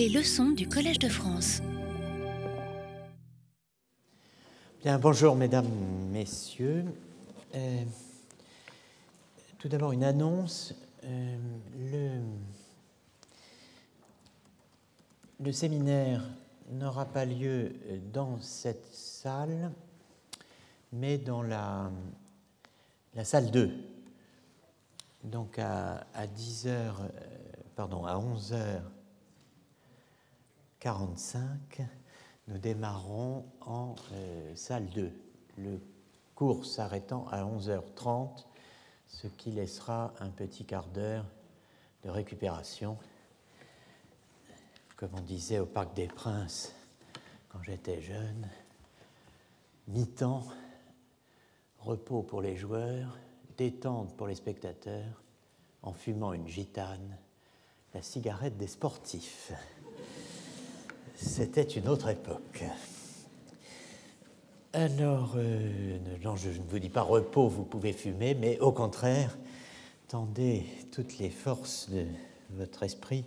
Les 0.00 0.08
leçons 0.08 0.52
du 0.52 0.66
Collège 0.66 0.98
de 0.98 1.10
France. 1.10 1.60
Bien, 4.82 4.98
bonjour 4.98 5.36
mesdames, 5.36 5.68
messieurs. 6.10 6.86
Euh, 7.54 7.84
tout 9.58 9.68
d'abord 9.68 9.92
une 9.92 10.04
annonce. 10.04 10.74
Euh, 11.04 11.36
le, 15.38 15.52
séminaire 15.52 16.22
n'aura 16.70 17.04
pas 17.04 17.26
lieu 17.26 17.74
dans 18.10 18.40
cette 18.40 18.94
salle, 18.94 19.70
mais 20.94 21.18
dans 21.18 21.42
la, 21.42 21.90
salle 23.22 23.50
2. 23.50 23.70
Donc 25.24 25.58
à, 25.58 26.06
à 26.14 26.26
10h, 26.26 26.68
euh, 26.68 26.92
pardon, 27.76 28.06
à 28.06 28.16
11h45, 30.80 31.84
nous 32.48 32.58
démarrons 32.58 33.44
en 33.60 33.94
euh, 34.12 34.54
salle 34.54 34.88
2, 34.90 35.12
le 35.58 35.80
cours 36.34 36.64
s'arrêtant 36.64 37.26
à 37.28 37.44
11h30, 37.44 38.46
ce 39.06 39.26
qui 39.26 39.50
laissera 39.50 40.14
un 40.20 40.30
petit 40.30 40.64
quart 40.64 40.86
d'heure 40.86 41.26
de 42.02 42.08
récupération. 42.08 42.96
Comme 44.96 45.10
on 45.14 45.20
disait 45.20 45.58
au 45.58 45.66
Parc 45.66 45.94
des 45.94 46.06
Princes 46.06 46.74
quand 47.50 47.62
j'étais 47.62 48.00
jeune, 48.00 48.48
mi-temps, 49.88 50.46
repos 51.78 52.22
pour 52.22 52.40
les 52.40 52.56
joueurs, 52.56 53.18
détente 53.58 54.16
pour 54.16 54.26
les 54.26 54.34
spectateurs, 54.34 55.22
en 55.82 55.92
fumant 55.92 56.32
une 56.32 56.48
gitane, 56.48 57.18
la 57.92 58.02
cigarette 58.02 58.56
des 58.56 58.68
sportifs. 58.68 59.52
C'était 61.22 61.62
une 61.62 61.86
autre 61.86 62.08
époque. 62.08 62.64
Alors, 64.72 65.34
euh, 65.36 65.98
non, 66.24 66.34
je 66.34 66.48
ne 66.48 66.66
vous 66.66 66.78
dis 66.78 66.88
pas 66.88 67.02
repos, 67.02 67.46
vous 67.46 67.64
pouvez 67.64 67.92
fumer, 67.92 68.34
mais 68.34 68.58
au 68.60 68.72
contraire, 68.72 69.36
tendez 70.08 70.64
toutes 70.92 71.18
les 71.18 71.28
forces 71.28 71.90
de 71.90 72.06
votre 72.52 72.84
esprit, 72.84 73.26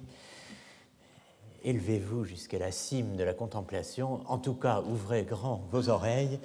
élevez-vous 1.63 2.23
jusqu'à 2.23 2.57
la 2.57 2.71
cime 2.71 3.15
de 3.15 3.23
la 3.23 3.35
contemplation, 3.35 4.21
en 4.27 4.39
tout 4.39 4.55
cas, 4.55 4.81
ouvrez 4.81 5.23
grand 5.23 5.67
vos 5.71 5.89
oreilles. 5.89 6.39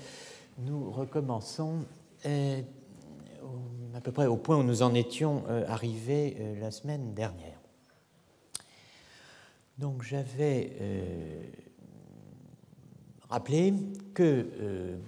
Nous 0.58 0.90
recommençons 0.90 1.86
euh, 2.26 2.60
à 3.94 4.02
peu 4.02 4.12
près 4.12 4.26
au 4.26 4.36
point 4.36 4.58
où 4.58 4.62
nous 4.62 4.82
en 4.82 4.92
étions 4.92 5.44
euh, 5.48 5.64
arrivés 5.66 6.36
la 6.60 6.70
semaine 6.70 7.14
dernière. 7.14 7.57
Donc 9.78 10.02
j'avais 10.02 10.76
euh, 10.80 11.40
rappelé 13.30 13.72
que 14.12 14.98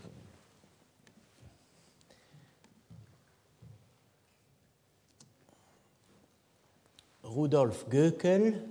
Rudolf 7.24 7.88
Goeckel, 7.88 8.64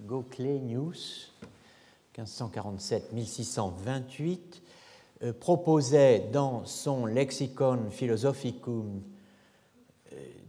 Goclenius, 0.00 1.32
1547-1628, 2.18 4.40
proposait 5.38 6.28
dans 6.32 6.64
son 6.64 7.06
Lexicon 7.06 7.90
Philosophicum 7.90 9.02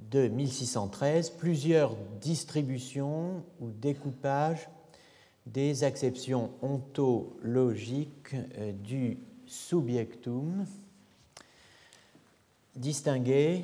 de 0.10 0.28
1613 0.28 1.32
plusieurs 1.32 1.96
distributions 2.22 3.44
ou 3.60 3.70
découpages 3.70 4.70
des 5.46 5.84
acceptions 5.84 6.52
ontologiques 6.62 8.36
du 8.84 9.20
subjectum 9.46 10.66
distinguées 12.76 13.64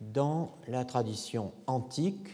dans 0.00 0.54
la 0.68 0.84
tradition 0.84 1.52
antique. 1.66 2.28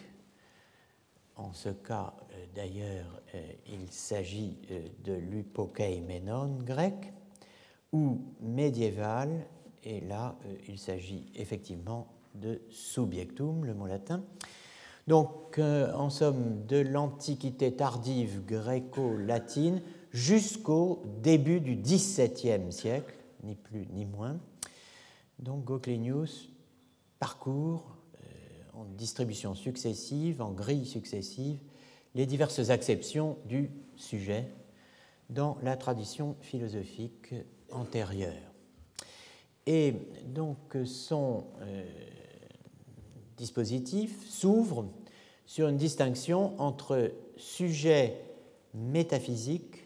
En 1.36 1.52
ce 1.52 1.70
cas, 1.70 2.14
d'ailleurs, 2.54 3.20
il 3.66 3.90
s'agit 3.90 4.56
de 5.04 5.12
l'upokeimenon 5.12 6.58
grec 6.58 7.12
ou 7.92 8.20
médiéval, 8.40 9.46
et 9.82 10.00
là, 10.00 10.36
il 10.68 10.78
s'agit 10.78 11.26
effectivement 11.34 12.06
de 12.34 12.60
subjectum, 12.70 13.64
le 13.64 13.74
mot 13.74 13.86
latin. 13.86 14.22
Donc, 15.06 15.58
euh, 15.58 15.92
en 15.92 16.10
somme, 16.10 16.64
de 16.66 16.78
l'Antiquité 16.78 17.74
tardive 17.74 18.44
gréco-latine 18.44 19.82
jusqu'au 20.12 21.02
début 21.22 21.60
du 21.60 21.76
XVIIe 21.76 22.72
siècle, 22.72 23.14
ni 23.42 23.54
plus 23.54 23.86
ni 23.92 24.06
moins. 24.06 24.38
Donc, 25.38 25.64
Goclenius 25.64 26.48
parcourt 27.18 27.96
euh, 28.16 28.80
en 28.80 28.84
distribution 28.84 29.54
successive, 29.54 30.40
en 30.40 30.52
grille 30.52 30.86
successive, 30.86 31.58
les 32.14 32.26
diverses 32.26 32.70
acceptions 32.70 33.36
du 33.44 33.70
sujet 33.96 34.48
dans 35.30 35.58
la 35.62 35.76
tradition 35.76 36.36
philosophique 36.40 37.34
antérieure. 37.70 38.54
Et 39.66 39.94
donc 40.26 40.76
son 40.84 41.44
euh, 41.62 41.84
dispositif 43.36 44.28
s'ouvre 44.28 44.86
sur 45.46 45.68
une 45.68 45.76
distinction 45.76 46.58
entre 46.60 47.12
sujet 47.36 48.20
métaphysique 48.74 49.84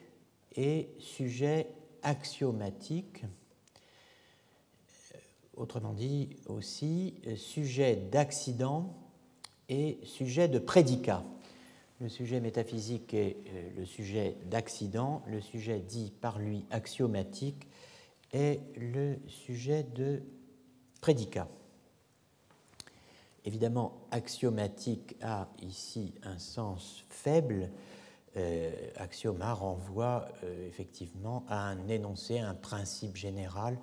et 0.56 0.88
sujet 0.98 1.68
axiomatique, 2.02 3.22
autrement 5.56 5.92
dit 5.92 6.30
aussi 6.46 7.14
sujet 7.36 7.96
d'accident 7.96 8.94
et 9.68 9.98
sujet 10.04 10.48
de 10.48 10.58
prédicat. 10.58 11.24
Le 12.00 12.08
sujet 12.08 12.40
métaphysique 12.40 13.12
est 13.12 13.36
euh, 13.48 13.70
le 13.76 13.84
sujet 13.84 14.36
d'accident, 14.46 15.22
le 15.26 15.40
sujet 15.40 15.80
dit 15.80 16.12
par 16.20 16.38
lui 16.38 16.64
axiomatique 16.70 17.66
est 18.32 18.60
le 18.76 19.16
sujet 19.26 19.82
de 19.82 20.22
prédicat. 21.00 21.48
Évidemment, 23.44 24.06
axiomatique 24.10 25.16
a 25.22 25.48
ici 25.62 26.14
un 26.22 26.38
sens 26.38 27.04
faible. 27.08 27.70
Euh, 28.36 28.70
axioma 28.96 29.54
renvoie 29.54 30.28
euh, 30.44 30.68
effectivement 30.68 31.44
à 31.48 31.68
un 31.68 31.88
énoncé, 31.88 32.38
à 32.38 32.50
un 32.50 32.54
principe 32.54 33.16
général, 33.16 33.78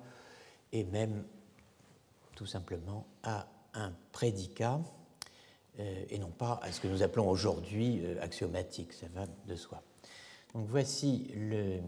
et 0.72 0.84
même 0.84 1.24
tout 2.36 2.46
simplement 2.46 3.06
à 3.22 3.48
un 3.74 3.92
prédicat, 4.12 4.80
euh, 5.80 6.04
et 6.08 6.18
non 6.18 6.30
pas 6.30 6.60
à 6.62 6.70
ce 6.70 6.80
que 6.80 6.88
nous 6.88 7.02
appelons 7.02 7.28
aujourd'hui 7.28 8.02
axiomatique, 8.20 8.92
ça 8.92 9.06
va 9.14 9.26
de 9.46 9.56
soi. 9.56 9.82
Donc 10.54 10.66
voici 10.68 11.30
le, 11.34 11.80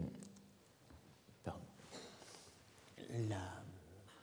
la 3.29 3.58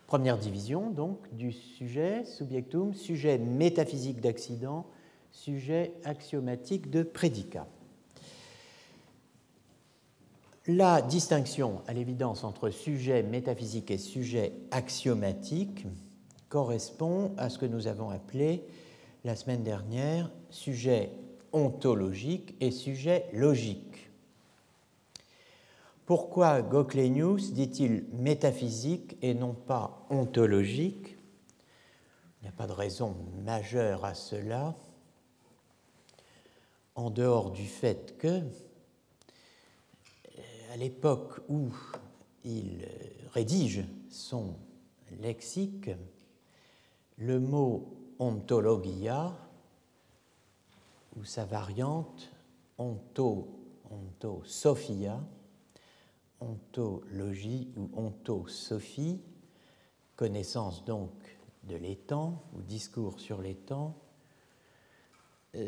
première 0.07 0.39
division 0.39 0.91
donc 0.91 1.19
du 1.35 1.53
sujet, 1.53 2.25
subjectum, 2.25 2.95
sujet 2.95 3.39
métaphysique 3.39 4.21
d'accident, 4.21 4.87
sujet 5.33 5.93
axiomatique 6.05 6.91
de 6.91 7.03
prédicat. 7.03 7.67
La 10.69 11.01
distinction, 11.01 11.81
à 11.87 11.93
l'évidence, 11.93 12.43
entre 12.43 12.71
sujet 12.71 13.23
métaphysique 13.23 13.91
et 13.91 13.99
sujet 13.99 14.53
axiomatique 14.73 15.87
correspond 16.49 17.33
à 17.37 17.51
ce 17.51 17.59
que 17.59 17.67
nous 17.67 17.87
avons 17.87 18.11
appelé 18.11 18.65
la 19.25 19.37
semaine 19.37 19.63
dernière 19.63 20.31
sujet 20.51 21.11
ontologique 21.53 22.55
et 22.61 22.71
sujet 22.71 23.27
logique. 23.33 24.06
Pourquoi 26.07 26.63
Goclenius 26.63 27.53
dit-il 27.53 28.05
métaphysique 28.13 29.19
et 29.23 29.35
non 29.35 29.55
pas 29.55 30.07
ontologique? 30.09 31.19
Il 32.41 32.45
n'y 32.45 32.49
a 32.49 32.53
pas 32.53 32.69
de 32.69 32.73
raison 32.73 33.17
majeure 33.45 34.05
à 34.05 34.15
cela, 34.15 34.77
en 36.95 37.11
dehors 37.11 37.51
du 37.51 37.67
fait 37.67 38.17
que, 38.19 38.41
à 40.73 40.77
l'époque 40.77 41.41
où 41.49 41.71
il 42.45 42.87
rédige 43.33 43.85
son 44.09 44.55
lexique, 45.21 45.91
le 47.19 47.41
mot 47.41 47.97
ontologia, 48.21 49.33
ou 51.17 51.25
sa 51.25 51.45
variante 51.45 52.31
onto, 52.79 53.49
ontosophia, 53.91 55.21
ontologie 56.41 57.69
ou 57.77 57.91
ontosophie, 57.99 59.21
connaissance 60.17 60.85
donc 60.85 61.11
de 61.65 61.77
l'étang 61.77 62.43
ou 62.55 62.63
discours 62.63 63.21
sur 63.21 63.41
l'étang, 63.41 63.95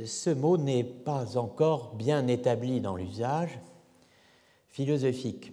ce 0.04 0.30
mot 0.30 0.58
n'est 0.58 0.84
pas 0.84 1.36
encore 1.38 1.94
bien 1.94 2.26
établi 2.28 2.80
dans 2.80 2.96
l'usage 2.96 3.58
philosophique. 4.68 5.52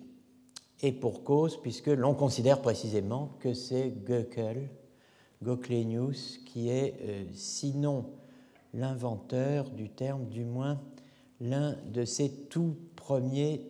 Et 0.82 0.92
pour 0.92 1.24
cause, 1.24 1.60
puisque 1.62 1.88
l'on 1.88 2.14
considère 2.14 2.62
précisément 2.62 3.32
que 3.40 3.54
c'est 3.54 3.94
Göckel, 4.06 4.70
Goclenius, 5.42 6.40
qui 6.46 6.70
est 6.70 6.96
euh, 7.02 7.24
sinon 7.34 8.06
l'inventeur 8.74 9.70
du 9.70 9.90
terme, 9.90 10.28
du 10.28 10.44
moins 10.44 10.82
l'un 11.40 11.78
de 11.92 12.04
ses 12.04 12.30
tout 12.30 12.76
premiers 12.96 13.62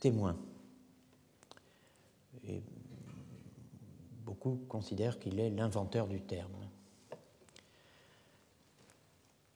témoins. 0.00 0.36
Beaucoup 4.24 4.60
considèrent 4.68 5.18
qu'il 5.18 5.40
est 5.40 5.50
l'inventeur 5.50 6.06
du 6.06 6.20
terme. 6.20 6.50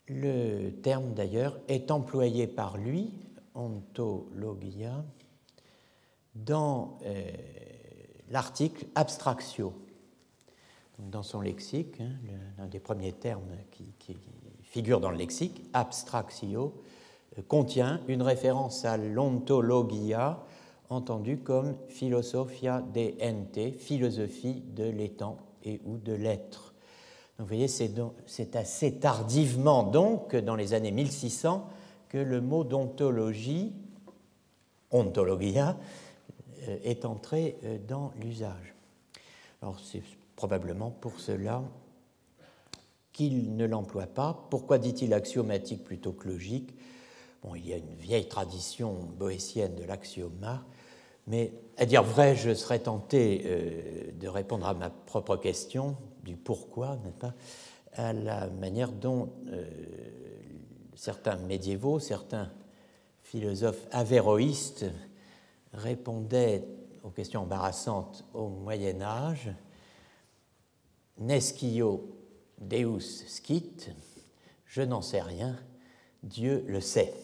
Le 0.09 0.71
terme, 0.71 1.15
d'ailleurs, 1.15 1.59
est 1.69 1.91
employé 1.91 2.47
par 2.47 2.77
lui, 2.77 3.11
ontologia, 3.55 5.05
dans 6.35 6.99
euh, 7.05 7.31
l'article 8.31 8.87
abstractio, 8.95 9.73
dans 10.99 11.23
son 11.23 11.41
lexique, 11.41 12.01
hein, 12.01 12.12
l'un 12.59 12.67
des 12.67 12.81
premiers 12.81 13.12
termes 13.12 13.57
qui, 13.71 14.17
figure 14.62 15.01
dans 15.01 15.11
le 15.11 15.17
lexique, 15.17 15.62
abstractio, 15.73 16.75
euh, 17.39 17.43
contient 17.49 18.01
une 18.09 18.21
référence 18.21 18.85
à 18.85 18.99
l'ontologia, 18.99 20.45
entendue 20.91 21.38
comme 21.38 21.77
philosophia 21.88 22.83
de 22.94 23.12
ente, 23.23 23.75
philosophie 23.79 24.62
de 24.75 24.85
l'étang 24.85 25.38
et 25.65 25.81
ou 25.85 25.97
de 25.99 26.12
l'être. 26.12 26.75
vous 27.38 27.47
voyez, 27.47 27.69
c'est 27.69 28.56
assez 28.56 28.94
tardivement 28.94 29.83
donc, 29.83 30.37
dans 30.37 30.56
les 30.56 30.75
années 30.75 30.93
1600, 30.93 31.69
que 32.09 32.19
le 32.19 32.41
mot 32.41 32.65
d'ontologie, 32.65 33.73
ontologia, 34.91 35.77
euh, 36.69 36.79
est 36.85 37.05
entré 37.05 37.56
euh, 37.65 37.79
dans 37.87 38.12
l'usage. 38.21 38.75
Alors 39.62 39.81
c'est 39.81 40.03
probablement 40.37 40.91
pour 40.91 41.19
cela 41.19 41.62
qu'il 43.12 43.56
ne 43.56 43.65
l'emploie 43.65 44.06
pas. 44.06 44.47
Pourquoi 44.50 44.79
dit-il 44.79 45.15
axiomatique 45.15 45.83
plutôt 45.85 46.12
que 46.12 46.29
logique? 46.29 46.75
Bon, 47.43 47.55
il 47.55 47.67
y 47.67 47.73
a 47.73 47.77
une 47.77 47.94
vieille 47.94 48.29
tradition 48.29 48.94
boétienne 49.19 49.75
de 49.75 49.85
l'axioma, 49.85 50.65
mais 51.27 51.53
à 51.77 51.87
dire 51.87 52.03
vrai, 52.03 52.37
je 52.37 52.55
serais 52.55 52.79
tenté 52.79 53.43
euh, 53.44 54.12
de 54.12 54.29
répondre 54.29 54.67
à 54.67 54.75
ma 54.75 54.91
propre 54.91 55.37
question 55.37 55.97
du 56.23 56.37
pourquoi, 56.37 56.97
n'est-ce 57.05 57.17
pas, 57.17 57.35
à 57.93 58.12
la 58.12 58.49
manière 58.49 58.93
dont 58.93 59.31
certains 60.94 61.37
médiévaux, 61.37 61.99
certains 61.99 62.50
philosophes 63.23 63.87
avéroïstes 63.91 64.87
répondait 65.73 66.65
aux 67.03 67.11
questions 67.11 67.43
embarrassantes 67.43 68.25
au 68.35 68.49
Moyen 68.49 69.00
Âge, 69.00 69.50
Nescio 71.19 72.17
Deus 72.59 73.25
scit, 73.27 73.91
je 74.67 74.83
n'en 74.83 75.03
sais 75.03 75.23
rien, 75.23 75.56
Dieu 76.23 76.65
le 76.67 76.81
sait. 76.81 77.15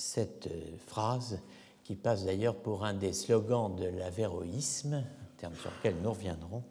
Cette 0.00 0.46
euh, 0.46 0.78
phrase, 0.86 1.40
qui 1.84 1.94
passe 1.94 2.24
d'ailleurs 2.24 2.56
pour 2.56 2.86
un 2.86 2.94
des 2.94 3.12
slogans 3.12 3.76
de 3.76 3.84
l'avéroïsme, 3.84 5.04
terme 5.36 5.54
sur 5.56 5.70
lequel 5.70 5.96
nous 6.02 6.10
reviendrons, 6.10 6.62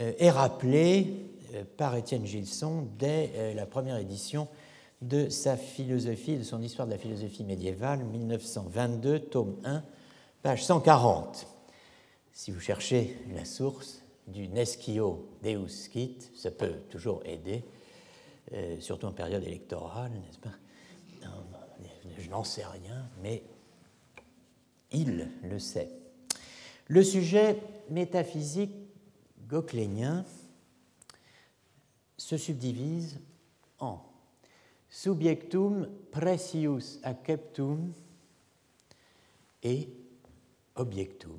euh, 0.00 0.12
est 0.18 0.32
rappelée 0.32 1.30
euh, 1.54 1.62
par 1.76 1.94
Étienne 1.94 2.26
Gilson 2.26 2.88
dès 2.98 3.54
la 3.54 3.66
première 3.66 3.98
édition 3.98 4.48
de 5.00 5.28
sa 5.28 5.56
philosophie, 5.56 6.38
de 6.38 6.42
son 6.42 6.60
histoire 6.60 6.88
de 6.88 6.92
la 6.92 6.98
philosophie 6.98 7.44
médiévale, 7.44 8.00
1922, 8.00 9.20
tome 9.20 9.54
1, 9.62 9.84
page 10.42 10.64
140. 10.64 11.46
Si 12.32 12.50
vous 12.50 12.60
cherchez 12.60 13.16
la 13.32 13.44
source 13.44 14.02
du 14.26 14.48
Nescio 14.48 15.28
Deus 15.44 15.88
ça 16.34 16.50
peut 16.50 16.74
toujours 16.90 17.22
aider, 17.24 17.62
surtout 18.80 19.06
en 19.06 19.12
période 19.12 19.44
électorale, 19.44 20.10
n'est-ce 20.10 20.38
pas? 20.38 20.56
Je 22.20 22.28
n'en 22.28 22.44
sais 22.44 22.64
rien, 22.64 23.08
mais 23.22 23.42
il 24.92 25.30
le 25.42 25.58
sait. 25.58 25.88
Le 26.86 27.02
sujet 27.02 27.56
métaphysique 27.88 28.74
goclénien 29.48 30.24
se 32.16 32.36
subdivise 32.36 33.20
en 33.78 34.02
subjectum 34.90 35.88
precius 36.10 36.98
acceptum 37.02 37.92
et 39.62 39.88
objectum. 40.74 41.38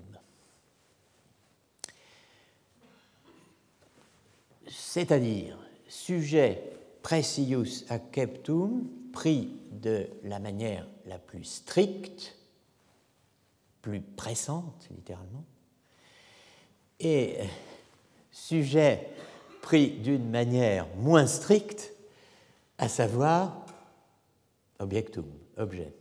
C'est-à-dire 4.67 5.57
sujet 5.87 6.63
precius 7.03 7.85
acceptum, 7.89 8.87
pris 9.11 9.49
de 9.71 10.07
la 10.23 10.39
manière 10.39 10.87
la 11.05 11.19
plus 11.19 11.43
stricte, 11.43 12.35
plus 13.81 14.01
pressante 14.01 14.87
littéralement, 14.91 15.43
et 16.99 17.37
sujet 18.31 19.09
pris 19.61 19.91
d'une 19.91 20.29
manière 20.29 20.87
moins 20.97 21.27
stricte, 21.27 21.93
à 22.77 22.87
savoir 22.87 23.65
objectum, 24.79 25.25
objet. 25.57 25.93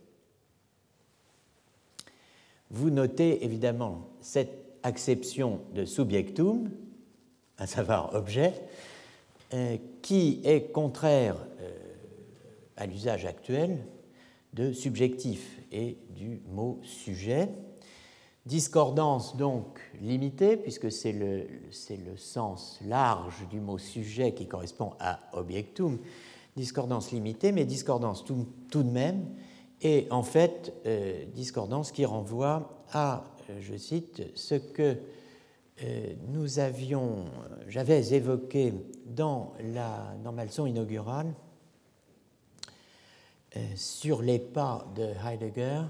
Vous 2.71 2.89
notez 2.89 3.43
évidemment 3.43 4.07
cette 4.21 4.77
acception 4.83 5.61
de 5.73 5.85
subjectum, 5.85 6.71
à 7.57 7.67
savoir 7.67 8.15
objet, 8.15 8.53
euh, 9.53 9.77
qui 10.01 10.41
est 10.43 10.71
contraire 10.71 11.35
euh, 11.35 11.50
à 12.81 12.87
l'usage 12.87 13.25
actuel 13.25 13.85
de 14.53 14.73
subjectif 14.73 15.61
et 15.71 15.99
du 16.09 16.41
mot 16.49 16.79
sujet. 16.81 17.49
Discordance 18.47 19.37
donc 19.37 19.79
limitée, 20.01 20.57
puisque 20.57 20.91
c'est 20.91 21.11
le, 21.11 21.45
le, 21.45 22.17
sens 22.17 22.79
large 22.83 23.47
du 23.51 23.59
mot 23.59 23.77
sujet 23.77 24.33
qui 24.33 24.47
correspond 24.47 24.93
à 24.99 25.19
objectum. 25.33 25.99
Discordance 26.55 27.11
limitée, 27.11 27.51
mais 27.51 27.65
discordance 27.65 28.25
tout, 28.25 28.47
de 28.73 28.89
même 28.89 29.27
et 29.83 30.07
en 30.09 30.23
fait 30.23 30.73
euh, 30.87 31.23
discordance 31.35 31.91
qui 31.91 32.05
renvoie 32.05 32.83
à, 32.91 33.23
euh, 33.49 33.59
je 33.61 33.77
cite, 33.77 34.23
ce 34.33 34.55
que 34.55 34.97
euh, 35.83 36.13
nous 36.29 36.57
avions, 36.57 37.25
j'avais 37.67 38.13
évoqué 38.13 38.73
dans, 39.05 39.53
la, 39.71 40.15
dans 40.23 40.31
ma 40.31 40.45
leçon 40.45 40.65
inaugurale 40.65 41.31
sur 43.75 44.21
les 44.21 44.39
pas 44.39 44.87
de 44.95 45.09
Heidegger, 45.25 45.83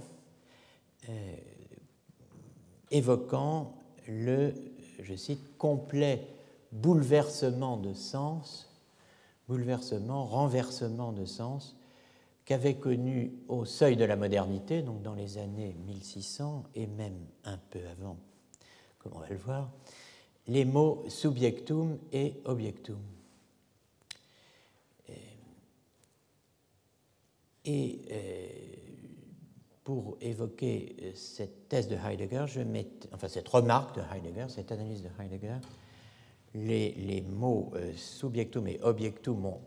évoquant 2.90 3.74
le, 4.08 4.54
je 5.00 5.16
cite, 5.16 5.58
complet 5.58 6.28
bouleversement 6.72 7.78
de 7.78 7.94
sens, 7.94 8.70
bouleversement, 9.48 10.26
renversement 10.26 11.12
de 11.12 11.26
sens 11.26 11.76
qu'avait 12.46 12.76
connu 12.76 13.34
au 13.48 13.66
seuil 13.66 13.96
de 13.96 14.06
la 14.06 14.16
modernité, 14.16 14.82
donc 14.82 15.02
dans 15.02 15.14
les 15.14 15.38
années 15.38 15.76
1600 15.86 16.64
et 16.76 16.88
même 16.88 17.18
un 17.44 17.58
peu 17.70 17.80
avant, 17.92 18.18
comme 19.00 19.14
on 19.16 19.20
va 19.20 19.30
le 19.30 19.38
voir, 19.38 19.70
les 20.48 20.66
mots 20.66 21.04
subjectum 21.08 21.98
et 22.12 22.42
objectum. 22.46 23.00
Et, 27.66 28.02
euh, 28.12 28.48
pour 29.84 30.18
évoquer 30.22 30.96
cette 31.16 31.68
thèse 31.68 31.88
de 31.88 31.96
Heidegger, 31.96 32.46
je 32.48 32.62
mets, 32.62 32.88
enfin 33.14 33.28
cette 33.28 33.48
remarque 33.48 33.96
de 33.96 34.02
Heidegger, 34.02 34.46
cette 34.50 34.72
analyse 34.72 35.02
de 35.02 35.10
Heidegger, 35.20 35.58
les, 36.54 36.92
les 36.94 37.22
mots 37.22 37.72
euh, 37.76 37.92
subjectum 37.96 38.68
et 38.68 38.80
objectum 38.82 39.46
ont 39.46 39.62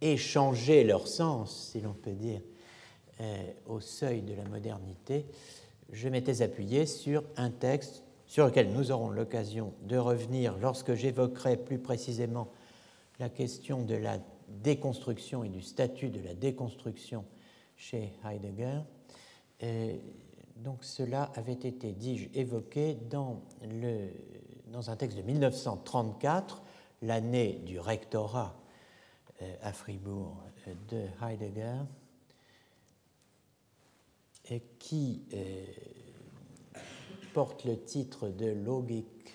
échanger 0.00 0.84
leur 0.84 1.08
sens, 1.08 1.70
si 1.72 1.80
l'on 1.80 1.94
peut 1.94 2.12
dire, 2.12 2.40
euh, 3.20 3.52
au 3.66 3.80
seuil 3.80 4.22
de 4.22 4.34
la 4.34 4.44
modernité, 4.44 5.24
je 5.92 6.08
m'étais 6.08 6.42
appuyé 6.42 6.84
sur 6.84 7.22
un 7.36 7.50
texte 7.50 8.02
sur 8.26 8.46
lequel 8.46 8.72
nous 8.72 8.90
aurons 8.90 9.10
l'occasion 9.10 9.72
de 9.82 9.96
revenir 9.96 10.58
lorsque 10.58 10.94
j'évoquerai 10.94 11.56
plus 11.56 11.78
précisément 11.78 12.48
la 13.20 13.28
question 13.28 13.82
de 13.82 13.94
la 13.94 14.18
déconstruction 14.48 15.44
et 15.44 15.48
du 15.48 15.62
statut 15.62 16.10
de 16.10 16.20
la 16.20 16.34
déconstruction 16.34 17.24
chez 17.84 18.12
Heidegger. 18.24 18.80
Euh, 19.62 19.96
donc 20.56 20.84
cela 20.84 21.30
avait 21.34 21.52
été, 21.52 21.92
dis-je, 21.92 22.28
évoqué 22.38 22.94
dans, 23.10 23.42
le, 23.62 24.08
dans 24.68 24.90
un 24.90 24.96
texte 24.96 25.18
de 25.18 25.22
1934, 25.22 26.62
l'année 27.02 27.60
du 27.64 27.78
rectorat 27.78 28.54
à 29.62 29.72
Fribourg 29.72 30.42
de 30.88 31.06
Heidegger 31.20 31.80
qui 34.78 35.22
porte 37.34 37.64
le 37.64 37.76
titre 37.76 38.28
de 38.28 38.46
Logik. 38.46 39.34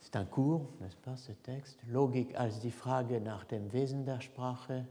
C'est 0.00 0.16
un 0.16 0.24
cours, 0.24 0.70
n'est-ce 0.80 0.96
pas, 0.96 1.16
ce 1.16 1.32
texte? 1.32 1.78
Logik 1.88 2.34
als 2.36 2.60
die 2.60 2.70
Frage 2.70 3.20
nach 3.20 3.44
dem 3.44 3.72
Wesen 3.72 4.04
der 4.04 4.20
Sprache, 4.20 4.86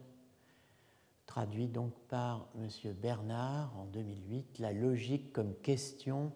traduit 1.35 1.67
donc 1.67 1.91
par 2.07 2.47
M. 2.55 2.93
Bernard 2.93 3.77
en 3.77 3.83
2008, 3.87 4.59
La 4.59 4.71
logique 4.71 5.33
comme 5.33 5.53
question 5.55 6.31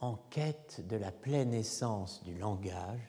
en 0.00 0.16
quête 0.28 0.86
de 0.86 0.96
la 0.96 1.10
pleine 1.10 1.54
essence 1.54 2.22
du 2.22 2.36
langage. 2.36 3.00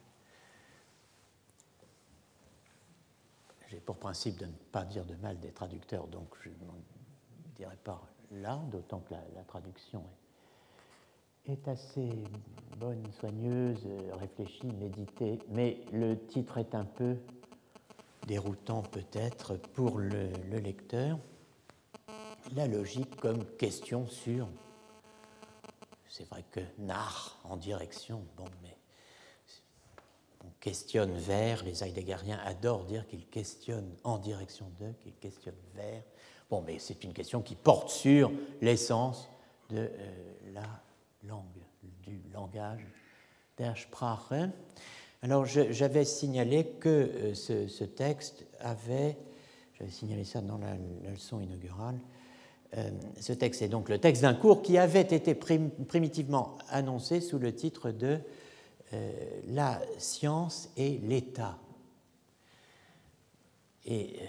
J'ai 3.68 3.82
pour 3.82 3.98
principe 3.98 4.38
de 4.40 4.46
ne 4.46 4.54
pas 4.72 4.86
dire 4.86 5.04
de 5.04 5.16
mal 5.16 5.38
des 5.42 5.52
traducteurs, 5.52 6.08
donc 6.08 6.34
je 6.40 6.50
n'en 6.66 6.76
dirai 7.58 7.76
pas 7.84 8.02
là, 8.32 8.62
d'autant 8.72 9.02
que 9.02 9.14
la, 9.14 9.44
traduction 9.44 10.06
est, 11.46 11.68
assez 11.68 12.10
bonne, 12.78 13.06
soigneuse, 13.20 13.86
réfléchie, 14.14 14.72
méditée, 14.72 15.40
mais 15.50 15.82
le 15.92 16.16
titre 16.28 16.58
est 16.58 16.74
un 16.74 16.86
peu 16.86 17.18
déroutant 18.28 18.84
peut-être 18.84 19.56
pour 19.56 19.98
le, 19.98 20.30
le 20.52 20.60
lecteur. 20.60 21.18
La 22.56 22.68
logique 22.68 23.16
comme 23.16 23.44
question 23.58 24.06
sur 24.08 24.48
c'est 26.18 26.28
vrai 26.30 26.44
que 26.50 26.62
nar 26.80 27.38
en 27.44 27.58
direction, 27.58 28.26
bon, 28.36 28.46
mais 28.64 28.76
on 30.44 30.50
questionne 30.60 31.12
vers, 31.12 31.64
les 31.64 31.84
Heideggeriens 31.84 32.40
adorent 32.44 32.86
dire 32.86 33.06
qu'ils 33.08 33.28
questionnent 33.28 33.96
en 34.04 34.18
direction 34.18 34.72
d'eux, 34.80 34.96
qu'ils 35.04 35.16
questionnent 35.16 35.54
vers. 35.76 36.02
Bon, 36.50 36.64
mais 36.66 36.80
c'est 36.80 37.04
une 37.04 37.14
question 37.14 37.44
qui 37.44 37.56
porte 37.56 37.90
sur 37.90 38.32
l'essence 38.62 39.30
de 39.70 39.78
euh, 39.78 40.34
la 40.54 40.82
langue, 41.24 41.46
du 42.02 42.20
langage, 42.34 42.88
der 43.58 43.78
Sprache. 43.78 44.50
Alors, 45.24 45.46
j'avais 45.46 46.06
signalé 46.06 46.68
que 46.80 46.90
euh, 46.90 47.34
ce, 47.34 47.84
texte 47.84 48.46
avait, 48.60 49.18
j'avais 49.78 49.90
signalé 49.90 50.24
ça 50.24 50.42
dans 50.42 50.60
la 50.60 50.76
leçon 51.10 51.40
inaugurale, 51.42 52.00
euh, 52.78 52.92
ce 53.20 53.34
texte 53.34 53.64
est 53.64 53.68
donc 53.68 53.90
le 53.90 53.98
texte 53.98 54.22
d'un 54.22 54.36
cours 54.36 54.62
qui 54.62 54.78
avait 54.78 55.02
été 55.02 55.34
primitivement 55.34 56.58
annoncé 56.70 57.20
sous 57.20 57.40
le 57.40 57.56
titre 57.56 57.90
de 57.90 58.20
euh, 58.94 59.12
La 59.48 59.82
science 59.98 60.70
et 60.78 61.00
l'État. 61.00 61.58
Et 63.86 64.20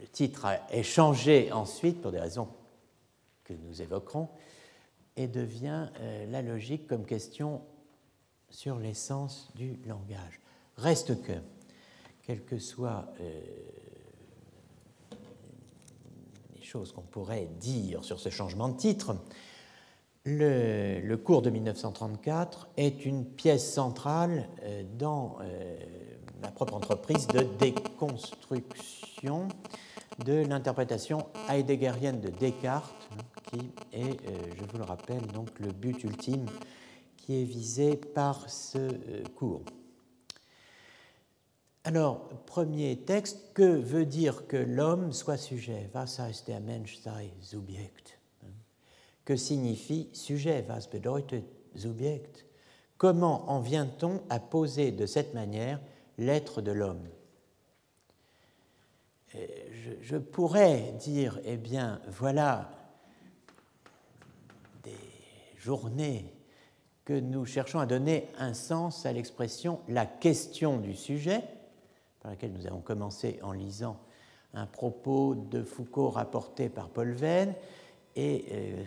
le 0.00 0.06
titre 0.08 0.48
est 0.70 0.82
changé 0.82 1.50
ensuite, 1.52 2.02
pour 2.02 2.10
des 2.10 2.18
raisons 2.18 2.48
que 3.44 3.54
nous 3.54 3.80
évoquerons, 3.80 4.28
et 5.16 5.28
devient 5.28 5.88
La 6.28 6.42
logique 6.42 6.88
comme 6.88 7.06
question 7.06 7.62
sur 8.54 8.78
l'essence 8.78 9.50
du 9.54 9.78
langage. 9.86 10.40
Reste 10.76 11.22
que, 11.22 11.32
quel 12.22 12.42
que 12.44 12.58
soit 12.58 13.12
qu'on 16.82 17.02
pourrait 17.02 17.48
dire 17.60 18.04
sur 18.04 18.18
ce 18.18 18.30
changement 18.30 18.68
de 18.68 18.76
titre, 18.76 19.16
le, 20.24 21.14
cours 21.16 21.42
de 21.42 21.50
1934 21.50 22.68
est 22.76 23.04
une 23.04 23.24
pièce 23.24 23.72
centrale 23.72 24.48
euh, 24.62 24.82
dans 24.98 25.36
euh, 25.42 25.76
ma 26.42 26.48
propre 26.50 26.74
entreprise 26.74 27.26
de 27.28 27.46
déconstruction 27.58 29.48
de 30.24 30.44
l'interprétation 30.46 31.26
heideggerienne 31.50 32.20
de 32.20 32.28
Descartes, 32.28 33.08
qui 33.50 33.70
est, 33.92 34.20
euh, 34.26 34.54
je 34.56 34.64
vous 34.64 34.78
le 34.78 34.84
rappelle, 34.84 35.26
donc 35.26 35.50
le 35.60 35.72
but 35.72 36.02
ultime 36.04 36.46
qui 37.24 37.40
est 37.40 37.44
visé 37.44 37.96
par 37.96 38.50
ce 38.50 39.26
cours. 39.28 39.62
Alors, 41.84 42.28
premier 42.44 42.98
texte, 42.98 43.54
que 43.54 43.62
veut 43.62 44.04
dire 44.04 44.46
que 44.46 44.58
l'homme 44.58 45.10
soit 45.10 45.38
sujet? 45.38 45.88
Was 45.94 46.18
heißt 46.18 46.46
der 46.46 46.60
Mensch 46.60 46.98
sei 46.98 47.30
Subjekt? 47.40 48.18
Que 49.24 49.36
signifie 49.36 50.10
sujet? 50.12 50.66
Was 50.68 50.86
bedeutet 50.86 51.44
Subjekt? 51.74 52.44
Comment 52.98 53.50
en 53.50 53.60
vient-on 53.60 54.20
à 54.28 54.38
poser 54.38 54.92
de 54.92 55.06
cette 55.06 55.32
manière 55.32 55.80
l'être 56.18 56.60
de 56.60 56.72
l'homme? 56.72 57.08
Je, 59.32 59.92
je, 60.02 60.16
pourrais 60.18 60.92
dire, 61.00 61.40
eh 61.44 61.56
bien, 61.56 62.02
voilà 62.06 62.70
des 64.82 64.92
journées 65.56 66.33
que 67.04 67.12
nous 67.12 67.44
cherchons 67.44 67.78
à 67.78 67.86
donner 67.86 68.28
un 68.38 68.54
sens 68.54 69.04
à 69.04 69.12
l'expression 69.12 69.80
la 69.88 70.06
question 70.06 70.78
du 70.78 70.94
sujet, 70.94 71.42
par 72.20 72.30
laquelle 72.30 72.52
nous 72.52 72.66
avons 72.66 72.80
commencé 72.80 73.38
en 73.42 73.52
lisant 73.52 73.98
un 74.54 74.66
propos 74.66 75.34
de 75.34 75.62
Foucault 75.62 76.10
rapporté 76.10 76.68
par 76.68 76.88
Paul 76.88 77.12
Venn 77.12 77.54
et 78.16 78.46
euh, 78.52 78.84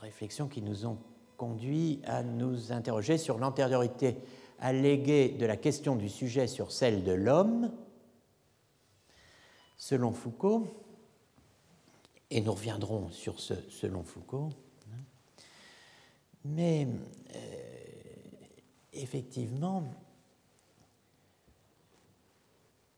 réflexions 0.00 0.48
qui 0.48 0.62
nous 0.62 0.86
ont 0.86 0.98
conduit 1.36 2.00
à 2.04 2.22
nous 2.22 2.72
interroger 2.72 3.18
sur 3.18 3.38
l'antériorité 3.38 4.16
alléguée 4.60 5.28
de 5.30 5.46
la 5.46 5.56
question 5.56 5.96
du 5.96 6.08
sujet 6.08 6.46
sur 6.46 6.72
celle 6.72 7.04
de 7.04 7.12
l'homme, 7.12 7.70
selon 9.76 10.12
Foucault, 10.12 10.66
et 12.30 12.40
nous 12.40 12.52
reviendrons 12.52 13.10
sur 13.10 13.38
ce 13.40 13.54
selon 13.70 14.02
Foucault. 14.02 14.50
Mais 16.48 16.86
euh, 16.86 17.38
effectivement, 18.94 19.84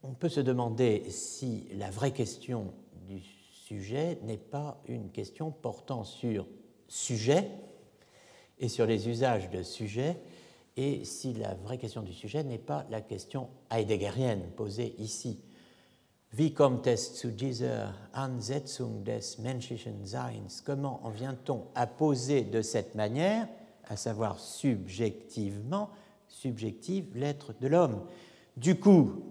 on 0.02 0.12
peut 0.12 0.28
se 0.28 0.40
demander 0.40 1.10
si 1.10 1.66
la 1.74 1.90
vraie 1.90 2.12
question 2.12 2.72
du 3.08 3.20
sujet 3.20 4.18
n'est 4.22 4.36
pas 4.36 4.80
une 4.86 5.10
question 5.10 5.50
portant 5.50 6.04
sur 6.04 6.46
sujet 6.86 7.50
et 8.60 8.68
sur 8.68 8.86
les 8.86 9.08
usages 9.08 9.50
de 9.50 9.62
sujet, 9.62 10.16
et 10.76 11.04
si 11.04 11.34
la 11.34 11.54
vraie 11.54 11.78
question 11.78 12.02
du 12.02 12.12
sujet 12.12 12.44
n'est 12.44 12.58
pas 12.58 12.86
la 12.90 13.00
question 13.00 13.48
heideggerienne 13.70 14.50
posée 14.56 14.94
ici. 14.98 15.40
Wie 16.32 16.54
kommt 16.54 16.86
zu 16.96 17.32
dieser 17.32 17.92
Ansetzung 18.12 19.02
des 19.02 19.40
menschlichen 19.40 20.06
Seins? 20.06 20.62
Comment 20.64 21.00
en 21.02 21.10
vient-on 21.10 21.64
à 21.74 21.88
poser 21.88 22.42
de 22.42 22.62
cette 22.62 22.94
manière, 22.94 23.48
à 23.88 23.96
savoir 23.96 24.38
subjectivement, 24.38 25.90
subjective, 26.28 27.06
l'être 27.16 27.52
de 27.60 27.66
l'homme? 27.66 28.06
Du 28.56 28.78
coup, 28.78 29.24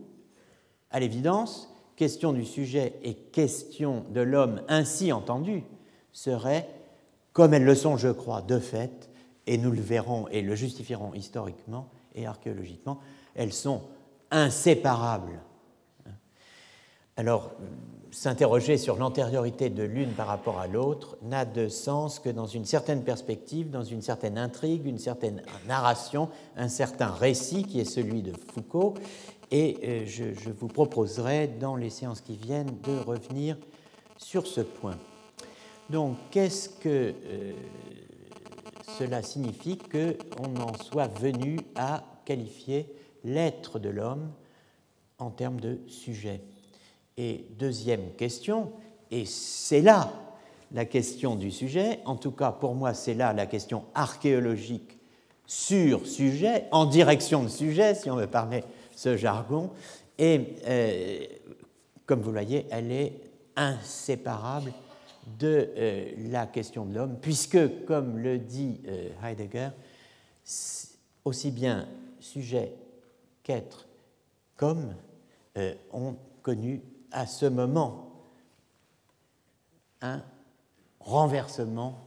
à 0.91 0.99
l'évidence, 0.99 1.73
question 1.95 2.33
du 2.33 2.43
sujet 2.43 2.99
et 3.01 3.13
question 3.13 4.03
de 4.09 4.19
l'homme 4.19 4.61
ainsi 4.67 5.13
entendu 5.13 5.63
seraient, 6.11 6.67
comme 7.31 7.53
elles 7.53 7.63
le 7.63 7.75
sont, 7.75 7.95
je 7.95 8.09
crois, 8.09 8.41
de 8.41 8.59
fait, 8.59 9.09
et 9.47 9.57
nous 9.57 9.71
le 9.71 9.79
verrons 9.79 10.27
et 10.27 10.41
le 10.41 10.53
justifierons 10.53 11.13
historiquement 11.13 11.87
et 12.13 12.27
archéologiquement, 12.27 12.99
elles 13.35 13.53
sont 13.53 13.83
inséparables. 14.31 15.39
Alors, 17.19 17.51
s'interroger 18.11 18.77
sur 18.77 18.95
l'antériorité 18.95 19.69
de 19.69 19.83
l'une 19.83 20.11
par 20.11 20.27
rapport 20.27 20.57
à 20.57 20.67
l'autre 20.67 21.17
n'a 21.21 21.43
de 21.43 21.67
sens 21.67 22.17
que 22.17 22.29
dans 22.29 22.45
une 22.45 22.63
certaine 22.63 23.03
perspective, 23.03 23.69
dans 23.69 23.83
une 23.83 24.01
certaine 24.01 24.37
intrigue, 24.37 24.85
une 24.85 24.99
certaine 24.99 25.41
narration, 25.67 26.29
un 26.55 26.69
certain 26.69 27.07
récit 27.09 27.63
qui 27.63 27.81
est 27.81 27.83
celui 27.83 28.21
de 28.21 28.31
Foucault, 28.53 28.93
et 29.51 29.79
euh, 29.83 30.05
je, 30.05 30.49
vous 30.49 30.69
proposerai 30.69 31.49
dans 31.49 31.75
les 31.75 31.89
séances 31.89 32.21
qui 32.21 32.37
viennent 32.37 32.77
de 32.83 32.97
revenir 32.97 33.57
sur 34.15 34.47
ce 34.47 34.61
point. 34.61 34.97
Donc, 35.89 36.15
qu'est-ce 36.31 36.69
que 36.69 37.13
euh, 37.25 37.51
cela 38.97 39.23
signifie 39.23 39.77
qu'on 39.77 40.55
en 40.55 40.73
soit 40.77 41.07
venu 41.19 41.59
à 41.75 42.01
qualifier 42.23 42.95
l'être 43.25 43.77
de 43.77 43.89
l'homme 43.89 44.31
en 45.17 45.31
termes 45.31 45.59
de 45.59 45.81
sujet? 45.85 46.41
Et 47.21 47.45
deuxième 47.59 48.13
question, 48.15 48.71
et 49.11 49.25
c'est 49.25 49.81
là 49.81 50.09
la 50.71 50.85
question 50.85 51.35
du 51.35 51.51
sujet, 51.51 51.99
en 52.05 52.15
tout 52.15 52.31
cas 52.31 52.53
pour 52.53 52.75
moi 52.75 52.93
c'est 52.93 53.13
là 53.13 53.33
la 53.33 53.45
question 53.45 53.83
archéologique 53.93 54.97
sur 55.45 56.07
sujet, 56.07 56.63
en 56.71 56.85
direction 56.85 57.43
de 57.43 57.49
sujet, 57.49 57.93
si 57.93 58.09
on 58.09 58.15
veut 58.15 58.27
parler 58.27 58.63
ce 58.95 59.17
jargon. 59.17 59.69
Et 60.17 60.55
euh, 60.65 61.25
comme 62.05 62.21
vous 62.21 62.31
le 62.31 62.39
voyez, 62.39 62.65
elle 62.71 62.89
est 62.89 63.19
inséparable 63.57 64.71
de 65.37 65.71
euh, 65.75 66.11
la 66.29 66.47
question 66.47 66.85
de 66.85 66.95
l'homme, 66.95 67.17
puisque, 67.21 67.83
comme 67.83 68.17
le 68.17 68.37
dit 68.37 68.79
euh, 68.87 69.09
Heidegger, 69.21 69.71
aussi 71.25 71.51
bien 71.51 71.85
sujet 72.21 72.71
qu'être 73.43 73.89
comme 74.55 74.95
ont 75.91 76.15
connu 76.41 76.81
à 77.11 77.25
ce 77.25 77.45
moment 77.45 78.11
un 80.01 80.23
renversement 80.99 81.99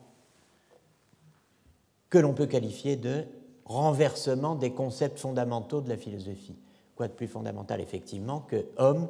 que 2.11 2.19
l'on 2.19 2.35
peut 2.35 2.47
qualifier 2.47 2.97
de 2.97 3.25
renversement 3.65 4.55
des 4.55 4.73
concepts 4.73 5.19
fondamentaux 5.19 5.81
de 5.81 5.89
la 5.89 5.97
philosophie. 5.97 6.57
Quoi 6.95 7.09
de 7.09 7.13
plus 7.13 7.29
fondamental, 7.29 7.81
effectivement, 7.81 8.41
que 8.41 8.67
homme, 8.77 9.09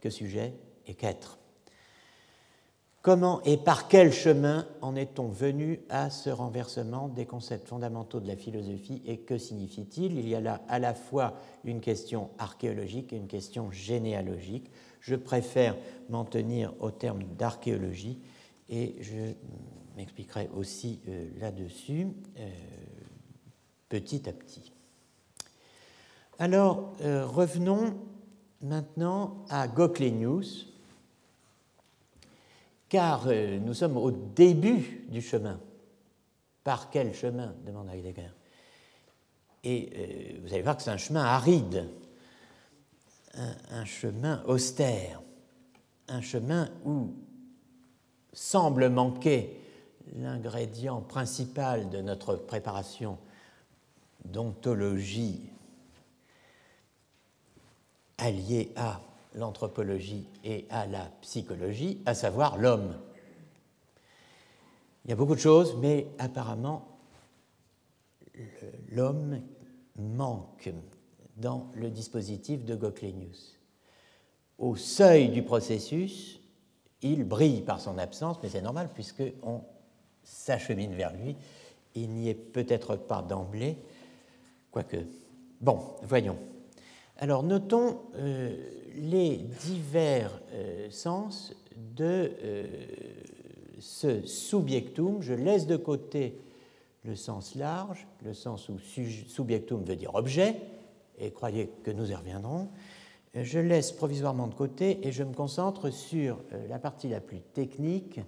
que 0.00 0.10
sujet 0.10 0.54
et 0.86 0.94
qu'être? 0.94 1.38
Comment 3.02 3.40
et 3.42 3.56
par 3.56 3.86
quel 3.88 4.12
chemin 4.12 4.66
en 4.82 4.96
est-on 4.96 5.28
venu 5.28 5.80
à 5.88 6.10
ce 6.10 6.30
renversement 6.30 7.08
des 7.08 7.26
concepts 7.26 7.68
fondamentaux 7.68 8.20
de 8.20 8.26
la 8.26 8.36
philosophie 8.36 9.02
et 9.06 9.18
que 9.18 9.38
signifie-t-il? 9.38 10.18
Il 10.18 10.28
y 10.28 10.34
a 10.34 10.40
là 10.40 10.60
à 10.68 10.78
la 10.78 10.94
fois 10.94 11.34
une 11.64 11.80
question 11.80 12.30
archéologique 12.38 13.12
et 13.12 13.16
une 13.16 13.28
question 13.28 13.70
généalogique. 13.70 14.70
Je 15.00 15.14
préfère 15.14 15.76
m'en 16.08 16.24
tenir 16.24 16.74
au 16.80 16.90
terme 16.90 17.22
d'archéologie 17.36 18.18
et 18.68 18.96
je 19.00 19.32
m'expliquerai 19.96 20.48
aussi 20.54 21.00
euh, 21.08 21.28
là-dessus 21.40 22.08
euh, 22.38 22.50
petit 23.88 24.28
à 24.28 24.32
petit. 24.32 24.72
Alors, 26.38 26.94
euh, 27.00 27.26
revenons 27.26 27.98
maintenant 28.60 29.44
à 29.48 29.66
Goclenius, 29.66 30.68
car 32.88 33.26
nous 33.26 33.74
sommes 33.74 33.96
au 33.98 34.10
début 34.10 35.04
du 35.08 35.20
chemin. 35.20 35.60
Par 36.64 36.90
quel 36.90 37.14
chemin 37.14 37.54
demande 37.66 37.90
Heidegger. 37.90 38.30
Et 39.62 40.38
vous 40.42 40.52
allez 40.52 40.62
voir 40.62 40.76
que 40.76 40.82
c'est 40.82 40.90
un 40.90 40.96
chemin 40.96 41.22
aride, 41.22 41.86
un, 43.70 43.84
chemin 43.84 44.42
austère, 44.46 45.22
un 46.08 46.20
chemin 46.20 46.68
où 46.84 47.14
semble 48.32 48.88
manquer 48.88 49.60
l'ingrédient 50.16 51.00
principal 51.00 51.90
de 51.90 52.00
notre 52.00 52.36
préparation 52.36 53.18
d'ontologie 54.24 55.50
alliée 58.18 58.72
à 58.76 59.00
l'anthropologie 59.34 60.28
et 60.42 60.66
à 60.70 60.86
la 60.86 61.10
psychologie, 61.20 62.02
à 62.06 62.14
savoir 62.14 62.58
l'homme. 62.58 62.98
Il 65.04 65.10
y 65.10 65.12
a 65.12 65.16
beaucoup 65.16 65.34
de 65.34 65.40
choses, 65.40 65.76
mais 65.76 66.08
apparemment, 66.18 66.98
l'homme 68.90 69.40
manque 69.96 70.70
dans 71.38 71.70
le 71.74 71.90
dispositif 71.90 72.64
de 72.64 72.74
Goclenius. 72.74 73.58
Au 74.58 74.76
seuil 74.76 75.28
du 75.28 75.42
processus, 75.42 76.40
il 77.00 77.24
brille 77.24 77.62
par 77.62 77.80
son 77.80 77.96
absence, 77.96 78.38
mais 78.42 78.48
c'est 78.48 78.62
normal 78.62 78.90
puisqu'on 78.92 79.62
s'achemine 80.24 80.94
vers 80.94 81.12
lui. 81.14 81.36
Il 81.94 82.10
n'y 82.10 82.28
est 82.28 82.34
peut-être 82.34 82.96
pas 82.96 83.22
d'emblée, 83.22 83.78
quoique. 84.70 84.96
Bon, 85.60 85.80
voyons. 86.02 86.36
Alors 87.16 87.42
notons 87.42 87.98
euh, 88.16 88.56
les 88.94 89.36
divers 89.36 90.40
euh, 90.52 90.88
sens 90.90 91.54
de 91.96 92.32
euh, 92.42 92.66
ce 93.80 94.24
subjectum. 94.26 95.22
Je 95.22 95.34
laisse 95.34 95.66
de 95.66 95.76
côté 95.76 96.40
le 97.04 97.16
sens 97.16 97.54
large, 97.54 98.06
le 98.24 98.34
sens 98.34 98.68
où 98.68 98.78
subjectum 98.78 99.82
veut 99.84 99.96
dire 99.96 100.14
objet, 100.14 100.56
et 101.20 101.30
croyez 101.30 101.70
que 101.84 101.90
nous 101.90 102.10
y 102.10 102.14
reviendrons. 102.14 102.68
Je 103.34 103.58
laisse 103.58 103.92
provisoirement 103.92 104.46
de 104.46 104.54
côté 104.54 105.06
et 105.06 105.12
je 105.12 105.22
me 105.22 105.34
concentre 105.34 105.90
sur 105.90 106.38
la 106.68 106.78
partie 106.78 107.08
la 107.08 107.20
plus 107.20 107.40
technique, 107.40 108.20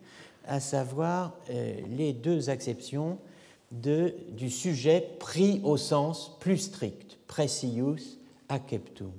à 0.47 0.61
savoir 0.61 1.37
les 1.49 2.13
deux 2.13 2.51
acceptions 2.51 3.19
du 3.71 4.51
sujet 4.51 5.17
pris 5.19 5.61
au 5.65 5.77
sens 5.77 6.37
plus 6.39 6.59
strict, 6.59 7.19
precius 7.27 8.19
acceptum. 8.49 9.13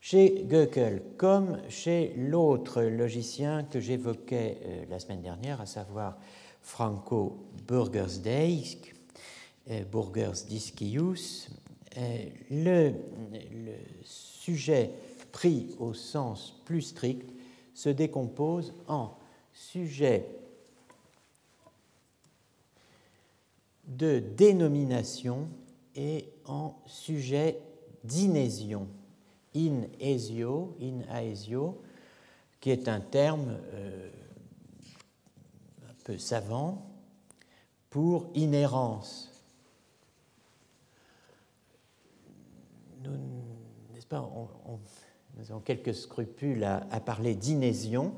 Chez 0.00 0.44
Goeckel, 0.44 1.02
comme 1.16 1.58
chez 1.68 2.14
l'autre 2.16 2.82
logicien 2.82 3.64
que 3.64 3.80
j'évoquais 3.80 4.58
euh, 4.64 4.84
la 4.88 5.00
semaine 5.00 5.22
dernière, 5.22 5.60
à 5.60 5.66
savoir 5.66 6.16
Franco 6.62 7.48
Burgersdijk, 7.66 8.94
euh, 9.70 9.82
Burgersdiskius, 9.84 11.48
euh, 11.50 11.67
le, 12.50 12.92
le 13.32 13.74
sujet 14.04 14.90
pris 15.32 15.74
au 15.78 15.94
sens 15.94 16.60
plus 16.64 16.82
strict 16.82 17.30
se 17.74 17.88
décompose 17.88 18.72
en 18.86 19.16
sujet 19.52 20.26
de 23.86 24.18
dénomination 24.36 25.48
et 25.94 26.28
en 26.44 26.74
sujet 26.86 27.58
d'inésion 28.04 28.86
in 29.54 29.88
esio, 29.98 30.76
in 30.80 31.00
aesio, 31.10 31.80
qui 32.60 32.70
est 32.70 32.88
un 32.88 33.00
terme 33.00 33.58
euh, 33.74 34.10
un 35.88 35.94
peu 36.04 36.18
savant 36.18 36.86
pour 37.90 38.28
inhérence. 38.34 39.27
Nous, 43.08 43.94
n'est-ce 43.94 44.06
pas, 44.06 44.28
nous 45.36 45.50
avons 45.50 45.60
quelques 45.60 45.94
scrupules 45.94 46.64
à, 46.64 47.00
parler 47.00 47.34
d'inésion, 47.34 48.12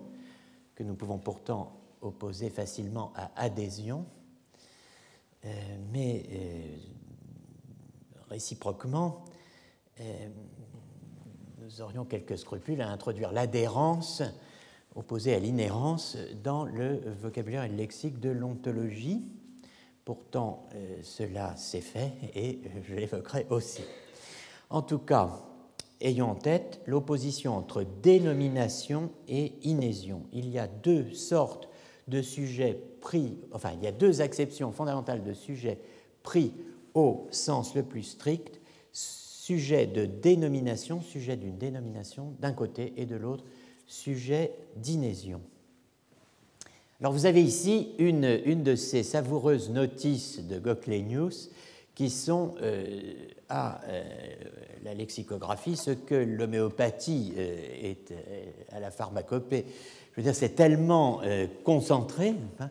que 0.74 0.82
nous 0.82 0.94
pouvons 0.94 1.18
pourtant 1.18 1.76
opposer 2.00 2.50
facilement 2.50 3.12
à 3.14 3.30
adhésion, 3.36 4.06
euh, 5.44 5.48
mais 5.92 6.24
euh, 6.30 6.76
réciproquement, 8.28 9.24
nous 11.58 11.82
aurions 11.82 12.06
quelques 12.06 12.38
scrupules 12.38 12.80
à 12.80 12.88
introduire 12.88 13.32
l'adhérence 13.32 14.22
opposée 14.94 15.34
à 15.34 15.38
l'inhérence 15.38 16.16
dans 16.42 16.64
le 16.64 17.00
vocabulaire 17.22 17.64
et 17.64 17.68
le 17.68 17.76
lexique 17.76 18.18
de 18.18 18.30
l'ontologie. 18.30 19.22
Pourtant, 20.04 20.66
euh, 20.74 20.98
cela 21.02 21.54
s'est 21.56 21.80
fait 21.80 22.12
et 22.34 22.60
je 22.82 22.94
l'évoquerai 22.94 23.46
aussi. 23.50 23.82
En 24.70 24.82
tout 24.82 24.98
cas, 24.98 25.40
ayons 26.00 26.30
en 26.30 26.34
tête 26.34 26.80
l'opposition 26.86 27.56
entre 27.56 27.84
dénomination 28.02 29.10
et 29.28 29.52
inésion. 29.62 30.22
Il 30.32 30.48
y 30.48 30.58
a 30.58 30.68
deux 30.68 31.12
sortes 31.12 31.68
de 32.08 32.22
sujets 32.22 32.80
pris, 33.00 33.38
enfin, 33.52 33.70
il 33.76 33.84
y 33.84 33.86
a 33.86 33.92
deux 33.92 34.20
acceptions 34.20 34.72
fondamentales 34.72 35.22
de 35.22 35.32
sujets 35.32 35.78
pris 36.22 36.52
au 36.94 37.26
sens 37.30 37.74
le 37.74 37.82
plus 37.82 38.02
strict 38.02 38.60
sujet 38.92 39.86
de 39.86 40.06
dénomination, 40.06 41.00
sujet 41.00 41.36
d'une 41.36 41.58
dénomination 41.58 42.34
d'un 42.40 42.52
côté 42.52 42.92
et 42.96 43.06
de 43.06 43.16
l'autre, 43.16 43.44
sujet 43.86 44.52
d'inésion. 44.76 45.40
Alors 47.00 47.12
vous 47.12 47.26
avez 47.26 47.42
ici 47.42 47.88
une, 47.98 48.62
de 48.62 48.76
ces 48.76 49.02
savoureuses 49.02 49.70
notices 49.70 50.46
de 50.46 50.58
Goclenius 50.58 51.50
qui 51.94 52.10
sont 52.10 52.54
euh, 52.62 53.12
à 53.48 53.80
euh, 53.84 54.02
la 54.84 54.94
lexicographie 54.94 55.76
ce 55.76 55.90
que 55.90 56.14
l'homéopathie 56.14 57.34
euh, 57.36 57.90
est 57.90 58.14
à 58.72 58.80
la 58.80 58.90
pharmacopée. 58.90 59.66
Je 60.12 60.16
veux 60.16 60.22
dire, 60.22 60.34
c'est 60.34 60.56
tellement 60.56 61.20
concentré 61.62 62.34
hein, 62.58 62.70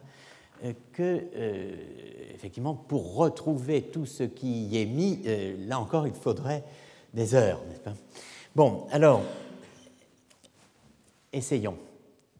que 0.91 1.23
effectivement, 2.33 2.73
pour 2.73 3.15
retrouver 3.15 3.83
tout 3.83 4.05
ce 4.05 4.23
qui 4.23 4.65
y 4.65 4.81
est 4.81 4.85
mis, 4.85 5.23
là 5.67 5.79
encore, 5.79 6.05
il 6.05 6.13
faudrait 6.13 6.65
des 7.13 7.33
heures, 7.35 7.61
pas? 7.83 7.93
Bon, 8.57 8.87
alors, 8.91 9.21
essayons. 11.31 11.77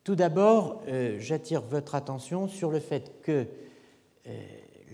Tout 0.04 0.16
d'abord, 0.16 0.84
j'attire 1.18 1.62
votre 1.62 1.96
attention 1.96 2.50
sur 2.50 2.70
le 2.70 2.82
fait 2.82 3.22
que 3.22 3.48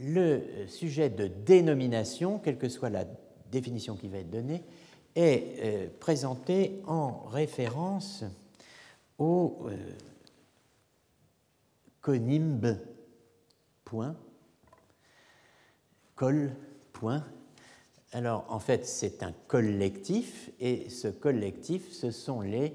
le 0.01 0.41
sujet 0.67 1.09
de 1.09 1.27
dénomination, 1.27 2.39
quelle 2.39 2.57
que 2.57 2.69
soit 2.69 2.89
la 2.89 3.05
définition 3.51 3.95
qui 3.95 4.07
va 4.07 4.19
être 4.19 4.29
donnée, 4.29 4.63
est 5.15 5.89
présenté 5.99 6.81
en 6.85 7.25
référence 7.25 8.23
au 9.17 9.67
point 13.83 14.15
col. 16.15 16.51
Alors, 18.11 18.45
en 18.49 18.59
fait, 18.59 18.85
c'est 18.85 19.23
un 19.23 19.33
collectif, 19.47 20.51
et 20.59 20.89
ce 20.89 21.07
collectif, 21.09 21.91
ce 21.91 22.11
sont 22.11 22.41
les 22.41 22.73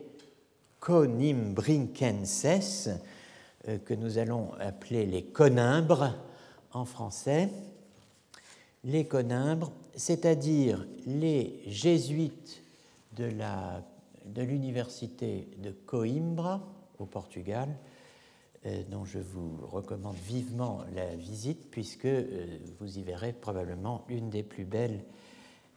conimbrinkenses, 0.80 2.88
euh, 3.68 3.78
que 3.78 3.94
nous 3.94 4.18
allons 4.18 4.52
appeler 4.58 5.06
les 5.06 5.24
conimbres 5.24 6.14
en 6.72 6.84
français. 6.84 7.50
Les 8.84 9.06
conimbres, 9.06 9.72
c'est-à-dire 9.94 10.86
les 11.06 11.62
jésuites 11.66 12.62
de 13.16 13.24
la 13.24 13.82
de 14.24 14.42
l'université 14.42 15.48
de 15.58 15.70
Coimbra, 15.70 16.60
au 16.98 17.06
Portugal, 17.06 17.68
euh, 18.66 18.82
dont 18.90 19.04
je 19.04 19.18
vous 19.18 19.56
recommande 19.66 20.16
vivement 20.16 20.82
la 20.94 21.14
visite, 21.16 21.70
puisque 21.70 22.08
vous 22.78 22.98
y 22.98 23.02
verrez 23.02 23.32
probablement 23.32 24.04
une 24.08 24.30
des 24.30 24.42
plus 24.42 24.64
belles 24.64 25.02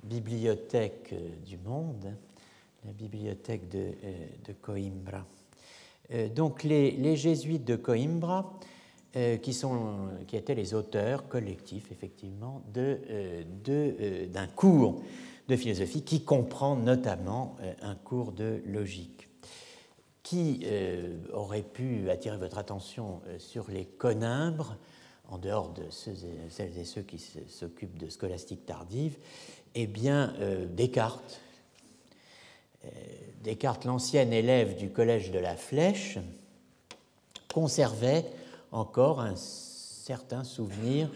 bibliothèques 0.03 1.15
du 1.45 1.57
monde, 1.57 2.13
la 2.85 2.91
bibliothèque 2.91 3.69
de, 3.69 3.93
Coimbra. 4.61 5.25
donc 6.35 6.63
les, 6.63 7.15
jésuites 7.15 7.63
de 7.63 7.77
Coimbra, 7.77 8.59
qui, 9.41 9.53
sont, 9.53 10.09
qui 10.27 10.35
étaient 10.35 10.55
les 10.55 10.73
auteurs 10.73 11.27
collectifs, 11.27 11.91
effectivement, 11.91 12.63
d'un 12.73 14.47
cours 14.55 15.03
de 15.47 15.55
philosophie 15.55 16.03
qui 16.03 16.23
comprend 16.23 16.75
notamment 16.75 17.55
euh, 17.61 17.73
un 17.81 17.95
cours 17.95 18.31
de 18.31 18.61
logique 18.65 19.27
qui 20.21 20.61
euh, 20.63 21.17
aurait 21.33 21.63
pu 21.63 22.09
attirer 22.09 22.37
votre 22.37 22.57
attention 22.57 23.21
euh, 23.27 23.37
sur 23.39 23.69
les 23.69 23.85
conimbres, 23.85 24.77
en 25.29 25.37
dehors 25.37 25.73
de 25.73 25.83
celles 25.89 26.77
et 26.77 26.85
ceux 26.85 27.01
qui 27.01 27.17
s'occupent 27.47 27.97
de 27.97 28.09
scolastique 28.09 28.65
tardive, 28.65 29.17
eh 29.73 29.87
bien, 29.87 30.35
Descartes. 30.69 31.39
Descartes, 33.41 33.85
l'ancien 33.85 34.29
élève 34.29 34.75
du 34.75 34.89
collège 34.89 35.31
de 35.31 35.39
la 35.39 35.55
Flèche, 35.55 36.19
conservait 37.51 38.25
encore 38.73 39.21
un 39.21 39.35
certain 39.35 40.43
souvenir 40.43 41.09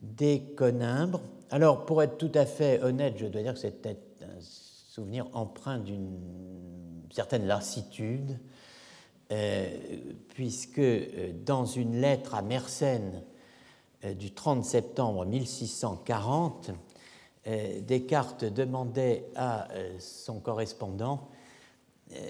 des 0.00 0.42
conimbres 0.56 1.20
alors, 1.52 1.84
pour 1.84 2.02
être 2.02 2.16
tout 2.16 2.32
à 2.34 2.46
fait 2.46 2.82
honnête, 2.82 3.16
je 3.18 3.26
dois 3.26 3.42
dire 3.42 3.52
que 3.52 3.60
c'était 3.60 3.98
un 4.22 4.40
souvenir 4.40 5.26
empreint 5.34 5.76
d'une 5.76 6.18
certaine 7.10 7.46
lassitude, 7.46 8.38
euh, 9.30 9.68
puisque 10.30 10.78
euh, 10.78 11.34
dans 11.44 11.66
une 11.66 12.00
lettre 12.00 12.34
à 12.34 12.40
Mersenne 12.40 13.22
euh, 14.06 14.14
du 14.14 14.32
30 14.32 14.64
septembre 14.64 15.26
1640, 15.26 16.70
Descartes 17.80 18.44
demandait 18.44 19.26
à 19.34 19.66
son 19.98 20.38
correspondant 20.38 21.28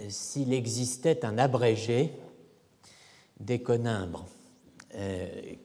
s'il 0.08 0.54
existait 0.54 1.26
un 1.26 1.36
abrégé 1.36 2.14
des 3.38 3.60
conimbres 3.60 4.24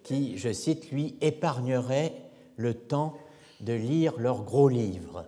qui, 0.04 0.38
je 0.38 0.54
cite, 0.54 0.92
lui 0.92 1.16
épargnerait 1.22 2.14
le 2.56 2.74
temps 2.74 3.18
de 3.60 3.74
lire 3.74 4.18
leurs 4.18 4.44
gros 4.44 4.70
livres. 4.70 5.26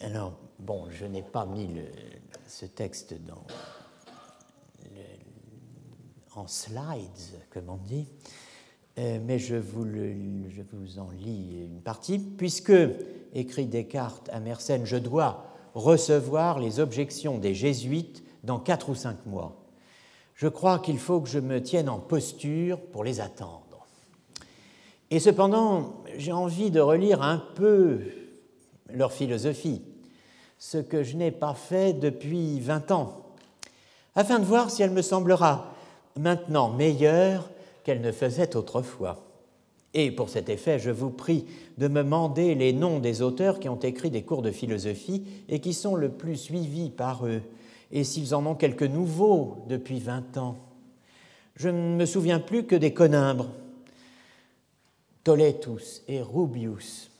Alors, 0.00 0.38
bon, 0.58 0.84
je 0.90 1.06
n'ai 1.06 1.22
pas 1.22 1.46
mis 1.46 1.68
ce 2.46 2.66
texte 2.66 3.14
dans 3.26 3.44
en 6.36 6.46
slides, 6.46 7.44
comme 7.50 7.68
on 7.68 7.76
dit, 7.76 8.06
euh, 8.98 9.18
mais 9.24 9.38
je 9.38 9.56
vous, 9.56 9.84
je 9.84 10.62
vous 10.72 10.98
en 10.98 11.10
lis 11.10 11.64
une 11.64 11.80
partie. 11.80 12.18
Puisque, 12.18 12.72
écrit 13.34 13.66
Descartes 13.66 14.28
à 14.32 14.40
Mersenne, 14.40 14.84
je 14.84 14.96
dois 14.96 15.44
recevoir 15.74 16.58
les 16.58 16.80
objections 16.80 17.38
des 17.38 17.54
jésuites 17.54 18.24
dans 18.44 18.58
quatre 18.58 18.88
ou 18.88 18.94
cinq 18.94 19.24
mois, 19.26 19.59
je 20.40 20.48
crois 20.48 20.78
qu'il 20.78 20.98
faut 20.98 21.20
que 21.20 21.28
je 21.28 21.38
me 21.38 21.62
tienne 21.62 21.90
en 21.90 21.98
posture 21.98 22.80
pour 22.80 23.04
les 23.04 23.20
attendre. 23.20 23.86
Et 25.10 25.20
cependant, 25.20 26.02
j'ai 26.16 26.32
envie 26.32 26.70
de 26.70 26.80
relire 26.80 27.20
un 27.20 27.36
peu 27.56 28.00
leur 28.88 29.12
philosophie, 29.12 29.82
ce 30.58 30.78
que 30.78 31.02
je 31.02 31.18
n'ai 31.18 31.30
pas 31.30 31.52
fait 31.52 31.92
depuis 31.92 32.58
20 32.58 32.90
ans, 32.90 33.34
afin 34.14 34.38
de 34.38 34.46
voir 34.46 34.70
si 34.70 34.82
elle 34.82 34.92
me 34.92 35.02
semblera 35.02 35.74
maintenant 36.18 36.70
meilleure 36.70 37.50
qu'elle 37.84 38.00
ne 38.00 38.10
faisait 38.10 38.56
autrefois. 38.56 39.26
Et 39.92 40.10
pour 40.10 40.30
cet 40.30 40.48
effet, 40.48 40.78
je 40.78 40.90
vous 40.90 41.10
prie 41.10 41.44
de 41.76 41.86
me 41.86 42.02
mander 42.02 42.54
les 42.54 42.72
noms 42.72 42.98
des 42.98 43.20
auteurs 43.20 43.60
qui 43.60 43.68
ont 43.68 43.80
écrit 43.80 44.10
des 44.10 44.22
cours 44.22 44.40
de 44.40 44.52
philosophie 44.52 45.22
et 45.50 45.60
qui 45.60 45.74
sont 45.74 45.96
le 45.96 46.08
plus 46.08 46.36
suivis 46.36 46.88
par 46.88 47.26
eux, 47.26 47.42
et 47.92 48.04
s'ils 48.04 48.34
en 48.34 48.46
ont 48.46 48.54
quelques 48.54 48.82
nouveaux 48.82 49.64
depuis 49.68 50.00
20 50.00 50.36
ans. 50.38 50.56
Je 51.56 51.68
ne 51.68 51.96
me 51.96 52.06
souviens 52.06 52.40
plus 52.40 52.64
que 52.64 52.76
des 52.76 52.94
conimbres, 52.94 53.50
Toletus 55.24 56.02
et 56.08 56.22
Rubius. 56.22 57.10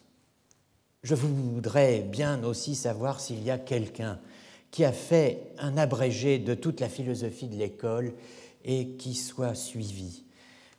Je 1.02 1.14
voudrais 1.14 2.00
bien 2.00 2.42
aussi 2.44 2.74
savoir 2.74 3.20
s'il 3.20 3.42
y 3.42 3.50
a 3.50 3.59
quelqu'un 3.59 4.18
qui 4.70 4.85
a 4.85 4.92
fait 4.92 5.52
un 5.59 5.76
abrégé 5.76 6.38
de 6.38 6.54
toute 6.54 6.80
la 6.80 6.88
philosophie 6.88 7.48
de 7.48 7.56
l'école 7.56 8.12
et 8.64 8.90
qui 8.92 9.14
soit 9.14 9.54
suivi, 9.54 10.22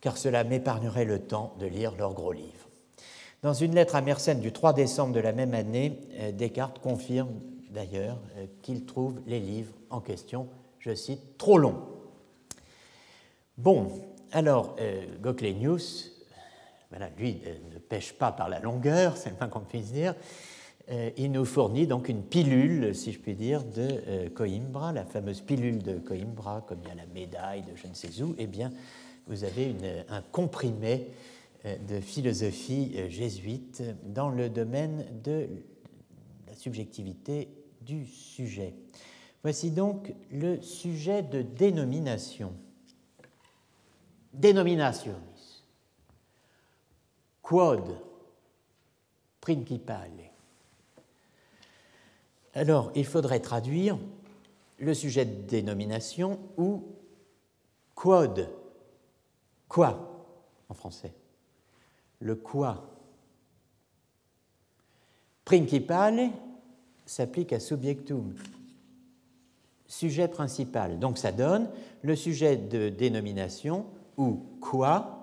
car 0.00 0.16
cela 0.16 0.44
m'épargnerait 0.44 1.04
le 1.04 1.18
temps 1.18 1.54
de 1.58 1.66
lire 1.66 1.94
leurs 1.96 2.14
gros 2.14 2.32
livres. 2.32 2.68
Dans 3.42 3.52
une 3.52 3.74
lettre 3.74 3.96
à 3.96 4.00
Mersenne 4.00 4.40
du 4.40 4.52
3 4.52 4.72
décembre 4.72 5.12
de 5.12 5.20
la 5.20 5.32
même 5.32 5.52
année, 5.52 5.98
euh, 6.20 6.32
Descartes 6.32 6.78
confirme 6.78 7.40
d'ailleurs 7.72 8.18
euh, 8.36 8.46
qu'il 8.62 8.84
trouve 8.84 9.20
les 9.26 9.40
livres 9.40 9.72
en 9.90 10.00
question, 10.00 10.48
je 10.78 10.94
cite, 10.94 11.38
trop 11.38 11.58
longs. 11.58 11.82
Bon, 13.58 13.88
alors, 14.32 14.76
euh, 14.80 15.04
lui 17.18 17.40
ne 17.72 17.78
pêche 17.78 18.12
pas 18.12 18.32
par 18.32 18.48
la 18.48 18.60
longueur, 18.60 19.16
c'est 19.16 19.30
le 19.30 19.36
moins 19.36 19.48
qu'on 19.48 19.60
puisse 19.60 19.92
dire. 19.92 20.14
Euh, 20.90 21.10
il 21.16 21.30
nous 21.30 21.44
fournit 21.44 21.86
donc 21.86 22.08
une 22.08 22.22
pilule, 22.22 22.94
si 22.94 23.12
je 23.12 23.18
puis 23.18 23.34
dire, 23.34 23.62
de 23.64 23.88
euh, 24.08 24.28
Coimbra, 24.30 24.92
la 24.92 25.04
fameuse 25.04 25.40
pilule 25.40 25.82
de 25.82 25.98
Coimbra, 25.98 26.64
comme 26.66 26.78
il 26.82 26.88
y 26.88 26.90
a 26.90 26.94
la 26.94 27.06
médaille 27.06 27.62
de 27.62 27.76
je 27.76 27.86
ne 27.86 27.94
sais 27.94 28.22
où. 28.22 28.34
Eh 28.38 28.46
bien, 28.46 28.72
vous 29.28 29.44
avez 29.44 29.74
un 30.08 30.22
comprimé 30.32 31.06
euh, 31.64 31.76
de 31.88 32.00
philosophie 32.00 32.96
jésuite 33.08 33.82
dans 34.04 34.28
le 34.28 34.48
domaine 34.48 35.04
de 35.22 35.48
la 36.48 36.54
subjectivité 36.54 37.48
du 37.84 38.06
sujet. 38.06 38.74
Voici 39.42 39.70
donc 39.70 40.14
le 40.30 40.60
sujet 40.60 41.22
de 41.22 41.42
dénomination. 41.42 42.54
Dénomination 44.32 45.16
quod 47.42 47.98
principale. 49.40 50.30
Alors, 52.54 52.92
il 52.94 53.04
faudrait 53.04 53.40
traduire 53.40 53.98
le 54.78 54.94
sujet 54.94 55.24
de 55.24 55.42
dénomination 55.42 56.38
ou 56.56 56.84
quod, 57.94 58.48
quoi 59.68 60.26
en 60.68 60.74
français? 60.74 61.12
Le 62.20 62.36
quoi. 62.36 62.88
Principale 65.44 66.30
s'applique 67.06 67.52
à 67.52 67.60
subjectum, 67.60 68.34
sujet 69.86 70.28
principal. 70.28 70.98
Donc 70.98 71.18
ça 71.18 71.32
donne 71.32 71.68
le 72.02 72.16
sujet 72.16 72.56
de 72.56 72.88
dénomination 72.88 73.86
ou 74.16 74.42
quoi 74.60 75.18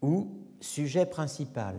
ou 0.00 0.28
sujet 0.60 1.06
principal. 1.06 1.76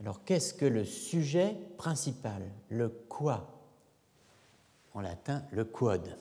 Alors 0.00 0.24
qu'est-ce 0.24 0.54
que 0.54 0.66
le 0.66 0.84
sujet 0.84 1.56
principal? 1.76 2.42
Le 2.68 2.88
quoi? 2.88 3.50
En 4.92 5.00
latin, 5.00 5.42
le 5.50 5.64
quod. 5.64 6.16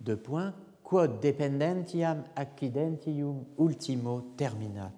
Deux 0.00 0.16
points. 0.16 0.54
Quod 0.82 1.20
dependentiam 1.20 2.22
accidentium 2.36 3.44
ultimo 3.58 4.20
terminat. 4.36 4.92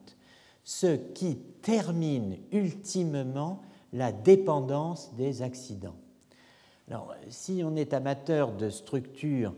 Ce 0.64 0.96
qui 1.14 1.38
termine 1.62 2.36
ultimement 2.52 3.62
la 3.92 4.12
dépendance 4.12 5.14
des 5.14 5.42
accidents. 5.42 5.96
Alors, 6.88 7.14
si 7.28 7.62
on 7.64 7.76
est 7.76 7.92
amateur 7.92 8.52
de 8.52 8.70
structures 8.70 9.54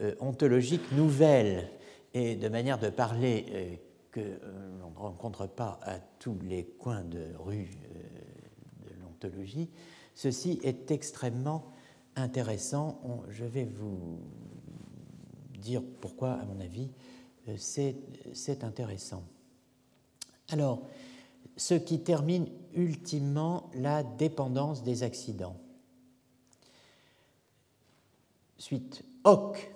euh, 0.00 0.14
ontologiques 0.20 0.92
nouvelles 0.92 1.68
et 2.14 2.36
de 2.36 2.48
manière 2.48 2.78
de 2.78 2.88
parler 2.88 3.46
euh, 3.50 3.74
que 4.12 4.20
euh, 4.20 4.80
l'on 4.80 4.90
ne 4.90 4.96
rencontre 4.96 5.46
pas 5.48 5.80
à 5.82 5.98
tous 5.98 6.38
les 6.42 6.64
coins 6.64 7.02
de 7.02 7.24
rue 7.38 7.70
de 8.86 8.94
l'ontologie, 9.02 9.70
ceci 10.14 10.60
est 10.62 10.90
extrêmement 10.92 11.72
intéressant. 12.14 13.00
je 13.28 13.44
vais 13.44 13.64
vous 13.64 14.20
dire 15.58 15.82
pourquoi, 16.00 16.34
à 16.34 16.44
mon 16.44 16.60
avis, 16.60 16.90
c'est 17.56 18.62
intéressant. 18.62 19.24
Alors, 20.50 20.82
ce 21.56 21.74
qui 21.74 22.00
termine 22.00 22.46
ultimement 22.74 23.57
la 23.74 24.02
dépendance 24.02 24.82
des 24.82 25.02
accidents. 25.02 25.56
Suite, 28.56 29.04
hoc 29.24 29.72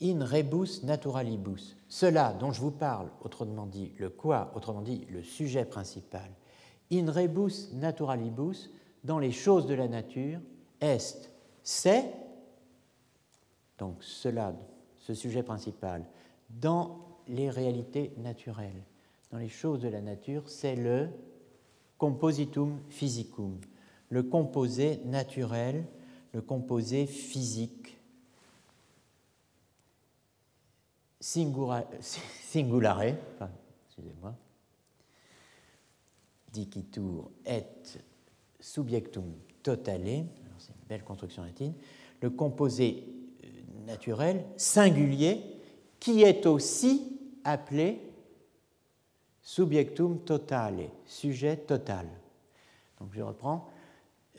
in 0.00 0.24
rebus 0.24 0.82
naturalibus. 0.84 1.76
Cela 1.88 2.32
dont 2.32 2.52
je 2.52 2.60
vous 2.60 2.70
parle, 2.70 3.10
autrement 3.22 3.66
dit 3.66 3.92
le 3.98 4.10
quoi, 4.10 4.52
autrement 4.54 4.82
dit 4.82 5.06
le 5.10 5.22
sujet 5.22 5.64
principal, 5.64 6.30
in 6.92 7.10
rebus 7.10 7.72
naturalibus 7.72 8.70
dans 9.04 9.18
les 9.18 9.32
choses 9.32 9.66
de 9.66 9.74
la 9.74 9.88
nature, 9.88 10.40
est, 10.80 11.30
c'est, 11.62 12.12
donc 13.78 14.02
cela, 14.02 14.54
ce 14.98 15.14
sujet 15.14 15.42
principal, 15.42 16.04
dans 16.50 16.98
les 17.26 17.50
réalités 17.50 18.12
naturelles, 18.18 18.84
dans 19.30 19.38
les 19.38 19.48
choses 19.48 19.80
de 19.80 19.88
la 19.88 20.00
nature, 20.00 20.48
c'est 20.48 20.76
le 20.76 21.08
compositum 21.98 22.78
physicum, 22.88 23.58
le 24.08 24.22
composé 24.22 25.00
naturel, 25.04 25.84
le 26.32 26.40
composé 26.40 27.06
physique, 27.06 27.98
singulare, 31.20 33.02
excusez-moi, 33.86 34.34
dicitur 36.52 37.30
et 37.44 37.64
subjectum 38.60 39.34
totale, 39.62 40.24
c'est 40.58 40.72
une 40.72 40.88
belle 40.88 41.04
construction 41.04 41.42
latine, 41.42 41.74
le 42.20 42.30
composé 42.30 43.04
euh, 43.44 43.48
naturel 43.86 44.44
singulier 44.56 45.42
qui 46.00 46.22
est 46.22 46.46
aussi 46.46 47.18
appelé 47.44 48.07
subjectum 49.48 50.18
totale, 50.18 50.90
sujet 51.06 51.56
total. 51.56 52.06
Donc 53.00 53.08
je 53.12 53.22
reprends. 53.22 53.66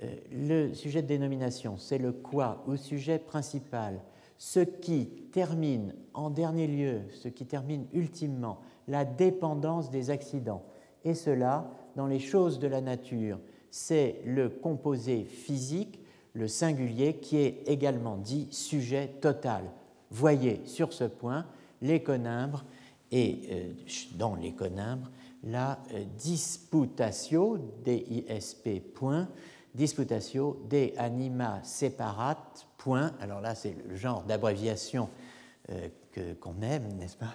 Euh, 0.03 0.15
le 0.31 0.73
sujet 0.75 1.01
de 1.01 1.07
dénomination, 1.07 1.77
c'est 1.77 1.97
le 1.97 2.11
quoi 2.11 2.63
ou 2.67 2.75
sujet 2.75 3.17
principal, 3.17 4.01
ce 4.37 4.59
qui 4.59 5.07
termine 5.31 5.95
en 6.13 6.29
dernier 6.29 6.67
lieu, 6.67 7.01
ce 7.09 7.27
qui 7.27 7.47
termine 7.47 7.87
ultimement 7.91 8.59
la 8.87 9.03
dépendance 9.03 9.89
des 9.89 10.11
accidents. 10.11 10.61
Et 11.03 11.15
cela, 11.15 11.71
dans 11.95 12.05
les 12.05 12.19
choses 12.19 12.59
de 12.59 12.67
la 12.67 12.79
nature, 12.79 13.39
c'est 13.71 14.21
le 14.25 14.47
composé 14.47 15.23
physique, 15.23 15.99
le 16.33 16.47
singulier, 16.47 17.15
qui 17.15 17.37
est 17.37 17.63
également 17.65 18.15
dit 18.15 18.47
sujet 18.51 19.07
total. 19.21 19.63
Voyez 20.11 20.61
sur 20.65 20.93
ce 20.93 21.05
point 21.05 21.47
l'éconimbre 21.81 22.63
et 23.11 23.41
euh, 23.51 23.73
dans 24.15 24.35
l'éconimbre 24.35 25.09
la 25.43 25.79
euh, 25.93 26.03
disputatio, 26.17 27.57
DISP, 27.83 28.81
point, 28.93 29.29
disputatio 29.73 30.65
de 30.69 30.91
anima 30.97 31.63
separat, 31.63 32.53
point. 32.77 33.13
Alors 33.21 33.41
là, 33.41 33.55
c'est 33.55 33.75
le 33.87 33.95
genre 33.95 34.23
d'abréviation 34.23 35.09
euh, 35.69 35.87
qu'on 36.39 36.61
aime, 36.61 36.93
n'est-ce 36.97 37.15
pas? 37.15 37.33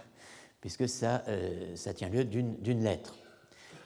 Puisque 0.60 0.88
ça, 0.88 1.22
ça 1.74 1.92
tient 1.92 2.08
lieu 2.08 2.24
d'une 2.24 2.82
lettre. 2.82 3.14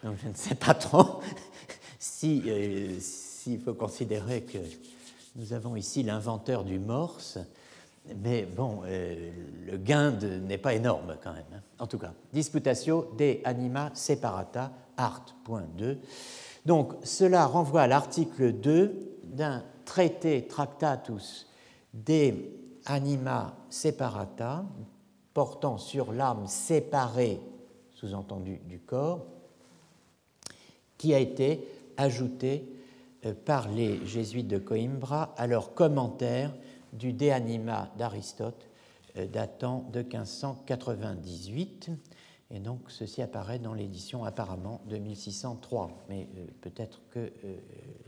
Donc 0.05 0.16
je 0.22 0.29
ne 0.29 0.35
sais 0.35 0.55
pas 0.55 0.74
trop 0.74 1.20
s'il 1.98 3.01
si, 3.01 3.59
faut 3.59 3.74
considérer 3.74 4.42
que 4.42 4.59
nous 5.35 5.53
avons 5.53 5.74
ici 5.74 6.05
l'inventeur 6.05 6.62
du 6.62 6.79
morse, 6.79 7.38
mais 8.23 8.44
bon, 8.44 8.83
euh, 8.85 9.31
le 9.66 9.77
gain 9.77 10.12
n'est 10.12 10.59
pas 10.59 10.75
énorme 10.75 11.16
quand 11.23 11.33
même. 11.33 11.44
Hein. 11.55 11.62
En 11.79 11.87
tout 11.87 11.99
cas, 11.99 12.12
disputatio 12.33 13.12
de 13.18 13.38
anima 13.44 13.90
separata, 13.94 14.73
art.2. 14.97 15.99
Donc 16.66 16.94
cela 17.03 17.47
renvoie 17.47 17.83
à 17.83 17.87
l'article 17.87 18.53
2 18.53 19.21
d'un 19.25 19.62
traité 19.85 20.47
Tractatus 20.47 21.47
de 21.94 22.35
anima 22.87 23.55
separata, 23.71 24.64
portant 25.35 25.79
sur 25.79 26.12
l'âme 26.12 26.47
séparée, 26.47 27.40
sous-entendu 27.92 28.61
du 28.66 28.81
corps, 28.81 29.27
qui 30.97 31.14
a 31.14 31.18
été 31.18 31.66
ajouté 31.97 32.68
euh, 33.25 33.35
par 33.44 33.68
les 33.68 34.05
jésuites 34.07 34.49
de 34.49 34.59
Coimbra 34.59 35.35
à 35.37 35.47
leur 35.47 35.75
commentaire 35.75 36.53
du 36.92 37.12
De 37.12 37.31
Anima 37.31 37.92
d'Aristote 37.96 38.68
euh, 39.16 39.27
datant 39.27 39.88
de 39.92 40.01
1598. 40.01 41.90
Et 42.51 42.61
donc 42.61 42.90
ceci 42.90 43.20
apparaît 43.22 43.59
dans 43.59 43.74
l'édition 43.74 44.24
apparemment 44.24 44.81
de 44.87 44.96
1603, 44.96 46.05
mais 46.09 46.29
euh, 46.37 46.46
peut-être 46.61 47.01
que 47.11 47.33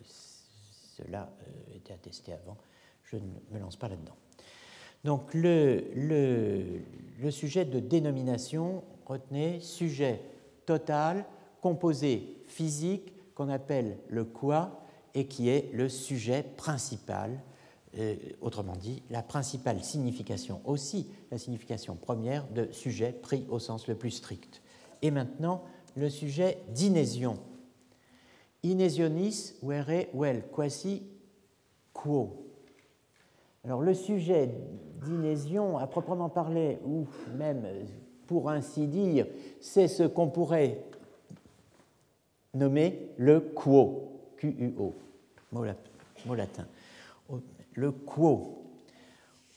cela 0.05 1.31
était 1.75 1.93
attesté 1.93 2.33
avant. 2.33 2.57
Je 3.05 3.17
ne 3.17 3.23
me 3.53 3.59
lance 3.59 3.77
pas 3.77 3.89
là-dedans. 3.89 4.17
Donc 5.05 5.33
le, 5.33 5.85
le, 5.95 7.31
sujet 7.31 7.65
de 7.65 7.81
dénomination, 7.81 8.85
retenez, 9.07 9.61
sujet 9.61 10.21
total, 10.67 11.25
composé 11.63 12.37
physique 12.47 13.15
qu'on 13.35 13.49
appelle 13.49 13.99
le 14.09 14.25
quoi 14.25 14.85
et 15.15 15.27
qui 15.27 15.49
est 15.49 15.71
le 15.73 15.89
sujet 15.89 16.43
principal, 16.43 17.41
autrement 18.41 18.77
dit, 18.77 19.03
la 19.11 19.23
principale 19.23 19.83
signification 19.83 20.61
aussi, 20.65 21.09
la 21.31 21.39
signification 21.39 21.97
première 21.97 22.47
de 22.49 22.71
sujet 22.73 23.13
pris 23.13 23.47
au 23.51 23.59
sens 23.59 23.89
le 23.89 23.95
plus 23.95 24.11
strict. 24.11 24.63
Et 25.03 25.11
maintenant, 25.11 25.63
le 25.97 26.09
sujet 26.09 26.59
d'inésion. 26.69 27.37
Inesionis 28.63 29.55
vere 29.63 30.07
vel 30.15 30.43
quasi 30.55 31.03
quo. 31.93 32.47
Alors 33.65 33.81
le 33.81 33.95
sujet 33.95 34.51
d'inésion, 35.03 35.79
à 35.79 35.87
proprement 35.87 36.29
parler, 36.29 36.79
ou 36.85 37.07
même 37.37 37.67
pour 38.27 38.51
ainsi 38.51 38.87
dire, 38.87 39.27
c'est 39.61 39.89
ce 39.89 40.05
qu'on 40.05 40.29
pourrait 40.29 40.85
nommé 42.55 43.11
le 43.17 43.41
quo, 43.41 44.13
Q-U-O, 44.37 44.95
mot 45.53 45.65
latin. 46.35 46.67
Le 47.75 47.93
quo. 47.93 48.65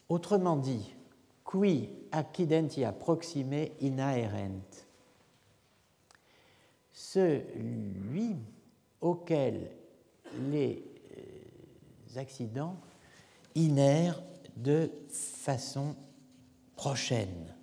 Autrement 0.10 0.58
dit, 0.58 0.94
qui 1.50 1.90
accidentia 2.12 2.92
proxime 2.92 3.68
inaerent. 3.80 4.52
Celui 6.92 8.36
auquel 9.02 9.70
les 10.50 10.84
euh, 11.18 12.20
accidents 12.20 12.78
inèrent 13.56 14.22
de 14.56 14.92
façon 15.10 15.96
prochaine. 16.76 17.54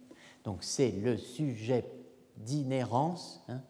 Donc 0.45 0.63
c'est 0.63 0.91
le 0.91 1.17
sujet 1.17 1.85
d'inhérence, 2.37 3.43
hein, 3.49 3.61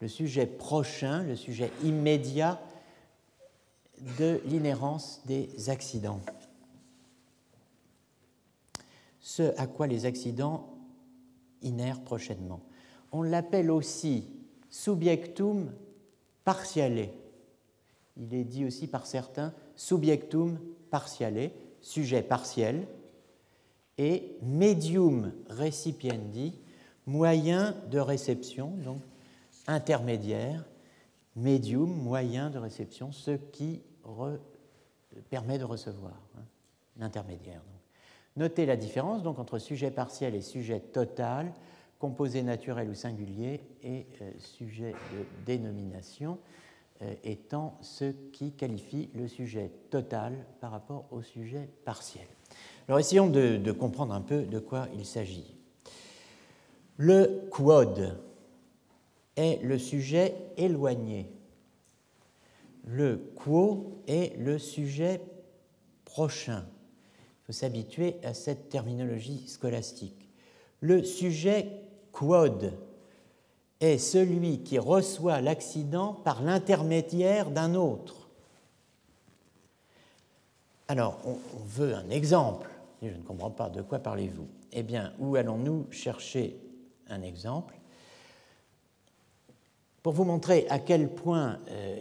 le 0.00 0.08
sujet 0.08 0.46
prochain, 0.46 1.22
le 1.22 1.36
sujet 1.36 1.70
immédiat 1.84 2.60
de 4.18 4.40
l'inhérence 4.46 5.20
des 5.26 5.70
accidents. 5.70 6.20
Ce 9.20 9.56
à 9.58 9.66
quoi 9.66 9.86
les 9.86 10.06
accidents 10.06 10.68
inhèrent 11.62 12.00
prochainement. 12.00 12.60
On 13.12 13.22
l'appelle 13.22 13.70
aussi 13.70 14.28
subjectum 14.68 15.72
partiale. 16.44 17.08
Il 18.16 18.34
est 18.34 18.44
dit 18.44 18.64
aussi 18.64 18.86
par 18.86 19.06
certains 19.06 19.54
subjectum 19.76 20.58
partiale, 20.90 21.50
sujet 21.80 22.22
partiel, 22.22 22.86
et 23.98 24.36
medium 24.42 25.32
recipiendi, 25.48 26.54
moyen 27.06 27.76
de 27.90 27.98
réception, 27.98 28.68
donc 28.84 29.00
intermédiaire, 29.66 30.64
médium, 31.36 31.90
moyen 31.90 32.50
de 32.50 32.58
réception, 32.58 33.12
ce 33.12 33.32
qui 33.32 33.80
permet 35.30 35.58
de 35.58 35.64
recevoir, 35.64 36.20
hein, 36.36 36.42
l'intermédiaire. 36.98 37.60
Notez 38.36 38.66
la 38.66 38.76
différence 38.76 39.22
donc, 39.22 39.38
entre 39.38 39.58
sujet 39.58 39.90
partiel 39.90 40.34
et 40.34 40.40
sujet 40.40 40.80
total, 40.80 41.52
composé 41.98 42.42
naturel 42.42 42.88
ou 42.88 42.94
singulier, 42.94 43.60
et 43.82 44.06
euh, 44.22 44.30
sujet 44.38 44.92
de 45.12 45.44
dénomination 45.44 46.38
euh, 47.02 47.14
étant 47.24 47.78
ce 47.80 48.12
qui 48.32 48.52
qualifie 48.52 49.10
le 49.14 49.28
sujet 49.28 49.70
total 49.90 50.34
par 50.60 50.70
rapport 50.70 51.06
au 51.10 51.22
sujet 51.22 51.68
partiel. 51.84 52.26
Alors 52.88 52.98
essayons 52.98 53.28
de, 53.28 53.56
de 53.56 53.72
comprendre 53.72 54.14
un 54.14 54.20
peu 54.20 54.42
de 54.42 54.58
quoi 54.58 54.88
il 54.94 55.04
s'agit. 55.04 55.54
Le 56.96 57.48
quod, 57.50 58.18
est 59.36 59.62
le 59.62 59.78
sujet 59.78 60.34
éloigné. 60.56 61.30
Le 62.84 63.16
quo 63.36 64.02
est 64.06 64.36
le 64.38 64.58
sujet 64.58 65.20
prochain. 66.04 66.64
Il 67.42 67.46
faut 67.46 67.52
s'habituer 67.52 68.16
à 68.22 68.34
cette 68.34 68.68
terminologie 68.68 69.46
scolastique. 69.48 70.28
Le 70.80 71.02
sujet 71.04 71.68
quod 72.10 72.72
est 73.80 73.98
celui 73.98 74.62
qui 74.62 74.78
reçoit 74.78 75.40
l'accident 75.40 76.12
par 76.12 76.42
l'intermédiaire 76.42 77.50
d'un 77.50 77.74
autre. 77.74 78.28
Alors, 80.88 81.18
on, 81.24 81.38
veut 81.64 81.94
un 81.94 82.10
exemple. 82.10 82.68
Je 83.00 83.08
ne 83.08 83.22
comprends 83.22 83.50
pas 83.50 83.70
de 83.70 83.80
quoi 83.82 83.98
parlez-vous? 83.98 84.46
Eh 84.72 84.82
bien, 84.82 85.12
où 85.18 85.36
allons-nous 85.36 85.86
chercher 85.90 86.56
un 87.08 87.22
exemple? 87.22 87.74
Pour 90.02 90.12
vous 90.12 90.24
montrer 90.24 90.66
à 90.68 90.78
quel 90.78 91.08
point 91.08 91.58
euh, 91.70 92.00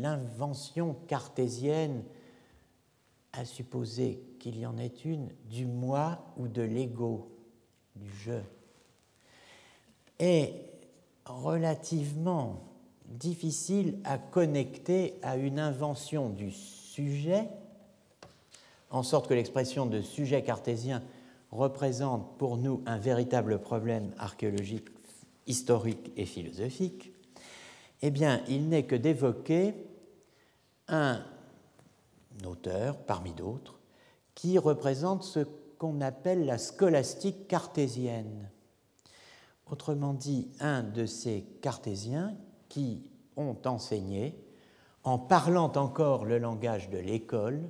l'invention 0.00 0.96
cartésienne 1.06 2.02
à 3.32 3.44
supposer 3.44 4.22
qu'il 4.38 4.58
y 4.58 4.66
en 4.66 4.78
ait 4.78 4.92
une 5.04 5.28
du 5.48 5.66
moi 5.66 6.24
ou 6.36 6.48
de 6.48 6.62
l'ego, 6.62 7.30
du 7.94 8.10
je, 8.24 8.40
est 10.18 10.54
relativement 11.24 12.64
difficile 13.06 13.98
à 14.04 14.18
connecter 14.18 15.14
à 15.22 15.36
une 15.36 15.58
invention 15.58 16.30
du 16.30 16.50
sujet, 16.50 17.48
en 18.90 19.02
sorte 19.02 19.28
que 19.28 19.34
l'expression 19.34 19.86
de 19.86 20.00
sujet 20.00 20.42
cartésien 20.42 21.02
représente 21.52 22.38
pour 22.38 22.56
nous 22.56 22.82
un 22.86 22.98
véritable 22.98 23.60
problème 23.60 24.12
archéologique, 24.18 24.88
historique 25.46 26.12
et 26.16 26.26
philosophique, 26.26 27.12
eh 28.02 28.10
bien, 28.10 28.42
il 28.48 28.68
n'est 28.68 28.84
que 28.84 28.94
d'évoquer 28.94 29.74
un 30.90 31.22
auteur, 32.44 32.98
parmi 32.98 33.32
d'autres, 33.32 33.78
qui 34.34 34.58
représente 34.58 35.22
ce 35.22 35.40
qu'on 35.78 36.00
appelle 36.00 36.44
la 36.44 36.58
scolastique 36.58 37.48
cartésienne. 37.48 38.50
Autrement 39.70 40.14
dit, 40.14 40.48
un 40.60 40.82
de 40.82 41.06
ces 41.06 41.46
cartésiens 41.62 42.36
qui 42.68 43.02
ont 43.36 43.56
enseigné, 43.64 44.36
en 45.04 45.18
parlant 45.18 45.72
encore 45.76 46.24
le 46.24 46.38
langage 46.38 46.90
de 46.90 46.98
l'école, 46.98 47.62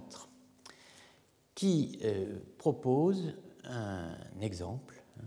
qui 1.55 1.99
euh, 2.03 2.37
propose 2.59 3.33
un 3.63 4.15
exemple 4.41 5.01
hein, 5.19 5.25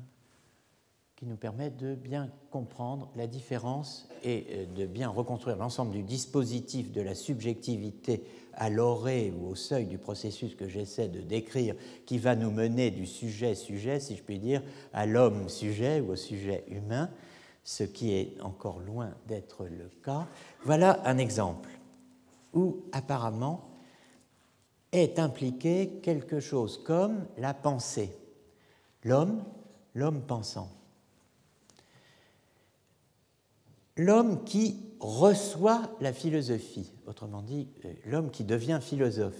qui 1.16 1.26
nous 1.26 1.36
permet 1.36 1.70
de 1.70 1.96
bien 1.96 2.30
comprendre 2.52 3.10
la 3.16 3.26
différence 3.26 4.08
et 4.22 4.46
euh, 4.50 4.66
de 4.76 4.86
bien 4.86 5.08
reconstruire 5.08 5.56
l'ensemble 5.56 5.90
du 5.90 6.04
dispositif 6.04 6.92
de 6.92 7.00
la 7.00 7.16
subjectivité 7.16 8.22
à 8.52 8.70
l'orée 8.70 9.34
ou 9.36 9.48
au 9.48 9.56
seuil 9.56 9.86
du 9.86 9.98
processus 9.98 10.54
que 10.54 10.68
j'essaie 10.68 11.08
de 11.08 11.20
décrire, 11.20 11.74
qui 12.06 12.18
va 12.18 12.36
nous 12.36 12.52
mener 12.52 12.92
du 12.92 13.06
sujet-sujet, 13.06 13.98
si 13.98 14.14
je 14.14 14.22
puis 14.22 14.38
dire, 14.38 14.62
à 14.92 15.04
l'homme-sujet 15.04 15.98
ou 15.98 16.12
au 16.12 16.16
sujet 16.16 16.64
humain, 16.68 17.10
ce 17.66 17.82
qui 17.82 18.14
est 18.14 18.40
encore 18.42 18.78
loin 18.78 19.12
d'être 19.26 19.66
le 19.66 19.90
cas. 20.04 20.28
Voilà 20.62 21.02
un 21.04 21.18
exemple 21.18 21.68
où 22.54 22.84
apparemment 22.92 23.68
est 24.92 25.18
impliqué 25.18 25.98
quelque 26.00 26.38
chose 26.38 26.80
comme 26.84 27.26
la 27.36 27.54
pensée. 27.54 28.16
L'homme, 29.02 29.42
l'homme 29.94 30.22
pensant. 30.22 30.70
L'homme 33.96 34.44
qui 34.44 34.78
reçoit 35.00 35.90
la 36.00 36.12
philosophie, 36.12 36.92
autrement 37.08 37.42
dit, 37.42 37.68
euh, 37.84 37.92
l'homme 38.04 38.30
qui 38.30 38.44
devient 38.44 38.78
philosophe, 38.80 39.34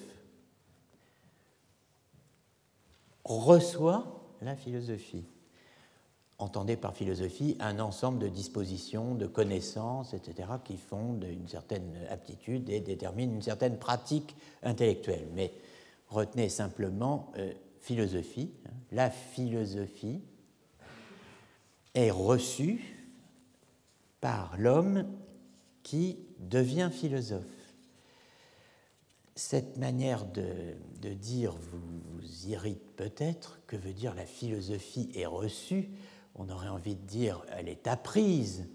reçoit 3.25 4.05
la 4.43 4.57
philosophie. 4.57 5.27
Entendez 6.39 6.77
par 6.77 6.95
philosophie 6.95 7.57
un 7.61 7.81
ensemble 7.81 8.19
de 8.19 8.29
dispositions, 8.29 9.15
de 9.15 9.27
connaissances, 9.27 10.13
etc., 10.13 10.49
qui 10.63 10.77
fondent 10.77 11.25
une 11.25 11.49
certaine 11.49 11.95
aptitude 12.11 12.69
et 12.69 12.81
déterminent 12.81 13.35
une 13.35 13.43
certaine 13.43 13.79
pratique 13.79 14.37
intellectuelle. 14.63 15.29
Mais 15.35 15.53
retenez 16.09 16.51
simplement 16.51 17.33
euh, 17.39 17.55
philosophie. 17.81 18.51
Hein. 18.67 18.71
La 18.93 19.11
philosophie 19.11 20.21
est 21.95 22.11
reçue 22.11 22.97
par 24.21 24.57
l'homme 24.59 25.07
qui 25.83 26.19
devient 26.39 26.91
philosophe. 26.93 27.45
Cette 29.35 29.77
manière 29.77 30.25
de, 30.27 30.75
dire 31.15 31.53
vous 31.53 32.49
irrite 32.49 32.83
peut-être. 32.97 33.61
Que 33.67 33.77
veut 33.77 33.93
dire 33.93 34.15
la 34.15 34.27
philosophie 34.27 35.11
est 35.15 35.27
reçue 35.27 35.89
on 36.39 36.49
aurait 36.49 36.69
envie 36.69 36.95
de 36.95 37.07
dire 37.07 37.45
elle 37.57 37.69
est 37.69 37.87
apprise, 37.87 38.67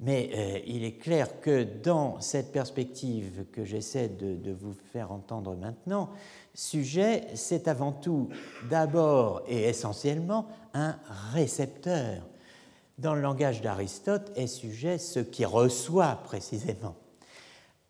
mais 0.00 0.30
euh, 0.34 0.58
il 0.66 0.84
est 0.84 0.96
clair 0.96 1.40
que 1.40 1.62
dans 1.62 2.20
cette 2.20 2.50
perspective 2.50 3.46
que 3.52 3.64
j'essaie 3.64 4.08
de, 4.08 4.52
vous 4.52 4.74
faire 4.92 5.12
entendre 5.12 5.54
maintenant, 5.54 6.10
sujet, 6.54 7.28
c'est 7.34 7.68
avant 7.68 7.92
tout, 7.92 8.28
d'abord 8.68 9.42
et 9.46 9.68
essentiellement, 9.68 10.48
un 10.74 10.96
récepteur. 11.32 12.26
Dans 12.98 13.14
le 13.14 13.20
langage 13.20 13.62
d'Aristote, 13.62 14.32
est 14.36 14.48
sujet 14.48 14.98
ce 14.98 15.20
qui 15.20 15.44
reçoit 15.44 16.20
précisément. 16.24 16.94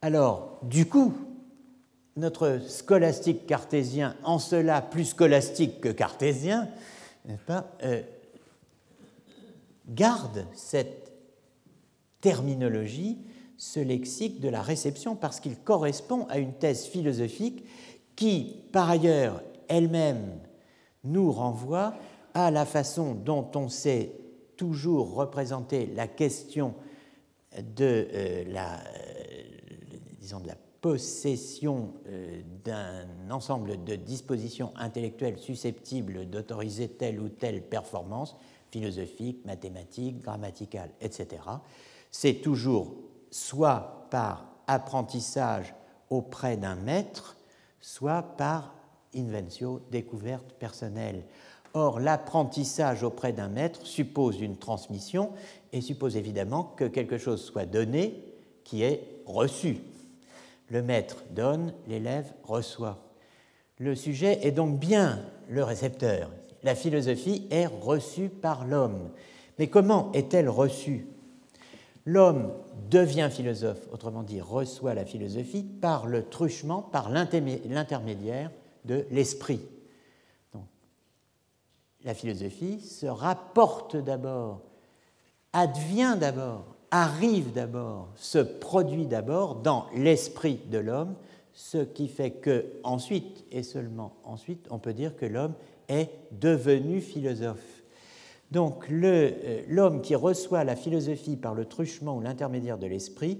Alors, 0.02 0.58
du 0.62 0.86
coup, 0.86 1.14
notre 2.16 2.60
scolastique 2.68 3.46
cartésien, 3.46 4.16
en 4.22 4.38
cela 4.38 4.82
plus 4.82 5.06
scolastique 5.06 5.80
que 5.80 5.88
cartésien, 5.88 6.68
n'est 7.24 7.36
pas, 7.38 7.66
euh, 7.84 8.02
garde 9.88 10.46
cette 10.54 11.12
terminologie, 12.20 13.18
ce 13.56 13.80
lexique 13.80 14.40
de 14.40 14.48
la 14.48 14.62
réception, 14.62 15.16
parce 15.16 15.40
qu'il 15.40 15.58
correspond 15.58 16.26
à 16.28 16.38
une 16.38 16.54
thèse 16.54 16.86
philosophique 16.86 17.64
qui, 18.16 18.62
par 18.72 18.88
ailleurs, 18.90 19.42
elle-même 19.68 20.38
nous 21.04 21.32
renvoie 21.32 21.94
à 22.34 22.50
la 22.50 22.64
façon 22.64 23.14
dont 23.14 23.50
on 23.54 23.68
sait 23.68 24.12
toujours 24.56 25.14
représenter 25.14 25.86
la 25.86 26.06
question 26.06 26.74
de 27.58 28.08
euh, 28.12 28.44
la, 28.48 28.78
euh, 28.78 30.38
la 30.46 30.56
possession 30.80 31.94
euh, 32.08 32.40
d'un 32.64 33.06
ensemble 33.30 33.84
de 33.84 33.94
dispositions 33.94 34.72
intellectuelles 34.76 35.38
susceptibles 35.38 36.28
d'autoriser 36.28 36.88
telle 36.88 37.20
ou 37.20 37.28
telle 37.28 37.62
performance, 37.62 38.36
philosophique, 38.72 39.44
mathématique, 39.44 40.20
grammatical, 40.22 40.90
etc. 41.00 41.42
C'est 42.10 42.40
toujours 42.42 42.94
soit 43.30 44.08
par 44.10 44.46
apprentissage 44.66 45.74
auprès 46.10 46.56
d'un 46.56 46.74
maître, 46.74 47.36
soit 47.80 48.22
par 48.22 48.74
inventio, 49.14 49.80
découverte 49.90 50.54
personnelle. 50.54 51.24
Or, 51.74 52.00
l'apprentissage 52.00 53.02
auprès 53.02 53.32
d'un 53.32 53.48
maître 53.48 53.86
suppose 53.86 54.40
une 54.40 54.56
transmission 54.56 55.32
et 55.72 55.80
suppose 55.80 56.16
évidemment 56.16 56.64
que 56.64 56.84
quelque 56.84 57.18
chose 57.18 57.42
soit 57.42 57.66
donné 57.66 58.14
qui 58.64 58.82
est 58.82 59.22
reçu. 59.26 59.78
Le 60.68 60.82
maître 60.82 61.24
donne, 61.30 61.72
l'élève 61.88 62.32
reçoit. 62.42 62.98
Le 63.78 63.94
sujet 63.94 64.46
est 64.46 64.52
donc 64.52 64.78
bien 64.78 65.20
le 65.48 65.64
récepteur, 65.64 66.30
la 66.62 66.74
philosophie 66.74 67.46
est 67.50 67.66
reçue 67.66 68.28
par 68.28 68.64
l'homme. 68.64 69.10
Mais 69.58 69.68
comment 69.68 70.10
est-elle 70.12 70.48
reçue? 70.48 71.06
L'homme 72.04 72.52
devient 72.90 73.28
philosophe, 73.30 73.86
autrement 73.92 74.22
dit, 74.22 74.40
reçoit 74.40 74.94
la 74.94 75.04
philosophie 75.04 75.62
par 75.62 76.06
le 76.06 76.24
truchement, 76.24 76.82
par 76.82 77.10
l'intermédiaire 77.10 78.50
de 78.84 79.06
l'esprit. 79.10 79.60
La 82.04 82.14
philosophie 82.14 82.80
se 82.80 83.06
rapporte 83.06 83.96
d'abord, 83.96 84.62
advient 85.52 86.16
d'abord, 86.18 86.74
arrive 86.90 87.52
d'abord, 87.52 88.08
se 88.16 88.38
produit 88.38 89.06
d'abord 89.06 89.56
dans 89.56 89.86
l'esprit 89.94 90.58
de 90.70 90.78
l'homme, 90.78 91.14
ce 91.54 91.78
qui 91.78 92.08
fait 92.08 92.32
que 92.32 92.64
ensuite 92.82 93.44
et 93.52 93.62
seulement 93.62 94.14
ensuite 94.24 94.66
on 94.70 94.78
peut 94.78 94.94
dire 94.94 95.16
que 95.16 95.26
l'homme 95.26 95.54
est 95.92 96.10
devenu 96.32 97.00
philosophe. 97.00 97.82
Donc 98.50 98.90
euh, 98.90 99.62
l'homme 99.68 100.02
qui 100.02 100.14
reçoit 100.14 100.64
la 100.64 100.76
philosophie 100.76 101.36
par 101.36 101.54
le 101.54 101.64
truchement 101.64 102.16
ou 102.16 102.20
l'intermédiaire 102.20 102.78
de 102.78 102.86
l'esprit, 102.86 103.38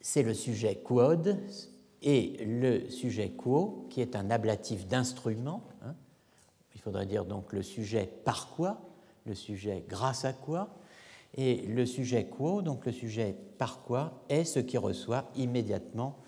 c'est 0.00 0.22
le 0.22 0.34
sujet 0.34 0.76
quod 0.76 1.38
et 2.02 2.44
le 2.44 2.88
sujet 2.88 3.30
quo, 3.30 3.86
qui 3.90 4.00
est 4.00 4.16
un 4.16 4.30
ablatif 4.30 4.86
d'instrument. 4.86 5.62
Hein. 5.84 5.94
Il 6.74 6.80
faudrait 6.80 7.06
dire 7.06 7.24
donc 7.24 7.52
le 7.52 7.62
sujet 7.62 8.10
par 8.24 8.50
quoi, 8.50 8.80
le 9.26 9.34
sujet 9.34 9.84
grâce 9.86 10.24
à 10.24 10.32
quoi, 10.32 10.70
et 11.36 11.62
le 11.66 11.86
sujet 11.86 12.24
quo, 12.24 12.62
donc 12.62 12.86
le 12.86 12.92
sujet 12.92 13.36
par 13.58 13.82
quoi, 13.82 14.24
est 14.28 14.44
ce 14.44 14.58
qui 14.58 14.78
reçoit 14.78 15.30
immédiatement 15.36 16.18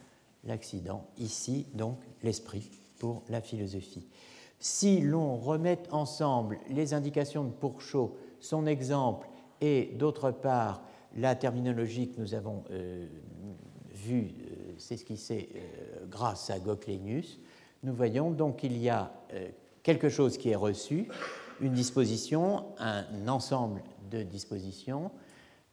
l'accident, 0.45 1.09
ici 1.19 1.67
donc 1.75 1.99
l'esprit 2.23 2.82
pour 3.03 3.25
la 3.29 3.41
philosophie. 3.41 4.07
Si 4.61 5.01
l'on 5.01 5.35
remet 5.35 5.81
ensemble 5.91 6.61
les 6.71 6.95
indications 6.95 7.43
de 7.43 7.51
Pourchaud, 7.51 8.17
son 8.39 8.65
exemple, 8.65 9.27
et 9.61 9.91
d'autre 9.99 10.31
part 10.31 10.85
la 11.17 11.35
terminologie 11.35 12.11
que 12.11 12.21
nous 12.21 12.33
avons 12.37 12.63
vue 13.93 14.37
s'esquisser 14.79 15.49
grâce 16.09 16.49
à 16.49 16.61
Goclenius, 16.61 17.41
nous 17.83 17.93
voyons 17.93 18.31
donc 18.31 18.59
qu'il 18.59 18.79
y 18.79 18.89
a 18.89 19.13
quelque 19.83 20.09
chose 20.09 20.39
qui 20.39 20.51
est 20.51 20.57
reçu, 20.57 21.09
une 21.61 21.73
disposition, 21.73 22.67
un 22.79 23.27
ensemble 23.27 23.83
de 24.13 24.23
dispositions. 24.23 25.11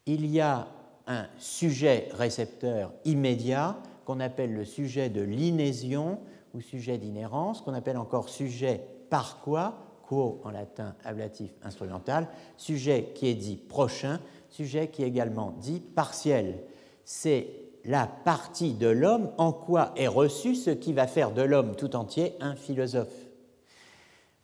Il 0.08 0.26
y 0.26 0.40
a 0.40 0.68
un 1.06 1.28
sujet 1.38 2.10
récepteur 2.14 2.92
immédiat 3.06 3.78
qu'on 4.04 4.20
appelle 4.20 4.52
le 4.52 4.66
sujet 4.66 5.12
de 5.12 5.22
l'inésion 5.22 6.18
ou 6.54 6.62
sujet 6.62 6.98
d'inhérence, 6.98 7.62
qu'on 7.62 7.74
appelle 7.74 7.98
encore 7.98 8.30
sujet 8.30 8.82
par 9.10 9.42
quoi, 9.42 9.86
quo 10.08 10.42
en 10.44 10.52
latin 10.52 10.96
ablatif 11.04 11.52
instrumental, 11.64 12.28
sujet 12.58 13.12
qui 13.16 13.28
est 13.28 13.36
dit 13.36 13.58
prochain, 13.58 14.20
sujet 14.50 14.88
qui 14.88 15.04
est 15.04 15.08
également 15.08 15.54
dit 15.60 15.80
partiel. 15.80 16.64
C'est 17.06 17.48
la 17.86 18.08
partie 18.08 18.74
de 18.74 18.88
l'homme 18.88 19.32
en 19.38 19.52
quoi 19.52 19.94
est 19.96 20.08
reçu 20.08 20.56
ce 20.56 20.72
qui 20.72 20.94
va 20.94 21.08
faire 21.08 21.32
de 21.32 21.42
l'homme 21.42 21.76
tout 21.76 21.96
entier 21.96 22.36
un 22.40 22.56
philosophe. 22.56 23.14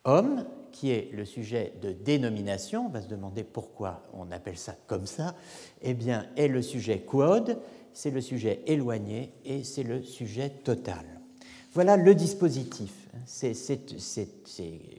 Homme, 0.03 0.45
qui 0.72 0.91
est 0.91 1.10
le 1.14 1.26
sujet 1.26 1.74
de 1.82 1.91
dénomination, 1.91 2.88
on 2.88 2.89
va 2.89 3.01
se 3.01 3.08
demander 3.08 3.43
pourquoi 3.43 4.03
on 4.14 4.32
appelle 4.32 4.58
ça 4.58 4.76
comme 4.88 5.06
ça, 5.06 5.34
eh 5.82 5.93
bien, 5.93 6.28
est 6.36 6.49
le 6.49 6.62
sujet 6.62 6.99
quod, 6.99 7.58
c'est 7.93 8.12
le 8.12 8.20
sujet 8.20 8.62
éloigné 8.68 9.32
et 9.45 9.64
c'est 9.64 9.84
le 9.84 10.03
sujet 10.03 10.49
total. 10.49 11.14
Voilà 11.76 11.98
le 11.98 12.16
dispositif. 12.16 13.10
C'est 13.26 13.54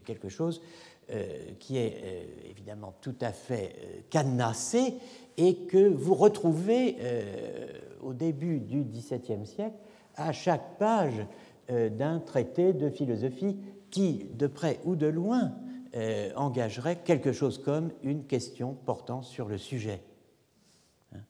quelque 0.05 0.29
chose 0.29 0.63
euh, 1.11 1.27
qui 1.59 1.79
est 1.79 1.95
euh, 2.03 2.51
évidemment 2.51 2.95
tout 3.01 3.15
à 3.21 3.33
fait 3.33 3.77
euh, 3.79 4.01
cadenassé 4.11 4.95
et 5.37 5.57
que 5.67 5.89
vous 5.89 6.15
retrouvez 6.15 6.97
au 8.03 8.15
début 8.15 8.61
du 8.61 8.85
XVIIe 8.85 9.47
siècle 9.47 9.77
à 10.15 10.33
chaque 10.33 10.79
page 10.79 11.27
d'un 11.69 12.21
traité 12.21 12.73
de 12.73 12.89
philosophie 12.89 13.59
qui, 13.91 14.31
de 14.33 14.47
près 14.47 14.81
ou 14.85 14.97
de 14.97 15.07
loin, 15.07 15.53
euh, 15.97 16.31
engagerait 16.37 16.97
quelque 16.97 17.33
chose 17.33 17.57
comme 17.63 17.91
une 18.03 18.25
question 18.27 18.75
portant 18.75 19.23
sur 19.23 19.49
le 19.49 19.57
sujet. 19.57 20.03
Hein. 21.15 21.21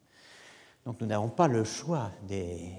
Donc 0.85 1.01
nous 1.01 1.07
n'avons 1.07 1.29
pas 1.29 1.47
le 1.47 1.63
choix. 1.63 2.11
Des... 2.27 2.73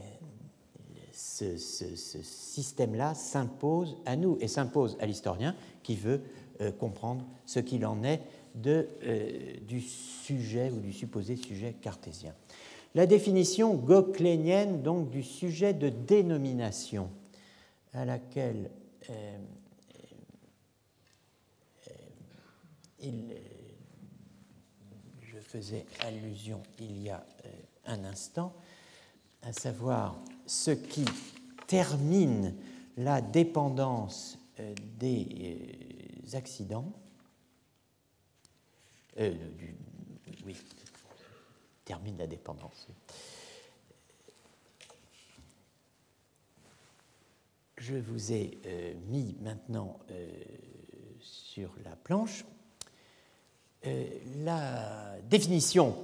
Ce, 1.17 1.57
système-là 1.57 3.15
s'impose 3.15 3.97
à 4.05 4.15
nous 4.15 4.37
et 4.39 4.47
s'impose 4.47 4.97
à 4.99 5.07
l'historien 5.07 5.55
qui 5.81 5.95
veut 5.95 6.21
euh, 6.61 6.71
comprendre 6.71 7.25
ce 7.47 7.59
qu'il 7.59 7.87
en 7.87 8.03
est 8.03 8.21
euh, 8.67 9.57
du 9.67 9.81
sujet 9.81 10.69
ou 10.69 10.79
du 10.79 10.93
supposé 10.93 11.35
sujet 11.35 11.73
cartésien. 11.81 12.35
La 12.93 13.07
définition 13.07 13.73
goclénienne 13.73 14.83
donc 14.83 15.09
du 15.09 15.23
sujet 15.23 15.73
de 15.73 15.89
dénomination 15.89 17.09
à 17.93 18.05
laquelle 18.05 18.69
il, 22.99 23.35
je 25.21 25.37
faisais 25.37 25.85
allusion 26.01 26.61
il 26.79 27.01
y 27.01 27.09
a 27.09 27.25
euh, 27.45 27.49
un 27.85 28.03
instant, 28.03 28.53
à 29.43 29.53
savoir 29.53 30.19
ce 30.47 30.71
qui 30.71 31.05
termine 31.67 32.55
la 32.97 33.21
dépendance 33.21 34.39
euh, 34.59 34.73
des 34.97 35.27
euh, 36.33 36.37
accidents, 36.37 36.91
oui, 40.45 40.55
termine 41.83 42.17
la 42.17 42.27
dépendance. 42.27 42.87
Je 47.77 47.95
vous 47.95 48.31
ai 48.31 48.59
mis 49.07 49.35
maintenant 49.41 49.99
sur 51.19 51.71
la 51.83 51.95
planche 51.95 52.45
euh, 53.85 54.05
la 54.43 55.17
définition 55.29 55.95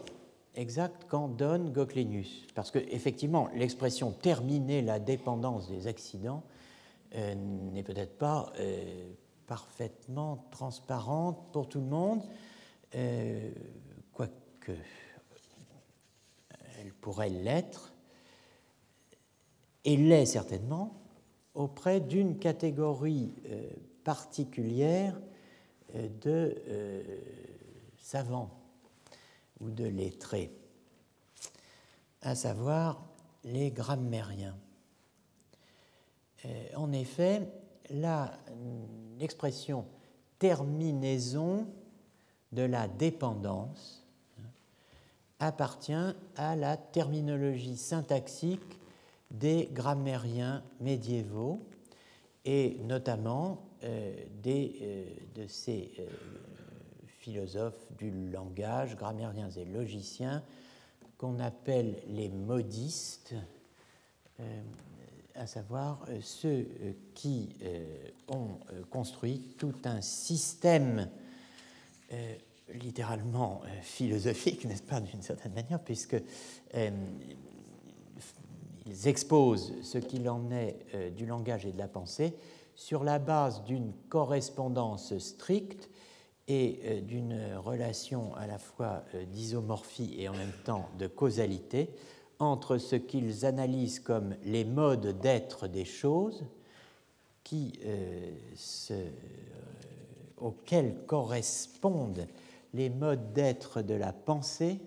exacte 0.55 1.05
qu'en 1.07 1.27
donne 1.27 1.71
Goclenius. 1.71 2.45
Parce 2.55 2.71
qu'effectivement, 2.71 3.49
l'expression 3.55 4.11
terminer 4.11 4.81
la 4.81 4.99
dépendance 4.99 5.69
des 5.69 5.87
accidents 5.87 6.43
euh, 7.15 7.35
n'est 7.35 7.83
peut-être 7.83 8.17
pas 8.17 8.51
euh, 8.59 9.11
parfaitement 9.47 10.47
transparente 10.51 11.51
pour 11.51 11.67
tout 11.67 11.79
le 11.79 11.87
monde, 11.87 12.23
quoique 14.13 14.71
elle 16.79 16.93
pourrait 17.01 17.29
l'être, 17.29 17.93
et 19.83 19.97
l'est 19.97 20.27
certainement, 20.27 21.01
auprès 21.55 21.99
d'une 21.99 22.37
catégorie 22.37 23.33
particulière 24.03 25.19
de 25.93 26.55
savants 27.97 28.62
ou 29.63 29.69
de 29.69 29.85
lettrés, 29.85 30.51
à 32.21 32.35
savoir 32.35 33.05
les 33.43 33.71
grammairiens. 33.71 34.57
Euh, 36.45 36.67
en 36.75 36.91
effet, 36.91 37.47
l'expression 39.19 39.85
terminaison 40.39 41.67
de 42.51 42.63
la 42.63 42.87
dépendance 42.87 44.05
hein, 44.39 44.47
appartient 45.39 46.15
à 46.35 46.55
la 46.55 46.77
terminologie 46.77 47.77
syntaxique 47.77 48.79
des 49.31 49.69
grammairiens 49.71 50.63
médiévaux 50.79 51.65
et 52.45 52.77
notamment 52.83 53.63
euh, 53.83 54.13
des, 54.41 54.75
euh, 54.81 55.05
de 55.35 55.47
ces 55.47 55.91
philosophes 57.23 57.87
du 57.97 58.11
langage, 58.11 58.97
grammairiens 58.97 59.49
et 59.51 59.63
logiciens, 59.63 60.43
qu'on 61.17 61.39
appelle 61.39 61.95
les 62.09 62.27
modistes, 62.27 63.33
euh, 64.41 64.61
à 65.35 65.47
savoir 65.47 66.03
euh, 66.09 66.19
ceux 66.21 66.67
euh, 66.81 66.91
qui 67.13 67.55
ont 68.27 68.59
construit 68.89 69.55
tout 69.57 69.75
un 69.85 70.01
système 70.01 71.09
littéralement 72.73 73.61
philosophique, 73.81 74.65
n'est-ce 74.69 74.83
pas, 74.83 74.99
d'une 74.99 75.21
certaine 75.21 75.53
manière, 75.53 75.79
puisque 75.79 76.17
ils 78.85 79.07
exposent 79.07 79.73
ce 79.81 79.97
qu'il 79.97 80.29
en 80.29 80.51
est 80.51 81.11
du 81.15 81.25
langage 81.25 81.65
et 81.65 81.71
de 81.71 81.77
la 81.77 81.87
pensée 81.87 82.35
sur 82.75 83.03
la 83.03 83.17
base 83.17 83.63
d'une 83.63 83.93
correspondance 84.09 85.17
stricte 85.17 85.89
et 86.47 86.79
euh, 86.83 87.01
d'une 87.01 87.55
relation 87.57 88.35
à 88.35 88.47
la 88.47 88.57
fois 88.57 89.03
euh, 89.15 89.25
d'isomorphie 89.25 90.15
et 90.17 90.27
en 90.27 90.33
même 90.33 90.53
temps 90.65 90.89
de 90.97 91.07
causalité 91.07 91.89
entre 92.39 92.77
ce 92.77 92.95
qu'ils 92.95 93.45
analysent 93.45 93.99
comme 93.99 94.35
les 94.43 94.65
modes 94.65 95.19
d'être 95.19 95.67
des 95.67 95.85
choses 95.85 96.43
euh, 97.53 98.31
auxquels 100.37 100.95
correspondent 101.05 102.27
les 102.73 102.89
modes 102.89 103.33
d'être 103.33 103.83
de 103.83 103.93
la 103.93 104.11
pensée, 104.11 104.79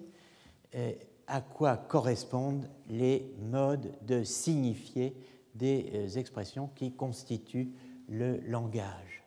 à 1.28 1.40
quoi 1.40 1.76
correspondent 1.76 2.68
les 2.90 3.32
modes 3.38 3.92
de 4.02 4.24
signifier 4.24 5.14
des 5.54 6.18
expressions 6.18 6.68
qui 6.74 6.90
constituent 6.90 7.70
le 8.08 8.38
langage. 8.40 9.25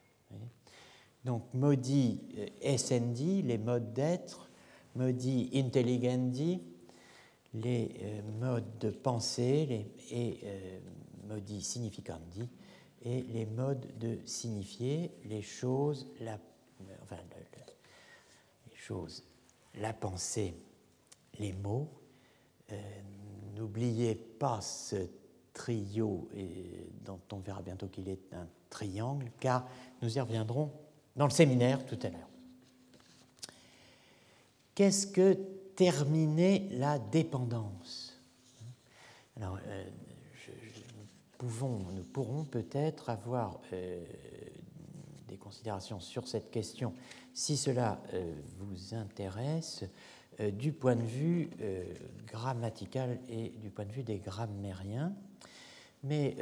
Donc 1.26 1.44
maudit 1.54 2.22
euh, 2.38 2.48
essendi, 2.62 3.42
les 3.42 3.58
modes 3.58 3.94
d'être, 3.94 4.50
maudit 4.96 5.50
intelligendi, 5.54 6.62
les 7.54 7.96
euh, 8.02 8.22
modes 8.40 8.78
de 8.80 8.90
pensée, 8.90 9.92
et 10.12 10.40
euh, 10.44 10.80
maudit 11.28 11.62
significandi, 11.62 12.48
et 13.02 13.22
les 13.24 13.46
modes 13.46 13.86
de 13.98 14.20
signifier 14.26 15.12
les 15.26 15.42
choses, 15.42 16.08
la, 16.22 16.38
enfin, 17.04 17.18
les 18.70 18.76
choses, 18.76 19.24
la 19.76 19.94
pensée, 19.94 20.54
les 21.38 21.54
mots. 21.54 21.90
N'oubliez 23.56 24.16
pas 24.16 24.62
ce 24.62 25.08
trio 25.54 26.30
et 26.36 26.88
dont 27.04 27.20
on 27.32 27.40
verra 27.40 27.62
bientôt 27.62 27.88
qu'il 27.88 28.10
est 28.10 28.34
un 28.34 28.48
triangle, 28.70 29.32
car 29.40 29.68
nous 30.02 30.18
y 30.18 30.20
reviendrons 30.20 30.72
dans 31.20 31.26
le 31.26 31.32
séminaire 31.32 31.86
tout 31.86 32.00
à 32.02 32.10
l'heure. 32.10 32.30
Qu'est-ce 34.74 35.06
que 35.06 35.34
terminer 35.76 36.70
la 36.72 36.98
dépendance? 36.98 38.18
Alors, 39.36 39.60
euh, 39.68 39.84
nous, 41.42 42.04
pourrons 42.14 42.46
peut-être 42.46 43.10
avoir 43.10 43.60
euh, 43.74 44.02
des 45.28 45.36
considérations 45.36 46.00
sur 46.00 46.26
cette 46.26 46.52
question 46.52 46.94
si 47.34 47.58
cela 47.58 48.02
euh, 48.14 48.34
vous 48.58 48.96
intéresse 48.96 49.84
du 50.54 50.72
point 50.72 50.96
de 50.96 51.04
vue 51.04 51.50
grammatical 52.26 53.20
et 53.28 53.50
du 53.50 53.70
point 53.72 53.84
de 53.84 53.92
vue 53.92 54.04
des 54.04 54.20
grammairiens. 54.20 55.14
Mais 56.02 56.38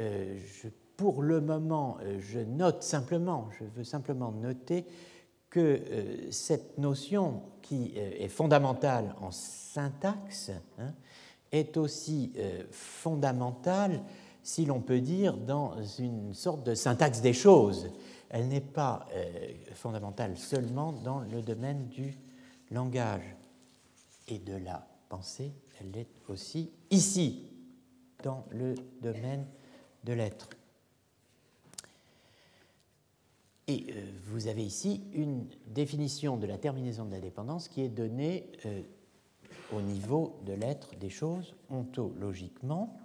pour 0.98 1.22
le 1.22 1.40
moment, 1.40 1.96
je 2.18 2.40
note 2.40 2.82
simplement, 2.82 3.48
je 3.58 3.64
veux 3.64 3.84
simplement 3.84 4.32
noter 4.32 4.84
que 5.48 5.80
cette 6.30 6.76
notion 6.76 7.40
qui 7.62 7.96
est 7.96 8.28
fondamentale 8.28 9.14
en 9.22 9.30
syntaxe 9.30 10.50
hein, 10.78 10.92
est 11.52 11.78
aussi 11.78 12.34
fondamentale 12.70 14.02
si 14.48 14.64
l'on 14.64 14.80
peut 14.80 15.00
dire, 15.00 15.36
dans 15.36 15.82
une 15.98 16.32
sorte 16.32 16.64
de 16.64 16.74
syntaxe 16.74 17.20
des 17.20 17.34
choses. 17.34 17.90
Elle 18.30 18.48
n'est 18.48 18.62
pas 18.62 19.06
euh, 19.12 19.52
fondamentale 19.74 20.38
seulement 20.38 20.92
dans 20.92 21.20
le 21.20 21.42
domaine 21.42 21.86
du 21.88 22.16
langage 22.70 23.36
et 24.26 24.38
de 24.38 24.56
la 24.56 24.86
pensée, 25.10 25.52
elle 25.78 25.94
est 25.94 26.08
aussi 26.28 26.70
ici, 26.90 27.46
dans 28.24 28.46
le 28.50 28.74
domaine 29.02 29.46
de 30.04 30.14
l'être. 30.14 30.48
Et 33.68 33.84
euh, 33.90 34.02
vous 34.24 34.46
avez 34.46 34.64
ici 34.64 35.02
une 35.12 35.46
définition 35.66 36.38
de 36.38 36.46
la 36.46 36.56
terminaison 36.56 37.04
de 37.04 37.12
la 37.12 37.20
dépendance 37.20 37.68
qui 37.68 37.82
est 37.82 37.90
donnée 37.90 38.50
euh, 38.64 38.80
au 39.74 39.82
niveau 39.82 40.40
de 40.46 40.54
l'être 40.54 40.96
des 40.98 41.10
choses 41.10 41.54
ontologiquement. 41.68 42.98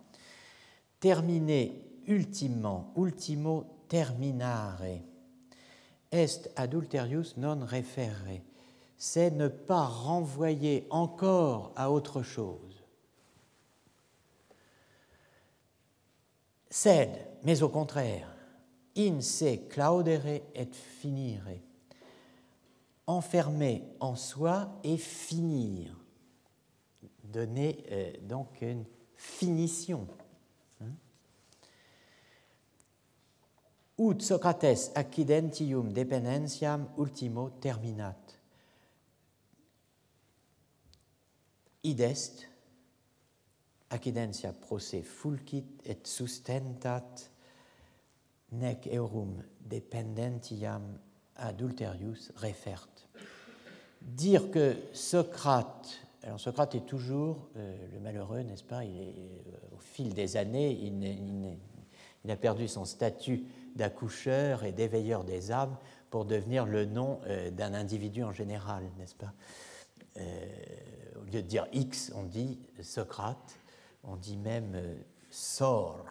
Terminer 1.02 1.84
ultimement, 2.08 2.94
ultimo 2.96 3.66
terminare, 3.90 4.84
est 6.12 6.50
adulterius 6.56 7.36
non 7.36 7.66
referre, 7.66 8.24
c'est 8.98 9.32
ne 9.32 9.50
pas 9.50 9.84
renvoyer 9.84 10.88
encore 10.90 11.74
à 11.76 11.92
autre 11.92 12.22
chose. 12.22 12.84
Sed, 16.70 17.10
mais 17.44 17.62
au 17.64 17.70
contraire, 17.70 18.33
in 18.96 19.22
se 19.22 19.56
claudere 19.70 20.42
et 20.54 20.74
finire, 20.74 21.60
enfermer 23.08 23.84
en 24.00 24.16
soi 24.16 24.80
et 24.84 24.98
finir, 24.98 25.96
donner 27.24 27.84
euh, 27.92 28.14
donc 28.22 28.62
une 28.62 28.86
finition. 29.16 30.08
Ut 34.00 34.22
Socrates 34.22 34.92
accidentium 34.96 35.94
dependentiam 35.94 36.88
ultimo 36.98 37.52
terminat. 37.62 38.18
Id 41.84 42.00
est, 42.00 42.50
accidentia 43.92 44.52
prosse 44.52 45.04
fulcit 45.04 45.66
et 45.86 46.00
sustentat, 46.04 47.30
nec 48.54 48.88
eurum 48.92 49.44
dependentiam 49.62 50.82
adulterius 51.36 52.32
refert. 52.36 52.88
Dire 54.02 54.52
que 54.52 54.76
Socrate, 54.94 56.02
alors 56.24 56.40
Socrate 56.40 56.76
est 56.76 56.86
toujours 56.86 57.48
euh, 57.58 57.76
le 57.94 58.00
malheureux, 58.00 58.42
n'est-ce 58.42 58.64
pas 58.64 58.84
il 58.84 58.98
est, 58.98 59.16
euh, 59.48 59.76
Au 59.76 59.80
fil 59.80 60.14
des 60.14 60.38
années, 60.38 60.72
il, 60.72 62.32
a 62.32 62.36
perdu 62.36 62.68
son 62.68 62.86
statut 62.86 63.46
d'accoucheur 63.76 64.64
et 64.64 64.72
d'éveilleur 64.72 65.24
des 65.24 65.52
âmes 65.52 65.78
pour 66.10 66.26
devenir 66.26 66.66
le 66.66 66.86
nom 66.86 67.20
euh, 67.26 67.50
d'un 67.50 67.74
individu 67.74 68.24
en 68.24 68.32
général, 68.32 68.84
n'est-ce 68.98 69.16
pas? 69.16 69.34
Au 70.16 71.24
lieu 71.24 71.42
de 71.42 71.48
dire 71.48 71.66
X, 71.74 72.12
on 72.16 72.24
dit 72.24 72.60
Socrate, 72.82 73.58
on 74.04 74.16
dit 74.16 74.38
même 74.38 74.80
Sor, 75.32 76.06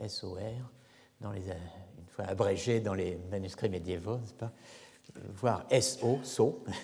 S-O-R, 0.00 0.72
dans 1.20 1.32
les, 1.32 1.42
une 1.42 2.08
fois 2.08 2.26
abrégé 2.26 2.80
dans 2.80 2.94
les 2.94 3.18
manuscrits 3.30 3.68
médiévaux, 3.68 4.18
n'est-ce 4.18 4.34
pas 4.34 4.52
Voire 5.34 5.66
S-O, 5.70 6.18
So. 6.22 6.64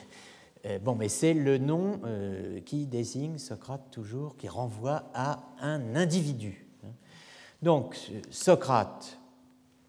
Bon, 0.85 0.95
mais 0.95 1.09
c'est 1.09 1.35
le 1.35 1.59
nom 1.59 2.01
qui 2.65 2.87
désigne 2.87 3.37
Socrate 3.37 3.91
toujours, 3.91 4.37
qui 4.37 4.47
renvoie 4.47 5.11
à 5.13 5.41
un 5.61 5.97
individu. 5.97 6.69
Hein. 6.85 6.93
Donc, 7.63 8.13
Socrate 8.31 9.19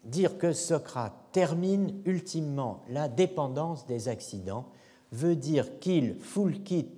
dire 0.04 0.36
que 0.36 0.52
Socrate 0.52 1.14
termine 1.32 2.00
ultimement 2.04 2.82
la 2.88 3.08
dépendance 3.08 3.86
des 3.86 4.08
accidents 4.08 4.68
veut 5.12 5.36
dire 5.36 5.78
qu'il 5.78 6.16
fulcit 6.20 6.88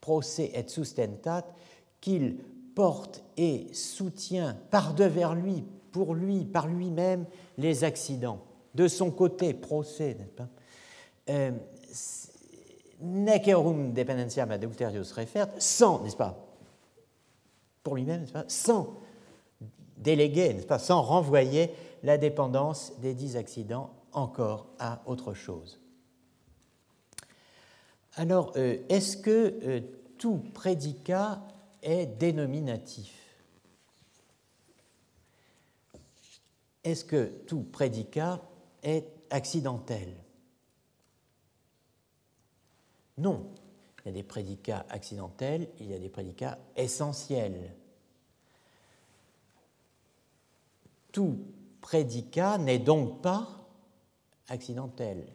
proce 0.00 0.38
et 0.38 0.64
sustentat, 0.66 1.46
qu'il 2.00 2.36
porte 2.74 3.24
et 3.36 3.72
soutient 3.72 4.56
par 4.70 4.94
devers 4.94 5.34
lui, 5.34 5.64
pour 5.94 6.16
lui, 6.16 6.44
par 6.44 6.66
lui-même, 6.66 7.24
les 7.56 7.84
accidents. 7.84 8.40
De 8.74 8.88
son 8.88 9.12
côté, 9.12 9.54
procès, 9.54 10.16
n'est-ce 10.18 10.32
pas 10.32 10.48
euh, 11.30 11.52
Necerum 13.00 13.92
dependentiam 13.92 14.50
adulterius 14.50 15.12
refert, 15.12 15.46
sans, 15.56 16.02
n'est-ce 16.02 16.16
pas 16.16 16.36
Pour 17.84 17.94
lui-même, 17.94 18.22
n'est-ce 18.22 18.32
pas 18.32 18.44
Sans 18.48 18.96
déléguer, 19.96 20.52
n'est-ce 20.54 20.66
pas 20.66 20.80
Sans 20.80 21.00
renvoyer 21.00 21.70
la 22.02 22.18
dépendance 22.18 22.94
des 23.00 23.14
dix 23.14 23.36
accidents 23.36 23.90
encore 24.10 24.66
à 24.80 25.00
autre 25.06 25.32
chose. 25.32 25.78
Alors, 28.16 28.52
euh, 28.56 28.78
est-ce 28.88 29.16
que 29.16 29.60
euh, 29.62 29.80
tout 30.18 30.42
prédicat 30.54 31.40
est 31.84 32.06
dénominatif? 32.06 33.23
Est-ce 36.84 37.04
que 37.04 37.24
tout 37.46 37.62
prédicat 37.62 38.40
est 38.82 39.06
accidentel? 39.30 40.14
Non. 43.18 43.50
Il 44.04 44.08
y 44.08 44.10
a 44.10 44.12
des 44.12 44.22
prédicats 44.22 44.84
accidentels, 44.90 45.66
il 45.80 45.90
y 45.90 45.94
a 45.94 45.98
des 45.98 46.10
prédicats 46.10 46.58
essentiels. 46.76 47.74
Tout 51.10 51.38
prédicat 51.80 52.58
n'est 52.58 52.78
donc 52.78 53.22
pas 53.22 53.48
accidentel. 54.48 55.26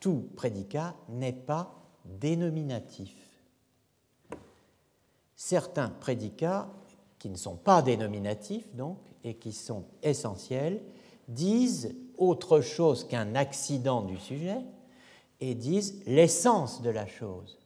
Tout 0.00 0.28
prédicat 0.34 0.96
n'est 1.08 1.32
pas 1.32 1.72
dénominatif. 2.04 3.14
Certains 5.36 5.90
prédicats 5.90 6.68
qui 7.20 7.28
ne 7.28 7.36
sont 7.36 7.56
pas 7.56 7.82
dénominatifs 7.82 8.74
donc 8.74 8.98
et 9.24 9.34
qui 9.34 9.52
sont 9.52 9.84
essentiels 10.02 10.80
disent 11.28 11.96
autre 12.18 12.60
chose 12.60 13.04
qu'un 13.08 13.34
accident 13.34 14.02
du 14.02 14.18
sujet 14.18 14.60
et 15.40 15.54
disent 15.54 16.02
l'essence 16.06 16.82
de 16.82 16.90
la 16.90 17.06
chose 17.06 17.58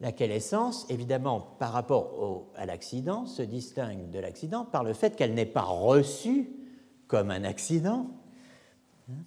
laquelle 0.00 0.32
essence, 0.32 0.86
évidemment, 0.88 1.40
par 1.58 1.72
rapport 1.72 2.46
à 2.56 2.66
l'accident, 2.66 3.26
se 3.26 3.42
distingue 3.42 4.10
de 4.10 4.18
l'accident 4.18 4.64
par 4.64 4.82
le 4.82 4.94
fait 4.94 5.14
qu'elle 5.14 5.34
n'est 5.34 5.46
pas 5.46 5.62
reçue 5.62 6.50
comme 7.06 7.30
un 7.30 7.44
accident 7.44 8.06
hein, 9.10 9.22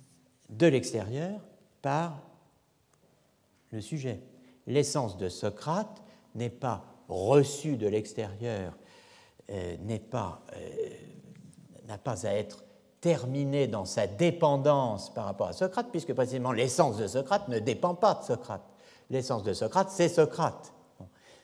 de 0.49 0.67
l'extérieur 0.67 1.39
par 1.81 2.19
le 3.71 3.81
sujet. 3.81 4.19
L'essence 4.65 5.17
de 5.17 5.29
Socrate 5.29 6.01
n'est 6.35 6.49
pas 6.49 6.85
reçue 7.07 7.77
de 7.77 7.87
l'extérieur, 7.87 8.75
euh, 9.51 9.77
n'est 9.81 9.99
pas, 9.99 10.43
euh, 10.55 10.89
n'a 11.93 11.97
pas 11.97 12.25
à 12.25 12.31
être 12.31 12.63
terminée 13.01 13.67
dans 13.67 13.85
sa 13.85 14.07
dépendance 14.07 15.13
par 15.13 15.25
rapport 15.25 15.47
à 15.47 15.53
Socrate, 15.53 15.87
puisque 15.91 16.13
précisément 16.13 16.51
l'essence 16.51 16.97
de 16.97 17.07
Socrate 17.07 17.47
ne 17.49 17.59
dépend 17.59 17.95
pas 17.95 18.15
de 18.15 18.23
Socrate. 18.23 18.63
L'essence 19.09 19.43
de 19.43 19.53
Socrate, 19.53 19.89
c'est 19.89 20.09
Socrate. 20.09 20.73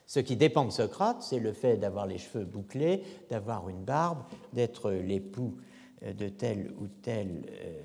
Ce 0.06 0.18
qui 0.18 0.34
dépend 0.34 0.64
de 0.64 0.70
Socrate, 0.70 1.22
c'est 1.22 1.38
le 1.38 1.52
fait 1.52 1.76
d'avoir 1.76 2.06
les 2.06 2.18
cheveux 2.18 2.44
bouclés, 2.44 3.04
d'avoir 3.28 3.68
une 3.68 3.84
barbe, 3.84 4.24
d'être 4.52 4.90
l'époux 4.90 5.56
euh, 6.02 6.12
de 6.12 6.28
telle 6.28 6.72
ou 6.80 6.88
telle 6.88 7.46
euh, 7.48 7.80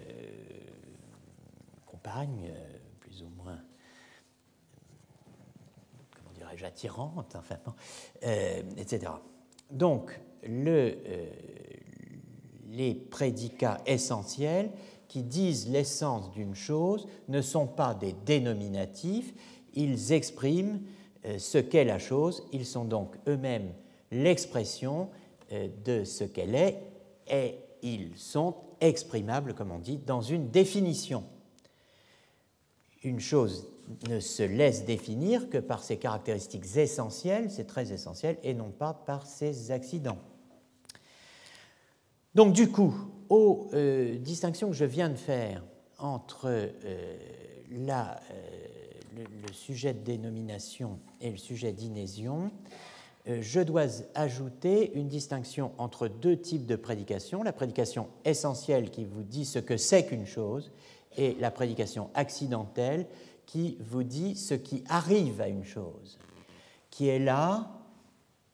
compagne, 1.86 2.50
euh, 2.50 2.78
plus 3.00 3.22
ou 3.22 3.30
moins, 3.30 3.60
comment 6.16 6.32
dirais-je, 6.34 6.66
attirante, 6.66 7.36
enfin, 7.36 7.58
etc. 8.78 9.12
Donc, 9.70 10.20
le, 10.48 10.98
les 12.72 12.94
prédicats 12.94 13.80
essentiels 13.86 14.72
qui 15.08 15.24
disent 15.24 15.70
l'essence 15.70 16.32
d'une 16.32 16.56
chose 16.56 17.08
ne 17.28 17.42
sont 17.42 17.68
pas 17.68 17.94
des 17.94 18.14
dénominatifs, 18.26 19.34
ils 19.74 20.12
expriment 20.12 20.82
ce 21.38 21.58
qu'est 21.58 21.86
la 21.86 22.00
chose, 22.00 22.44
ils 22.52 22.66
sont 22.66 22.86
donc 22.86 23.16
eux-mêmes 23.28 23.74
l'expression 24.12 25.10
de 25.52 26.04
ce 26.04 26.24
qu'elle 26.24 26.56
est 26.56 26.82
et 27.28 27.56
ils 27.82 28.18
sont 28.18 28.56
exprimables, 28.82 29.54
comme 29.54 29.72
on 29.72 29.80
dit, 29.80 29.98
dans 29.98 30.22
une 30.22 30.50
définition. 30.50 31.24
Une 33.04 33.20
chose 33.20 33.68
ne 34.10 34.20
se 34.20 34.44
laisse 34.44 34.86
définir 34.86 35.50
que 35.50 35.60
par 35.60 35.84
ses 35.84 35.98
caractéristiques 35.98 36.76
essentielles, 36.76 37.52
c'est 37.52 37.68
très 37.68 37.92
essentiel, 37.92 38.38
et 38.44 38.54
non 38.54 38.72
pas 38.72 38.94
par 38.94 39.28
ses 39.28 39.72
accidents. 39.72 40.18
Donc 42.36 42.52
du 42.52 42.70
coup, 42.70 42.94
aux 43.30 43.70
euh, 43.74 44.18
distinctions 44.18 44.68
que 44.68 44.76
je 44.76 44.84
viens 44.84 45.08
de 45.08 45.16
faire 45.16 45.64
entre 45.98 46.48
euh, 46.48 46.68
euh, 46.84 47.18
le, 47.72 49.54
sujet 49.54 49.94
de 49.94 50.00
dénomination 50.00 51.00
et 51.22 51.32
le 51.32 51.38
sujet 51.38 51.72
d'inésion, 51.72 52.52
je 53.28 53.62
dois 53.62 54.04
ajouter 54.14 54.92
une 54.94 55.08
distinction 55.08 55.72
entre 55.80 56.08
deux 56.08 56.38
types 56.38 56.68
de 56.68 56.76
prédication, 56.76 57.42
la 57.42 57.54
prédication 57.54 58.08
essentielle 58.24 58.92
qui 58.92 59.06
vous 59.06 59.24
dit 59.24 59.46
ce 59.46 59.58
que 59.58 59.78
c'est 59.78 60.06
qu'une 60.06 60.28
chose 60.28 60.72
et 61.18 61.36
la 61.40 61.50
prédication 61.50 62.12
accidentelle 62.14 63.08
qui 63.48 63.78
vous 63.80 64.04
dit 64.04 64.36
ce 64.36 64.54
qui 64.54 64.84
arrive 64.90 65.42
à 65.42 65.48
une 65.48 65.64
chose, 65.64 66.20
qui 66.92 67.08
est 67.08 67.18
là 67.18 67.72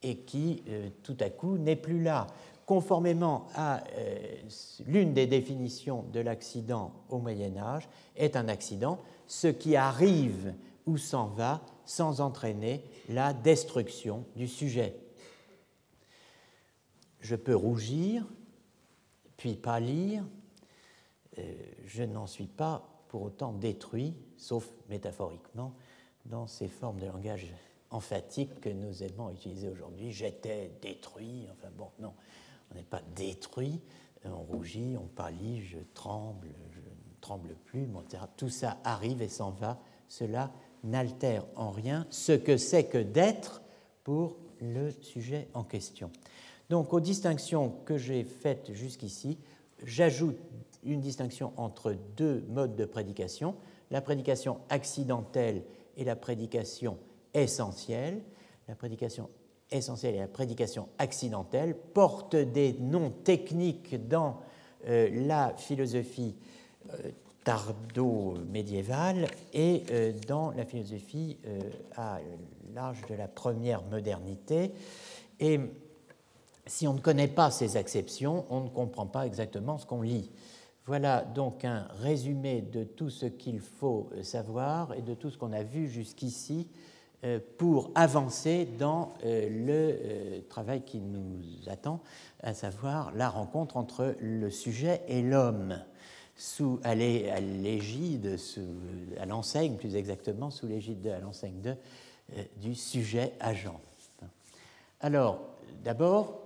et 0.02 0.16
qui 0.18 0.62
tout 1.02 1.16
à 1.20 1.28
coup 1.28 1.58
n'est 1.58 1.76
plus 1.76 2.02
là 2.02 2.28
conformément 2.66 3.46
à 3.54 3.82
euh, 3.96 4.36
l'une 4.86 5.14
des 5.14 5.26
définitions 5.26 6.04
de 6.12 6.20
l'accident 6.20 6.92
au 7.08 7.18
Moyen 7.18 7.56
Âge, 7.56 7.88
est 8.16 8.36
un 8.36 8.48
accident, 8.48 8.98
ce 9.26 9.48
qui 9.48 9.76
arrive 9.76 10.54
ou 10.86 10.96
s'en 10.96 11.28
va 11.28 11.62
sans 11.84 12.20
entraîner 12.20 12.84
la 13.08 13.32
destruction 13.32 14.24
du 14.36 14.48
sujet. 14.48 14.96
Je 17.20 17.36
peux 17.36 17.54
rougir, 17.54 18.26
puis 19.36 19.54
pâlir, 19.54 20.24
euh, 21.38 21.54
je 21.84 22.02
n'en 22.02 22.26
suis 22.26 22.46
pas 22.46 22.88
pour 23.08 23.22
autant 23.22 23.52
détruit, 23.52 24.14
sauf 24.36 24.68
métaphoriquement, 24.88 25.74
dans 26.26 26.46
ces 26.46 26.68
formes 26.68 26.98
de 26.98 27.06
langage 27.06 27.52
emphatique 27.90 28.60
que 28.60 28.70
nous 28.70 29.02
aimons 29.02 29.30
utiliser 29.30 29.68
aujourd'hui. 29.68 30.12
J'étais 30.12 30.70
détruit, 30.80 31.46
enfin 31.52 31.68
bon, 31.76 31.90
non, 31.98 32.14
on 32.72 32.76
n'est 32.76 32.84
pas 32.84 33.02
détruit, 33.14 33.80
euh, 34.26 34.30
on 34.30 34.42
rougit, 34.42 34.96
on 34.96 35.06
pâlit, 35.06 35.62
je 35.62 35.78
tremble, 35.94 36.48
je 36.72 36.80
ne 36.80 37.20
tremble 37.20 37.54
plus, 37.64 37.88
etc. 38.04 38.24
Tout 38.36 38.48
ça 38.48 38.78
arrive 38.84 39.22
et 39.22 39.28
s'en 39.28 39.50
va. 39.50 39.78
Cela 40.08 40.50
n'altère 40.84 41.44
en 41.56 41.70
rien 41.70 42.06
ce 42.10 42.32
que 42.32 42.56
c'est 42.56 42.84
que 42.84 42.98
d'être 42.98 43.62
pour 44.04 44.36
le 44.60 44.90
sujet 44.90 45.48
en 45.54 45.64
question. 45.64 46.10
Donc 46.70 46.92
aux 46.92 47.00
distinctions 47.00 47.74
que 47.84 47.98
j'ai 47.98 48.24
faites 48.24 48.72
jusqu'ici, 48.72 49.38
j'ajoute 49.84 50.38
une 50.84 51.00
distinction 51.00 51.52
entre 51.56 51.94
deux 52.16 52.44
modes 52.48 52.76
de 52.76 52.84
prédication, 52.84 53.54
la 53.90 54.00
prédication 54.00 54.60
accidentelle 54.68 55.62
et 55.96 56.04
la 56.04 56.16
prédication 56.16 56.98
essentielle. 57.34 58.22
La 58.68 58.74
prédication 58.74 59.28
essentielle 59.72 60.14
et 60.14 60.20
la 60.20 60.28
prédication 60.28 60.88
accidentelle 60.98 61.74
portent 61.74 62.36
des 62.36 62.74
noms 62.74 63.10
techniques 63.10 64.08
dans 64.08 64.40
euh, 64.88 65.08
la 65.26 65.54
philosophie 65.56 66.34
euh, 66.90 67.10
tardo-médiévale 67.44 69.28
et 69.52 69.84
euh, 69.90 70.12
dans 70.26 70.50
la 70.52 70.64
philosophie 70.64 71.38
à 71.96 72.20
l'âge 72.74 73.00
de 73.08 73.14
la 73.14 73.28
première 73.28 73.82
modernité. 73.82 74.72
Et 75.40 75.60
si 76.66 76.86
on 76.86 76.94
ne 76.94 77.00
connaît 77.00 77.28
pas 77.28 77.50
ces 77.50 77.76
exceptions, 77.76 78.44
on 78.50 78.60
ne 78.60 78.68
comprend 78.68 79.06
pas 79.06 79.26
exactement 79.26 79.78
ce 79.78 79.86
qu'on 79.86 80.02
lit. 80.02 80.30
Voilà 80.86 81.22
donc 81.22 81.64
un 81.64 81.86
résumé 82.00 82.60
de 82.60 82.82
tout 82.82 83.10
ce 83.10 83.26
qu'il 83.26 83.60
faut 83.60 84.10
savoir 84.22 84.94
et 84.94 85.02
de 85.02 85.14
tout 85.14 85.30
ce 85.30 85.38
qu'on 85.38 85.52
a 85.52 85.62
vu 85.62 85.88
jusqu'ici 85.88 86.68
pour 87.56 87.90
avancer 87.94 88.66
dans 88.78 89.14
euh, 89.24 89.48
le 89.48 89.98
euh, 90.02 90.40
travail 90.48 90.82
qui 90.82 90.98
nous 90.98 91.40
attend, 91.68 92.00
à 92.40 92.52
savoir 92.52 93.12
la 93.14 93.28
rencontre 93.28 93.76
entre 93.76 94.16
le 94.20 94.50
sujet 94.50 95.02
et 95.06 95.22
l'homme, 95.22 95.80
sous, 96.34 96.80
à 96.82 96.94
l'égide, 96.94 98.36
à 99.20 99.26
l'enseigne 99.26 99.76
plus 99.76 99.94
exactement, 99.94 100.50
sous 100.50 100.66
l'égide 100.66 101.00
de, 101.02 101.10
l'enseigne 101.10 101.60
de, 101.60 101.76
du 102.56 102.74
sujet 102.74 103.34
agent. 103.38 103.80
Alors, 105.00 105.40
d'abord, 105.84 106.40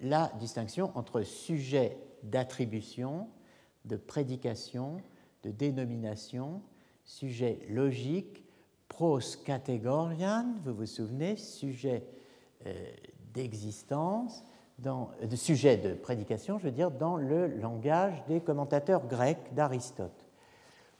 la 0.00 0.30
distinction 0.38 0.90
entre 0.96 1.22
sujet 1.22 1.96
d'attribution, 2.24 3.28
de 3.86 3.96
prédication, 3.96 5.00
de 5.44 5.50
dénomination, 5.50 6.60
sujet 7.04 7.60
logique, 7.70 8.44
pros 8.90 9.20
categorian, 9.44 10.44
vous 10.64 10.74
vous 10.74 10.86
souvenez, 10.86 11.36
sujet 11.36 12.04
euh, 12.66 12.74
d'existence, 13.32 14.44
de 14.78 15.36
sujet 15.36 15.76
de 15.76 15.94
prédication, 15.94 16.58
je 16.58 16.64
veux 16.64 16.72
dire, 16.72 16.90
dans 16.90 17.16
le 17.16 17.46
langage 17.46 18.22
des 18.26 18.40
commentateurs 18.40 19.06
grecs 19.06 19.54
d'Aristote. 19.54 20.26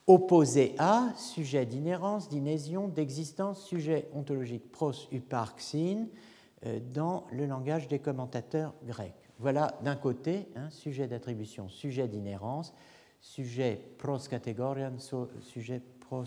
Opposé 0.06 0.74
à 0.78 1.08
sujet 1.16 1.66
d'inhérence, 1.66 2.28
d'inhésion, 2.28 2.88
d'existence, 2.88 3.64
sujet 3.64 4.08
ontologique 4.14 4.70
pros 4.70 4.92
uparxin, 5.12 6.06
euh, 6.66 6.78
dans 6.92 7.26
le 7.32 7.46
langage 7.46 7.88
des 7.88 7.98
commentateurs 7.98 8.72
grecs. 8.86 9.14
Voilà 9.38 9.78
d'un 9.82 9.96
côté 9.96 10.48
un 10.54 10.70
sujet 10.70 11.08
d'attribution, 11.08 11.68
sujet 11.68 12.06
d'inhérence, 12.06 12.72
sujet 13.20 13.80
pros 13.98 14.18
categorian, 14.18 14.92
sujet 15.40 15.82
pros 16.00 16.24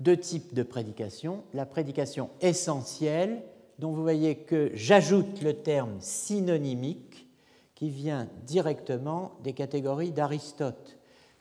deux 0.00 0.16
types 0.16 0.54
de 0.54 0.62
prédication. 0.62 1.44
La 1.54 1.66
prédication 1.66 2.30
essentielle, 2.40 3.42
dont 3.78 3.92
vous 3.92 4.02
voyez 4.02 4.36
que 4.36 4.70
j'ajoute 4.74 5.42
le 5.42 5.54
terme 5.54 5.96
synonymique, 6.00 7.26
qui 7.74 7.88
vient 7.88 8.28
directement 8.44 9.32
des 9.42 9.54
catégories 9.54 10.12
d'Aristote. 10.12 10.98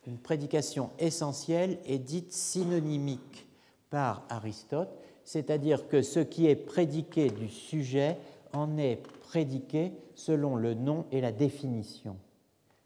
Une 0.07 0.17
prédication 0.17 0.89
essentielle 0.97 1.79
est 1.85 1.99
dite 1.99 2.31
synonymique 2.31 3.45
par 3.89 4.23
Aristote, 4.29 4.89
c'est-à-dire 5.25 5.89
que 5.89 6.01
ce 6.01 6.21
qui 6.21 6.47
est 6.47 6.55
prédiqué 6.55 7.29
du 7.29 7.49
sujet 7.49 8.17
en 8.53 8.77
est 8.77 9.01
prédiqué 9.29 9.91
selon 10.15 10.55
le 10.55 10.73
nom 10.73 11.05
et 11.11 11.19
la 11.19 11.33
définition. 11.33 12.15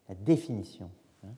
La 0.09 0.15
définition. 0.15 0.89
Hein. 1.23 1.35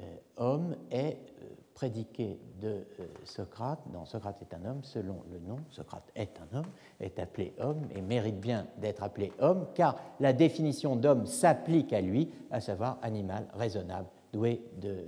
Euh, 0.00 0.16
homme 0.36 0.76
est 0.90 1.16
euh, 1.42 1.47
prédiqué 1.78 2.40
de 2.60 2.84
euh, 2.98 3.06
Socrate, 3.22 3.78
non, 3.92 4.04
Socrate 4.04 4.42
est 4.42 4.52
un 4.52 4.68
homme 4.68 4.82
selon 4.82 5.22
le 5.30 5.38
nom, 5.38 5.60
Socrate 5.70 6.10
est 6.16 6.32
un 6.40 6.58
homme, 6.58 6.66
est 6.98 7.20
appelé 7.20 7.54
homme 7.60 7.82
et 7.94 8.00
mérite 8.00 8.40
bien 8.40 8.66
d'être 8.78 9.04
appelé 9.04 9.30
homme, 9.38 9.64
car 9.76 9.96
la 10.18 10.32
définition 10.32 10.96
d'homme 10.96 11.26
s'applique 11.26 11.92
à 11.92 12.00
lui, 12.00 12.32
à 12.50 12.60
savoir 12.60 12.98
animal 13.00 13.46
raisonnable, 13.54 14.08
doué 14.32 14.60
de 14.82 15.06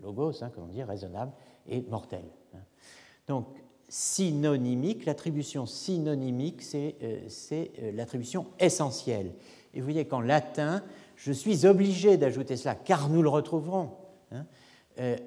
logos, 0.00 0.40
hein, 0.40 0.52
comme 0.54 0.64
on 0.64 0.68
dit, 0.68 0.84
raisonnable 0.84 1.32
et 1.66 1.80
mortel. 1.80 2.22
Hein. 2.54 2.60
Donc, 3.26 3.48
synonymique, 3.88 5.04
l'attribution 5.04 5.66
synonymique, 5.66 6.62
c'est 6.62 6.94
euh, 7.02 7.28
euh, 7.50 7.90
l'attribution 7.92 8.46
essentielle. 8.60 9.32
Et 9.74 9.80
vous 9.80 9.86
voyez 9.86 10.06
qu'en 10.06 10.20
latin, 10.20 10.80
je 11.16 11.32
suis 11.32 11.66
obligé 11.66 12.16
d'ajouter 12.18 12.56
cela, 12.56 12.76
car 12.76 13.08
nous 13.08 13.20
le 13.20 13.30
retrouverons. 13.30 13.90
Hein, 14.30 14.46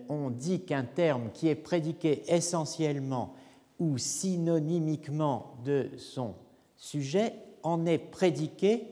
on 0.09 0.29
dit 0.29 0.61
qu'un 0.61 0.83
terme 0.83 1.29
qui 1.33 1.47
est 1.47 1.55
prédiqué 1.55 2.23
essentiellement 2.27 3.35
ou 3.79 3.97
synonymiquement 3.97 5.57
de 5.63 5.89
son 5.97 6.35
sujet 6.75 7.33
en 7.63 7.85
est 7.85 7.97
prédiqué 7.97 8.87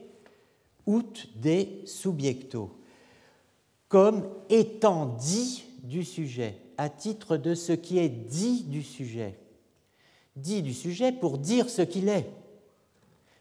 out 0.86 1.28
des 1.36 1.82
subjecto, 1.84 2.70
comme 3.88 4.28
étant 4.48 5.06
dit 5.06 5.64
du 5.82 6.04
sujet, 6.04 6.56
à 6.78 6.88
titre 6.88 7.36
de 7.36 7.54
ce 7.54 7.72
qui 7.72 7.98
est 7.98 8.08
dit 8.08 8.64
du 8.64 8.82
sujet. 8.82 9.38
Dit 10.36 10.62
du 10.62 10.72
sujet 10.72 11.12
pour 11.12 11.38
dire 11.38 11.68
ce 11.68 11.82
qu'il 11.82 12.08
est, 12.08 12.26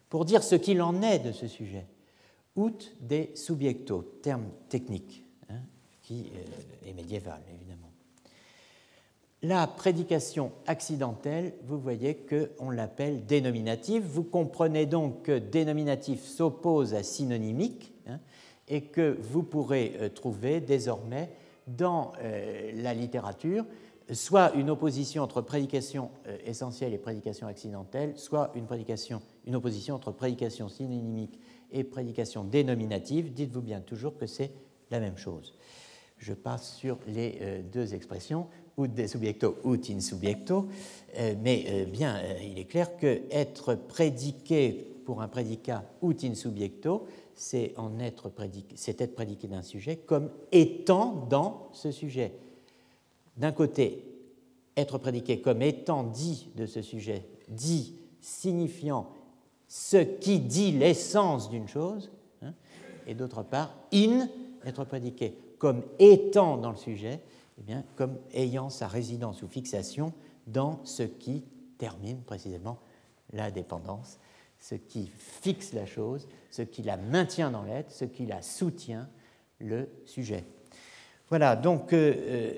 pour 0.10 0.26
dire 0.26 0.44
ce 0.44 0.56
qu'il 0.56 0.82
en 0.82 1.02
est 1.02 1.20
de 1.20 1.32
ce 1.32 1.48
sujet. 1.48 1.86
Out 2.56 2.92
des 3.00 3.32
subjecto, 3.36 4.20
terme 4.22 4.50
technique 4.68 5.24
qui 6.10 6.32
euh, 6.36 6.90
est 6.90 6.94
médiévale, 6.94 7.42
évidemment. 7.54 7.92
La 9.44 9.68
prédication 9.68 10.52
accidentelle, 10.66 11.54
vous 11.66 11.80
voyez 11.80 12.16
qu'on 12.16 12.72
l'appelle 12.72 13.28
dénominative. 13.28 14.04
Vous 14.04 14.24
comprenez 14.24 14.88
donc 14.88 15.22
que 15.22 15.38
dénominatif 15.38 16.26
s'oppose 16.26 16.96
à 16.96 17.04
synonymique 17.04 17.94
hein, 18.08 18.20
et 18.68 18.82
que 18.82 19.20
vous 19.22 19.44
pourrez 19.44 19.98
euh, 20.00 20.10
trouver 20.10 20.62
désormais 20.62 21.30
dans 21.68 22.14
euh, 22.24 22.72
la 22.74 22.96
littérature 22.96 23.66
soit 24.12 24.56
une 24.56 24.72
opposition 24.72 25.22
entre 25.22 25.42
prédication 25.42 26.10
essentielle 26.44 26.96
et 26.96 26.98
prédication 26.98 27.46
accidentelle, 27.46 28.18
soit 28.18 28.52
une, 28.56 28.66
prédication, 28.66 29.22
une 29.46 29.56
opposition 29.56 29.94
entre 29.94 30.12
prédication 30.12 30.68
synonymique 30.68 31.40
et 31.72 31.84
prédication 31.84 32.44
dénominative. 32.44 33.32
Dites-vous 33.32 33.62
bien 33.62 33.82
toujours 33.82 34.18
que 34.18 34.26
c'est 34.26 34.52
la 34.90 35.00
même 35.00 35.16
chose. 35.16 35.54
Je 36.20 36.34
passe 36.34 36.76
sur 36.76 36.98
les 37.08 37.64
deux 37.72 37.94
expressions, 37.94 38.48
ut 38.78 38.88
de 38.88 39.08
subjecto, 39.08 39.58
ut 39.66 39.90
in 39.90 40.00
subjecto, 40.00 40.68
mais 41.42 41.86
bien, 41.92 42.22
il 42.42 42.60
est 42.60 42.66
clair 42.66 42.96
que 42.98 43.22
être 43.32 43.76
prédiqué 43.76 44.86
pour 45.06 45.22
un 45.22 45.28
prédicat 45.28 45.84
ut 46.04 46.24
in 46.24 46.36
subjecto, 46.36 47.08
c'est 47.34 47.74
être 48.00 48.30
prédiqué, 48.30 49.08
prédiqué 49.08 49.48
d'un 49.48 49.64
sujet 49.64 49.96
comme 49.96 50.30
étant 50.52 51.28
dans 51.30 51.70
ce 51.74 51.92
sujet. 51.92 52.34
D'un 53.38 53.54
côté, 53.54 54.04
être 54.76 54.98
prédiqué 54.98 55.42
comme 55.42 55.62
étant 55.62 56.04
dit 56.04 56.50
de 56.56 56.66
ce 56.66 56.82
sujet, 56.82 57.26
dit 57.48 57.96
signifiant 58.22 59.10
ce 59.68 59.98
qui 59.98 60.40
dit 60.40 60.72
l'essence 60.74 61.50
d'une 61.50 61.68
chose, 61.68 62.12
hein, 62.42 62.54
et 63.08 63.14
d'autre 63.14 63.44
part, 63.44 63.74
in, 63.94 64.28
être 64.70 64.86
prédiqué 64.86 65.38
comme 65.58 65.84
étant 66.00 66.58
dans 66.58 66.72
le 66.72 66.78
sujet, 66.78 67.20
eh 67.60 67.64
bien, 67.64 67.84
comme 67.96 68.18
ayant 68.34 68.70
sa 68.70 68.88
résidence 68.88 69.44
ou 69.44 69.48
fixation 69.48 70.14
dans 70.48 70.80
ce 70.86 71.04
qui 71.04 71.44
termine 71.78 72.22
précisément 72.22 72.80
la 73.34 73.52
dépendance, 73.52 74.20
ce 74.60 74.76
qui 74.76 75.08
fixe 75.08 75.74
la 75.74 75.86
chose, 75.86 76.28
ce 76.50 76.62
qui 76.62 76.84
la 76.84 76.98
maintient 76.98 77.52
dans 77.52 77.64
l'être, 77.64 77.92
ce 77.92 78.06
qui 78.06 78.26
la 78.26 78.42
soutient, 78.42 79.08
le 79.60 79.90
sujet. 80.06 80.46
Voilà, 81.30 81.56
donc 81.56 81.94
euh, 81.94 82.14
euh, 82.18 82.54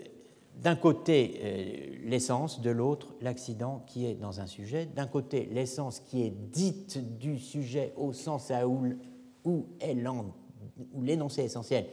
d'un 0.57 0.75
côté 0.75 1.39
euh, 1.43 1.97
l'essence, 2.03 2.61
de 2.61 2.69
l'autre 2.69 3.15
l'accident 3.21 3.83
qui 3.87 4.05
est 4.05 4.15
dans 4.15 4.39
un 4.39 4.47
sujet, 4.47 4.85
d'un 4.85 5.07
côté 5.07 5.49
l'essence 5.51 5.99
qui 5.99 6.23
est 6.23 6.29
dite 6.29 7.17
du 7.17 7.39
sujet 7.39 7.93
au 7.97 8.13
sens 8.13 8.51
à 8.51 8.67
où, 8.67 8.93
où, 9.43 9.65
où 10.93 11.03
l'énoncé 11.03 11.43
essentiel 11.43 11.85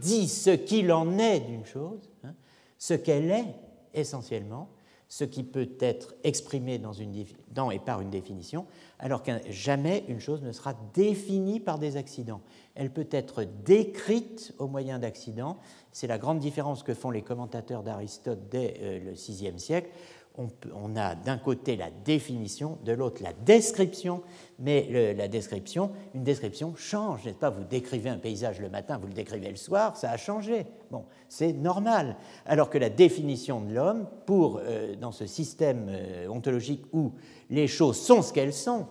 dit 0.00 0.28
ce 0.28 0.50
qu'il 0.50 0.92
en 0.92 1.18
est 1.18 1.40
d'une 1.40 1.66
chose, 1.66 2.10
hein, 2.24 2.34
ce 2.78 2.94
qu'elle 2.94 3.30
est 3.30 3.54
essentiellement, 3.92 4.68
ce 5.08 5.24
qui 5.24 5.44
peut 5.44 5.70
être 5.78 6.14
exprimé 6.24 6.78
dans 6.78 7.70
et 7.70 7.78
par 7.78 8.00
une 8.00 8.10
définition, 8.10 8.66
alors 8.98 9.22
que 9.22 9.30
jamais 9.48 10.04
une 10.08 10.18
chose 10.18 10.42
ne 10.42 10.50
sera 10.50 10.74
définie 10.92 11.60
par 11.60 11.78
des 11.78 11.96
accidents. 11.96 12.40
Elle 12.74 12.90
peut 12.90 13.06
être 13.10 13.44
décrite 13.64 14.52
au 14.58 14.66
moyen 14.66 14.98
d'accidents. 14.98 15.58
C'est 15.92 16.08
la 16.08 16.18
grande 16.18 16.40
différence 16.40 16.82
que 16.82 16.94
font 16.94 17.10
les 17.10 17.22
commentateurs 17.22 17.84
d'Aristote 17.84 18.48
dès 18.50 18.74
euh, 18.80 18.98
le 19.04 19.12
VIe 19.12 19.60
siècle 19.60 19.90
on, 20.36 20.96
a 20.96 21.14
d'un 21.14 21.38
côté 21.38 21.76
la 21.76 21.90
définition, 21.90 22.78
de 22.84 22.92
l'autre 22.92 23.22
la 23.22 23.32
description, 23.32 24.22
mais 24.58 25.14
la 25.14 25.28
description, 25.28 25.92
une 26.12 26.24
description 26.24 26.74
change, 26.74 27.24
n'est-ce 27.24 27.36
pas? 27.36 27.50
Vous 27.50 27.62
décrivez 27.62 28.10
un 28.10 28.18
paysage 28.18 28.60
le 28.60 28.68
matin, 28.68 28.98
vous 28.98 29.06
le 29.06 29.12
décrivez 29.12 29.50
le 29.50 29.56
soir, 29.56 29.96
ça 29.96 30.10
a 30.10 30.16
changé. 30.16 30.66
Bon, 30.90 31.04
c'est 31.28 31.52
normal. 31.52 32.16
Alors 32.46 32.68
que 32.68 32.78
la 32.78 32.90
définition 32.90 33.60
de 33.60 33.72
l'homme, 33.72 34.08
pour 34.26 34.60
euh, 34.60 34.96
dans 34.96 35.12
ce 35.12 35.26
système 35.26 35.86
euh, 35.88 36.26
ontologique 36.26 36.84
où 36.92 37.12
les 37.50 37.68
choses 37.68 38.00
sont 38.00 38.22
ce 38.22 38.32
qu'elles 38.32 38.52
sont, 38.52 38.86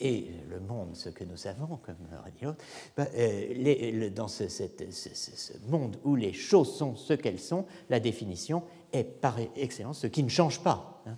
et 0.00 0.30
le 0.48 0.60
monde 0.60 0.96
ce 0.96 1.10
que 1.10 1.24
nous 1.24 1.36
savons, 1.36 1.78
comme 1.82 1.96
aurait 2.18 2.32
dit 2.32 2.44
l'autre, 2.44 2.64
bah, 2.96 3.06
euh, 3.14 4.10
dans 4.10 4.28
ce, 4.28 4.48
ce, 4.48 5.52
monde 5.68 5.98
où 6.04 6.16
les 6.16 6.32
choses 6.32 6.74
sont 6.74 6.96
ce 6.96 7.12
qu'elles 7.12 7.38
sont, 7.38 7.66
la 7.90 8.00
définition 8.00 8.62
est 8.92 9.04
par 9.04 9.36
excellence 9.56 10.00
ce 10.00 10.06
qui 10.06 10.22
ne 10.22 10.28
change 10.28 10.60
pas. 10.60 11.02
Hein. 11.06 11.14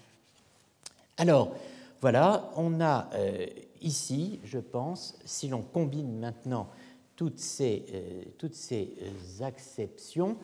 Alors, 1.18 1.54
voilà, 2.02 2.50
on 2.56 2.80
a 2.80 3.08
euh, 3.14 3.46
ici, 3.80 4.40
je 4.44 4.58
pense, 4.58 5.16
si 5.24 5.46
l'on 5.46 5.62
combine 5.62 6.18
maintenant 6.18 6.68
toutes 7.14 7.38
ces, 7.38 7.86
euh, 7.94 8.24
toutes 8.38 8.56
ces 8.56 8.92
euh, 9.00 9.44
acceptions, 9.44 10.36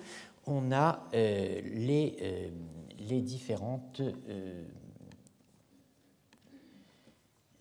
on 0.46 0.70
a 0.72 1.04
les, 1.12 2.50
les 2.98 3.20
différentes 3.20 4.00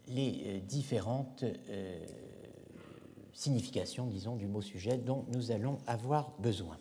les 0.08 0.62
différentes 0.62 1.44
significations, 3.34 4.06
disons, 4.06 4.38
du 4.38 4.48
mot 4.48 4.62
sujet 4.62 4.98
dont 4.98 5.26
nous 5.34 5.52
allons 5.52 5.80
avoir 5.86 6.32
besoin. 6.40 6.78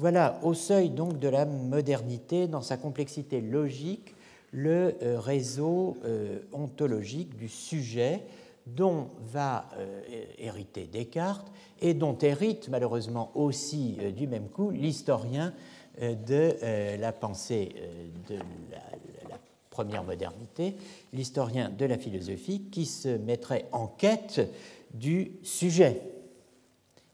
Voilà, 0.00 0.38
au 0.44 0.54
seuil 0.54 0.90
donc 0.90 1.18
de 1.18 1.26
la 1.26 1.44
modernité, 1.44 2.46
dans 2.46 2.62
sa 2.62 2.76
complexité 2.76 3.40
logique, 3.40 4.14
le 4.52 4.94
euh, 5.02 5.18
réseau 5.18 5.96
euh, 6.04 6.38
ontologique 6.52 7.36
du 7.36 7.48
sujet 7.48 8.22
dont 8.64 9.08
va 9.32 9.68
euh, 9.76 10.00
hériter 10.38 10.86
Descartes 10.86 11.50
et 11.80 11.94
dont 11.94 12.16
hérite 12.16 12.68
malheureusement 12.68 13.32
aussi 13.34 13.98
du 14.16 14.28
même 14.28 14.48
coup 14.48 14.70
l'historien 14.70 15.52
de 16.00 16.96
la 16.96 17.12
pensée 17.12 17.74
de 18.28 18.36
la, 18.36 19.30
la 19.30 19.38
première 19.70 20.04
modernité, 20.04 20.76
l'historien 21.12 21.70
de 21.70 21.84
la 21.86 21.98
philosophie 21.98 22.62
qui 22.70 22.86
se 22.86 23.08
mettrait 23.08 23.66
en 23.72 23.88
quête 23.88 24.48
du 24.94 25.32
sujet, 25.42 26.02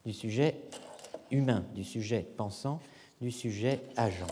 du 0.04 0.12
sujet 0.12 0.56
humain, 1.34 1.64
du 1.74 1.84
sujet 1.84 2.26
pensant, 2.36 2.80
du 3.20 3.30
sujet 3.30 3.80
agent. 3.96 4.26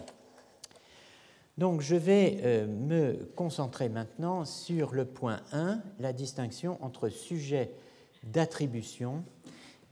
Donc 1.58 1.82
je 1.82 1.96
vais 1.96 2.38
euh, 2.42 2.66
me 2.66 3.26
concentrer 3.36 3.88
maintenant 3.88 4.44
sur 4.44 4.94
le 4.94 5.04
point 5.04 5.40
1, 5.52 5.82
la 5.98 6.12
distinction 6.12 6.82
entre 6.82 7.08
sujet 7.08 7.72
d'attribution 8.22 9.24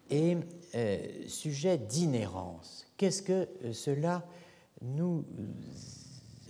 et 0.09 0.39
euh, 0.75 0.99
sujet 1.27 1.77
d'inhérence. 1.77 2.87
Qu'est-ce 2.97 3.23
que 3.23 3.49
euh, 3.65 3.73
cela 3.73 4.25
nous 4.81 5.25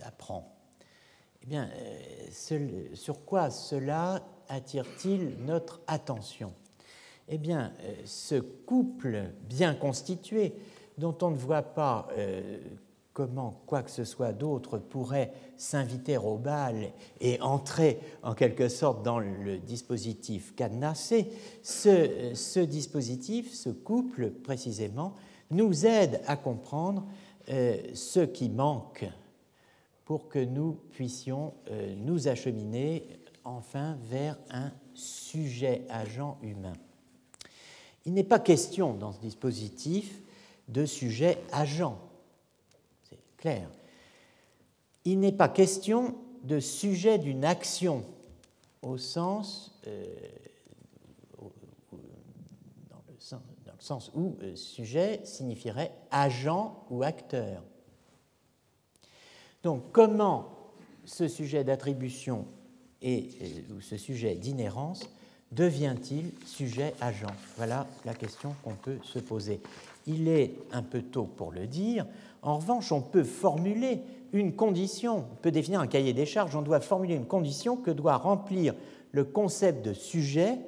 apprend? 0.02 0.56
Eh 1.42 1.46
bien, 1.46 1.70
sur 2.30 3.24
quoi 3.24 3.50
cela 3.50 4.22
attire-t-il 4.48 5.38
notre 5.40 5.80
attention? 5.86 6.52
Eh 7.30 7.38
bien, 7.38 7.72
euh, 7.82 7.94
ce 8.04 8.34
couple 8.34 9.30
bien 9.48 9.74
constitué, 9.74 10.52
dont 10.98 11.16
on 11.22 11.30
ne 11.30 11.36
voit 11.36 11.62
pas 11.62 12.08
euh, 12.18 12.58
comment 13.12 13.62
quoi 13.66 13.82
que 13.82 13.90
ce 13.90 14.04
soit 14.04 14.32
d'autre 14.32 14.78
pourrait 14.78 15.32
s'inviter 15.56 16.18
au 16.18 16.36
bal 16.36 16.92
et 17.20 17.40
entrer 17.40 18.00
en 18.22 18.34
quelque 18.34 18.68
sorte 18.68 19.04
dans 19.04 19.20
le 19.20 19.58
dispositif 19.58 20.54
cadenassé, 20.56 21.30
ce, 21.62 22.32
ce 22.34 22.60
dispositif, 22.60 23.54
ce 23.54 23.70
couple 23.70 24.30
précisément, 24.30 25.14
nous 25.50 25.86
aide 25.86 26.20
à 26.26 26.36
comprendre 26.36 27.06
euh, 27.48 27.76
ce 27.94 28.20
qui 28.20 28.48
manque 28.48 29.06
pour 30.04 30.28
que 30.28 30.40
nous 30.40 30.72
puissions 30.90 31.54
nous 31.98 32.26
acheminer 32.26 33.06
enfin 33.44 33.96
vers 34.02 34.36
un 34.50 34.72
sujet 34.92 35.86
agent 35.88 36.36
humain. 36.42 36.72
Il 38.07 38.14
n'est 38.14 38.24
pas 38.24 38.38
question 38.38 38.94
dans 38.94 39.12
ce 39.12 39.20
dispositif 39.20 40.22
de 40.68 40.86
sujet 40.86 41.38
agent. 41.53 41.98
C'est 43.09 43.18
clair. 43.36 43.68
Il 45.05 45.20
n'est 45.20 45.32
pas 45.32 45.48
question 45.48 46.16
de 46.44 46.61
sujet 46.61 47.18
d'une 47.18 47.44
action 47.44 48.05
au 48.82 48.96
sens, 48.96 49.78
euh, 49.86 50.07
dans, 52.90 53.03
le 53.18 53.82
sens 53.82 54.11
où 54.14 54.36
euh, 54.42 54.57
sujet 54.57 55.20
signifierait 55.24 55.92
agent 56.11 56.86
ou 56.90 57.03
acteur. 57.03 57.62
Donc 59.62 59.92
comment 59.92 60.57
ce 61.05 61.28
sujet 61.28 61.64
d'attribution 61.64 62.46
et 63.03 63.28
euh, 63.42 63.74
ou 63.74 63.80
ce 63.80 63.96
sujet 63.96 64.34
d'inhérence 64.34 65.03
devient-il 65.53 66.30
sujet-agent 66.46 67.34
Voilà 67.57 67.86
la 68.05 68.14
question 68.14 68.55
qu'on 68.62 68.74
peut 68.74 68.98
se 69.03 69.18
poser. 69.18 69.61
Il 70.07 70.28
est 70.28 70.55
un 70.72 70.82
peu 70.82 71.03
tôt 71.03 71.24
pour 71.24 71.53
le 71.53 71.66
dire. 71.66 72.07
En 72.42 72.57
revanche, 72.57 72.92
on 72.92 73.01
peut 73.01 73.24
formuler 73.24 74.01
une 74.32 74.55
condition, 74.55 75.18
on 75.18 75.36
peut 75.42 75.51
définir 75.51 75.80
un 75.80 75.86
cahier 75.86 76.12
des 76.12 76.26
charges, 76.26 76.55
on 76.55 76.62
doit 76.62 76.80
formuler 76.80 77.14
une 77.14 77.26
condition 77.26 77.76
que 77.76 77.90
doit 77.90 78.16
remplir 78.16 78.74
le 79.12 79.24
concept 79.24 79.84
de 79.84 79.92
sujet 79.92 80.59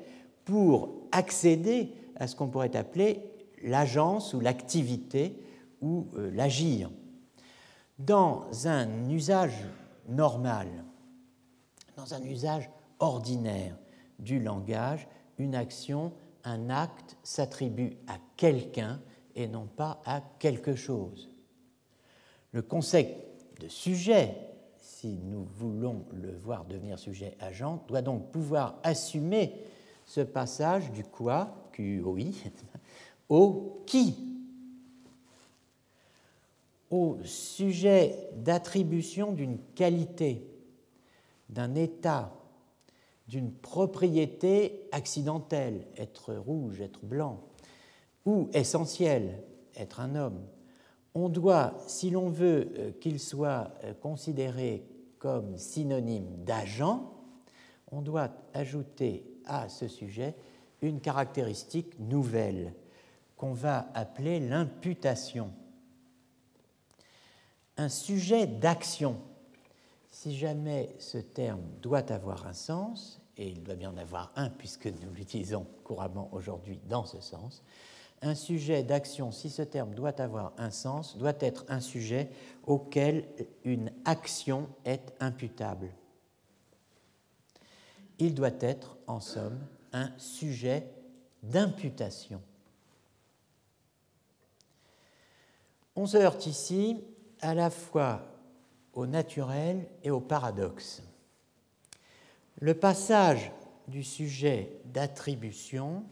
pour 0.44 0.90
accéder 1.12 1.92
à 2.16 2.26
ce 2.26 2.34
qu'on 2.34 2.48
pourrait 2.48 2.76
appeler 2.76 3.20
l'agence 3.62 4.34
ou 4.34 4.40
l'activité 4.40 5.36
ou 5.80 6.08
euh, 6.16 6.30
l'agir. 6.34 6.90
Dans 7.98 8.46
un 8.64 9.08
usage 9.10 9.64
normal, 10.08 10.66
dans 11.96 12.14
un 12.14 12.22
usage 12.22 12.68
ordinaire, 12.98 13.76
du 14.22 14.40
langage, 14.40 15.06
une 15.38 15.54
action, 15.54 16.12
un 16.44 16.70
acte 16.70 17.16
s'attribue 17.22 17.96
à 18.06 18.18
quelqu'un 18.36 19.00
et 19.34 19.46
non 19.46 19.66
pas 19.66 20.00
à 20.04 20.22
quelque 20.38 20.74
chose. 20.74 21.30
Le 22.52 22.62
concept 22.62 23.60
de 23.60 23.68
sujet, 23.68 24.36
si 24.78 25.18
nous 25.24 25.44
voulons 25.44 26.04
le 26.12 26.34
voir 26.36 26.64
devenir 26.64 26.98
sujet-agent, 26.98 27.84
doit 27.88 28.02
donc 28.02 28.30
pouvoir 28.30 28.78
assumer 28.82 29.54
ce 30.04 30.20
passage 30.20 30.90
du 30.92 31.04
quoi, 31.04 31.68
QOI, 31.72 32.32
au 33.28 33.82
qui. 33.86 34.28
au 36.90 37.16
sujet 37.24 38.28
d'attribution 38.36 39.32
d'une 39.32 39.58
qualité, 39.74 40.46
d'un 41.48 41.74
état, 41.74 42.30
d'une 43.28 43.52
propriété 43.52 44.88
accidentelle, 44.92 45.86
être 45.96 46.34
rouge, 46.34 46.80
être 46.80 47.04
blanc, 47.04 47.40
ou 48.24 48.48
essentielle, 48.52 49.42
être 49.76 50.00
un 50.00 50.14
homme, 50.14 50.40
on 51.14 51.28
doit, 51.28 51.74
si 51.86 52.10
l'on 52.10 52.28
veut 52.28 52.72
euh, 52.78 52.92
qu'il 53.00 53.20
soit 53.20 53.72
euh, 53.84 53.92
considéré 53.94 54.84
comme 55.18 55.56
synonyme 55.56 56.44
d'agent, 56.44 57.12
on 57.90 58.00
doit 58.00 58.30
ajouter 58.54 59.24
à 59.44 59.68
ce 59.68 59.88
sujet 59.88 60.34
une 60.80 61.00
caractéristique 61.00 61.98
nouvelle 62.00 62.74
qu'on 63.36 63.52
va 63.52 63.88
appeler 63.94 64.40
l'imputation. 64.40 65.52
Un 67.76 67.88
sujet 67.88 68.46
d'action, 68.46 69.16
si 70.12 70.36
jamais 70.36 70.94
ce 70.98 71.18
terme 71.18 71.62
doit 71.80 72.12
avoir 72.12 72.46
un 72.46 72.52
sens, 72.52 73.20
et 73.38 73.48
il 73.48 73.62
doit 73.62 73.74
bien 73.74 73.90
en 73.90 73.96
avoir 73.96 74.30
un 74.36 74.50
puisque 74.50 74.86
nous 74.86 75.10
l'utilisons 75.12 75.66
couramment 75.82 76.28
aujourd'hui 76.32 76.78
dans 76.86 77.06
ce 77.06 77.20
sens, 77.20 77.64
un 78.20 78.34
sujet 78.36 78.84
d'action, 78.84 79.32
si 79.32 79.50
ce 79.50 79.62
terme 79.62 79.94
doit 79.94 80.20
avoir 80.20 80.52
un 80.58 80.70
sens, 80.70 81.16
doit 81.16 81.32
être 81.40 81.64
un 81.68 81.80
sujet 81.80 82.30
auquel 82.64 83.26
une 83.64 83.90
action 84.04 84.68
est 84.84 85.12
imputable. 85.18 85.90
Il 88.18 88.34
doit 88.34 88.50
être, 88.60 88.98
en 89.08 89.18
somme, 89.18 89.58
un 89.92 90.12
sujet 90.18 90.86
d'imputation. 91.42 92.40
On 95.96 96.06
se 96.06 96.18
heurte 96.18 96.46
ici 96.46 97.02
à 97.40 97.54
la 97.54 97.70
fois 97.70 98.31
au 98.92 99.06
naturel 99.06 99.88
et 100.02 100.10
au 100.10 100.20
paradoxe. 100.20 101.02
Le 102.60 102.74
passage 102.74 103.50
du 103.88 104.04
sujet 104.04 104.80
d'attribution 104.86 106.04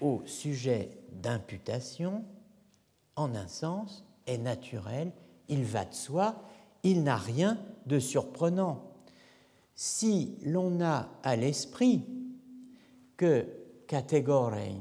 au 0.00 0.22
sujet 0.26 0.90
d'imputation, 1.12 2.24
en 3.16 3.34
un 3.34 3.48
sens, 3.48 4.04
est 4.26 4.38
naturel, 4.38 5.12
il 5.48 5.64
va 5.64 5.84
de 5.84 5.94
soi, 5.94 6.42
il 6.82 7.02
n'a 7.02 7.16
rien 7.16 7.58
de 7.86 7.98
surprenant. 7.98 8.90
Si 9.74 10.38
l'on 10.44 10.80
a 10.80 11.08
à 11.22 11.36
l'esprit 11.36 12.04
que 13.16 13.46
categorein, 13.86 14.80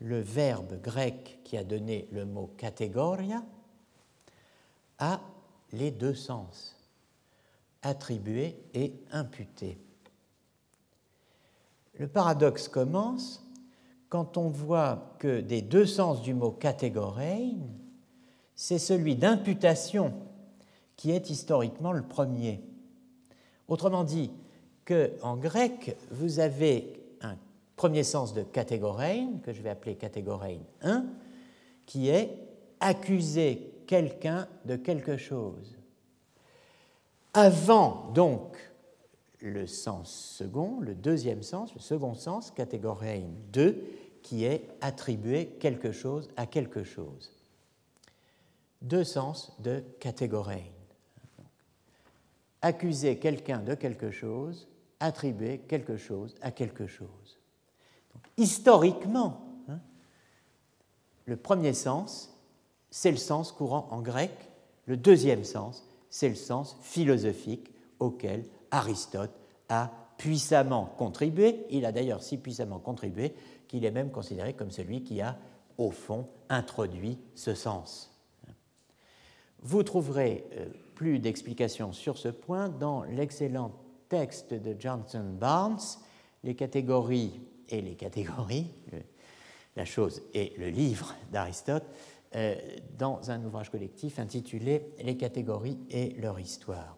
le 0.00 0.20
verbe 0.20 0.80
grec 0.80 1.40
qui 1.42 1.56
a 1.56 1.64
donné 1.64 2.08
le 2.12 2.26
mot 2.26 2.52
categoria, 2.56 3.42
a 4.98 5.20
les 5.72 5.90
deux 5.90 6.14
sens, 6.14 6.76
attribué 7.82 8.56
et 8.74 8.94
imputé. 9.12 9.78
Le 11.98 12.08
paradoxe 12.08 12.68
commence 12.68 13.46
quand 14.08 14.36
on 14.36 14.48
voit 14.48 15.14
que 15.18 15.40
des 15.40 15.62
deux 15.62 15.86
sens 15.86 16.22
du 16.22 16.34
mot 16.34 16.50
catégorein, 16.50 17.52
c'est 18.54 18.78
celui 18.78 19.16
d'imputation 19.16 20.14
qui 20.96 21.10
est 21.10 21.28
historiquement 21.28 21.92
le 21.92 22.02
premier. 22.02 22.62
Autrement 23.68 24.04
dit, 24.04 24.30
qu'en 24.86 25.36
grec, 25.36 25.96
vous 26.10 26.38
avez 26.38 27.02
un 27.20 27.36
premier 27.74 28.04
sens 28.04 28.32
de 28.32 28.42
catégorein, 28.42 29.38
que 29.42 29.52
je 29.52 29.60
vais 29.60 29.70
appeler 29.70 29.96
catégorein 29.96 30.58
1, 30.82 31.04
qui 31.84 32.08
est 32.08 32.30
accuser 32.80 33.72
quelqu'un 33.86 34.48
de 34.64 34.76
quelque 34.76 35.16
chose. 35.16 35.76
Avant 37.32 38.10
donc 38.14 38.56
le 39.40 39.66
sens 39.66 40.10
second, 40.10 40.80
le 40.80 40.94
deuxième 40.94 41.42
sens, 41.42 41.74
le 41.74 41.80
second 41.80 42.14
sens, 42.14 42.50
catégorie 42.50 43.24
2, 43.52 43.84
qui 44.22 44.44
est 44.44 44.68
attribuer 44.80 45.46
quelque 45.60 45.92
chose 45.92 46.28
à 46.36 46.46
quelque 46.46 46.82
chose. 46.82 47.32
Deux 48.82 49.04
sens 49.04 49.52
de 49.60 49.84
catégorie. 50.00 50.72
Accuser 52.62 53.18
quelqu'un 53.18 53.58
de 53.58 53.74
quelque 53.74 54.10
chose, 54.10 54.66
attribuer 54.98 55.58
quelque 55.58 55.96
chose 55.96 56.34
à 56.40 56.50
quelque 56.50 56.86
chose. 56.86 57.38
historiquement, 58.36 59.40
hein, 59.68 59.78
le 61.26 61.36
premier 61.36 61.72
sens, 61.72 62.35
c'est 62.90 63.10
le 63.10 63.16
sens 63.16 63.52
courant 63.52 63.88
en 63.90 64.00
grec, 64.00 64.30
le 64.86 64.96
deuxième 64.96 65.44
sens, 65.44 65.86
c'est 66.10 66.28
le 66.28 66.34
sens 66.34 66.76
philosophique 66.80 67.72
auquel 67.98 68.44
Aristote 68.70 69.32
a 69.68 69.90
puissamment 70.18 70.86
contribué. 70.96 71.66
Il 71.70 71.84
a 71.84 71.92
d'ailleurs 71.92 72.22
si 72.22 72.38
puissamment 72.38 72.78
contribué 72.78 73.34
qu'il 73.68 73.84
est 73.84 73.90
même 73.90 74.10
considéré 74.10 74.54
comme 74.54 74.70
celui 74.70 75.02
qui 75.02 75.20
a, 75.20 75.36
au 75.76 75.90
fond, 75.90 76.28
introduit 76.48 77.18
ce 77.34 77.54
sens. 77.54 78.12
Vous 79.60 79.82
trouverez 79.82 80.44
euh, 80.54 80.66
plus 80.94 81.18
d'explications 81.18 81.92
sur 81.92 82.18
ce 82.18 82.28
point 82.28 82.68
dans 82.68 83.02
l'excellent 83.04 83.72
texte 84.08 84.54
de 84.54 84.76
Johnson 84.78 85.24
Barnes, 85.38 85.80
Les 86.44 86.54
catégories 86.54 87.40
et 87.68 87.80
les 87.80 87.96
catégories, 87.96 88.70
la 89.74 89.84
chose 89.84 90.22
et 90.32 90.52
le 90.58 90.68
livre 90.68 91.14
d'Aristote, 91.32 91.82
euh, 91.82 92.15
dans 92.98 93.30
un 93.30 93.44
ouvrage 93.44 93.70
collectif 93.70 94.18
intitulé 94.18 94.92
Les 95.02 95.16
catégories 95.16 95.78
et 95.90 96.10
leur 96.18 96.38
histoire. 96.38 96.96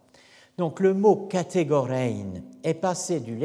Donc 0.57 0.81
le 0.81 0.93
mot 0.93 1.29
catégorein 1.29 2.43
est 2.64 2.74
passé 2.74 3.20
du 3.20 3.39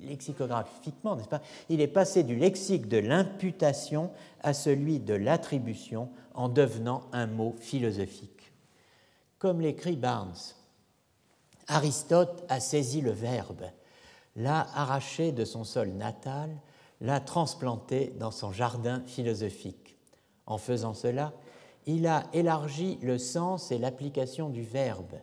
lexicographiquement, 0.00 1.14
n'est-ce 1.14 1.28
pas? 1.28 1.42
Il 1.68 1.80
est 1.80 1.86
passé 1.86 2.24
du 2.24 2.34
lexique 2.34 2.88
de 2.88 2.98
l'imputation 2.98 4.10
à 4.42 4.52
celui 4.52 4.98
de 4.98 5.14
l'attribution 5.14 6.08
en 6.34 6.48
devenant 6.48 7.02
un 7.12 7.28
mot 7.28 7.54
philosophique. 7.60 8.52
Comme 9.38 9.60
l'écrit 9.60 9.96
Barnes, 9.96 10.34
Aristote 11.68 12.44
a 12.48 12.58
saisi 12.58 13.00
le 13.00 13.12
verbe, 13.12 13.66
l'a 14.34 14.66
arraché 14.74 15.30
de 15.30 15.44
son 15.44 15.62
sol 15.62 15.90
natal, 15.90 16.50
l'a 17.00 17.20
transplanté 17.20 18.12
dans 18.18 18.32
son 18.32 18.52
jardin 18.52 19.02
philosophique. 19.06 19.79
En 20.50 20.58
faisant 20.58 20.92
cela, 20.92 21.32
il 21.86 22.06
a 22.06 22.26
élargi 22.34 22.98
le 23.00 23.16
sens 23.16 23.72
et 23.72 23.78
l'application 23.78 24.50
du 24.50 24.62
verbe 24.62 25.14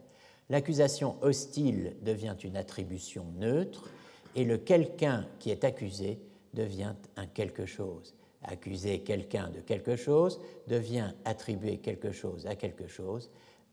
l'accusation 0.50 1.18
hostile 1.22 1.96
devient 2.02 2.36
une 2.44 2.58
attribution 2.58 3.26
neutre 3.38 3.90
et 4.36 4.44
le 4.44 4.58
quelqu'un 4.58 5.28
qui 5.40 5.52
est 5.52 5.64
accusé 5.64 6.20
devient 6.54 6.96
un 7.16 7.28
quelque 7.28 7.66
chose. 7.66 8.16
Accuser 8.44 9.00
quelqu'un 9.00 9.50
de 9.50 9.60
quelque 9.60 9.96
chose 9.96 10.40
devient 10.68 11.14
attribuer 11.26 11.78
quelque 11.78 12.12
chose 12.12 12.46
à 12.48 12.56
quelque 12.56 12.88
chose. 12.88 13.30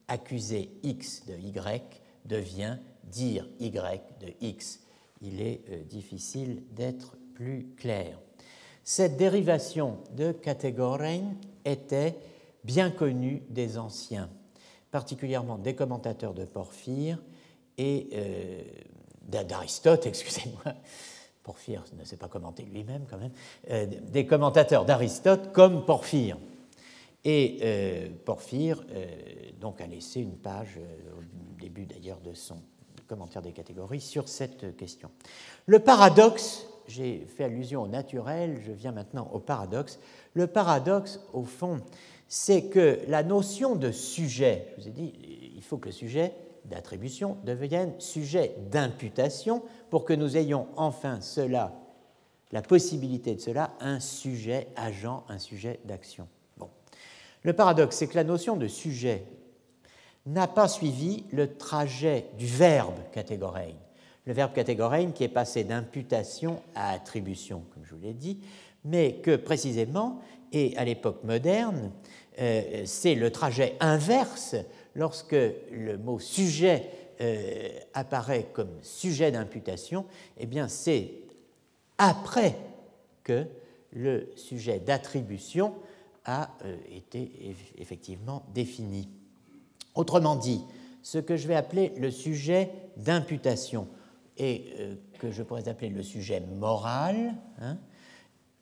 Accuser 0.09 0.71
X 0.83 1.27
de 1.27 1.35
Y 1.35 2.03
devient 2.25 2.79
dire 3.05 3.49
Y 3.61 4.03
de 4.21 4.33
X. 4.41 4.81
Il 5.21 5.41
est 5.41 5.61
euh, 5.71 5.85
difficile 5.85 6.63
d'être 6.73 7.17
plus 7.35 7.69
clair. 7.77 8.19
Cette 8.85 9.17
dérivation 9.17 9.99
de 10.15 10.33
catégorein 10.33 11.35
était 11.65 12.17
bien 12.65 12.91
connue 12.91 13.43
des 13.49 13.79
anciens 13.79 14.29
particulièrement 14.95 15.59
des 15.59 15.75
commentateurs 15.75 16.35
de 16.35 16.45
Porphyre 16.45 17.19
et 17.79 18.11
euh, 18.13 18.63
d'Aristote, 19.43 20.07
excusez-moi, 20.07 20.73
Porphyre 21.43 21.83
ne 21.99 22.05
s'est 22.05 22.17
pas 22.17 22.29
commenté 22.29 22.63
lui-même 22.63 23.05
quand 23.11 23.19
même, 23.19 23.33
euh, 23.71 23.87
des 23.87 24.25
commentateurs 24.25 24.85
d'Aristote 24.85 25.51
comme 25.51 25.85
Porphyre. 25.85 26.39
Et 27.25 27.59
euh, 27.63 28.09
Porphyre 28.25 28.85
donc 29.61 29.81
a 29.81 29.89
laissé 29.89 30.21
une 30.21 30.37
page 30.37 30.79
au 31.19 31.61
début 31.61 31.87
d'ailleurs 31.87 32.21
de 32.21 32.33
son 32.33 32.63
commentaire 33.07 33.43
des 33.43 33.53
catégories 33.53 34.01
sur 34.01 34.29
cette 34.29 34.77
question. 34.77 35.11
Le 35.67 35.79
paradoxe, 35.79 36.67
j'ai 36.87 37.27
fait 37.27 37.45
allusion 37.45 37.83
au 37.83 37.89
naturel, 37.89 38.61
je 38.65 38.73
viens 38.73 38.93
maintenant 38.93 39.31
au 39.33 39.39
paradoxe. 39.39 39.99
Le 40.35 40.47
paradoxe, 40.47 41.21
au 41.33 41.45
fond, 41.45 41.81
c'est 42.29 42.65
que 42.65 43.01
la 43.09 43.23
notion 43.23 43.77
de 43.77 43.91
sujet, 43.91 44.75
je 44.77 44.83
vous 44.83 44.89
ai 44.89 44.93
dit, 44.93 45.13
il 45.55 45.63
faut 45.63 45.79
que 45.79 45.87
le 45.87 45.93
sujet 45.93 46.33
d'attribution 46.65 47.37
devienne 47.45 47.93
sujet 48.01 48.57
d'imputation 48.71 49.63
pour 49.91 50.05
que 50.05 50.15
nous 50.15 50.37
ayons 50.37 50.67
enfin 50.77 51.21
cela, 51.21 51.73
la 52.53 52.63
possibilité 52.63 53.35
de 53.35 53.41
cela, 53.41 53.75
un 53.81 54.01
sujet 54.01 54.69
agent, 54.77 55.25
un 55.29 55.39
sujet 55.39 55.81
d'action. 55.85 56.29
Bon. 56.57 56.69
Le 57.43 57.53
paradoxe, 57.53 57.97
c'est 57.97 58.07
que 58.07 58.17
la 58.17 58.25
notion 58.25 58.57
de 58.57 58.67
sujet 58.67 59.25
n'a 60.27 60.47
pas 60.47 60.69
suivi 60.69 61.25
le 61.33 61.57
trajet 61.57 62.27
du 62.39 62.47
verbe 62.47 62.95
catégorein. 63.13 63.73
Le 64.27 64.33
verbe 64.33 64.53
catégorein 64.53 65.11
qui 65.11 65.25
est 65.25 65.29
passé 65.29 65.65
d'imputation 65.65 66.63
à 66.75 66.91
attribution, 66.93 67.63
comme 67.73 67.85
je 67.85 67.95
vous 67.95 68.01
l'ai 68.01 68.15
dit, 68.15 68.41
mais 68.85 69.17
que 69.17 69.37
précisément 69.37 70.21
Et 70.55 70.77
à 70.77 70.85
l'époque 70.85 71.25
moderne, 71.25 71.91
c'est 72.39 73.17
le 73.17 73.31
trajet 73.33 73.75
inverse 73.81 74.55
lorsque 74.95 75.33
le 75.33 75.99
mot 75.99 76.21
sujet 76.21 76.91
apparaît 77.93 78.47
comme 78.53 78.71
sujet 78.81 79.33
d'imputation, 79.33 80.07
eh 80.39 80.47
bien 80.47 80.69
c'est 80.69 81.11
après 81.99 82.57
que 83.25 83.47
le 83.93 84.31
sujet 84.37 84.79
d'attribution 84.79 85.75
a 86.25 86.51
été 86.89 87.33
effectivement 87.77 88.45
défini. 88.55 89.09
Autrement 89.95 90.37
dit, 90.37 90.63
ce 91.03 91.19
que 91.19 91.37
je 91.37 91.47
vais 91.47 91.55
appeler 91.55 91.93
le 91.99 92.11
sujet 92.11 92.71
d'imputation 92.97 93.89
et 94.37 94.75
euh, 94.79 94.95
que 95.19 95.31
je 95.31 95.43
pourrais 95.43 95.69
appeler 95.69 95.91
le 95.91 96.03
sujet 96.03 96.41
moral, 96.41 97.35
hein, 97.61 97.79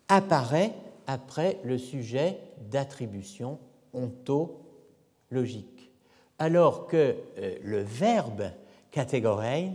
apparaît 0.09 0.73
après 1.07 1.59
le 1.65 1.79
sujet 1.79 2.39
d'attribution 2.71 3.59
ontologique. 3.95 5.91
Alors 6.39 6.87
que 6.87 7.17
euh, 7.39 7.57
le 7.63 7.81
verbe 7.81 8.51
catégorein 8.91 9.73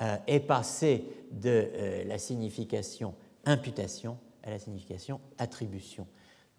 euh, 0.00 0.16
est 0.26 0.40
passé 0.40 1.04
de 1.32 1.68
la 2.06 2.18
signification 2.18 3.14
imputation 3.44 4.18
à 4.42 4.50
la 4.50 4.58
signification 4.58 5.20
attribution. 5.38 6.06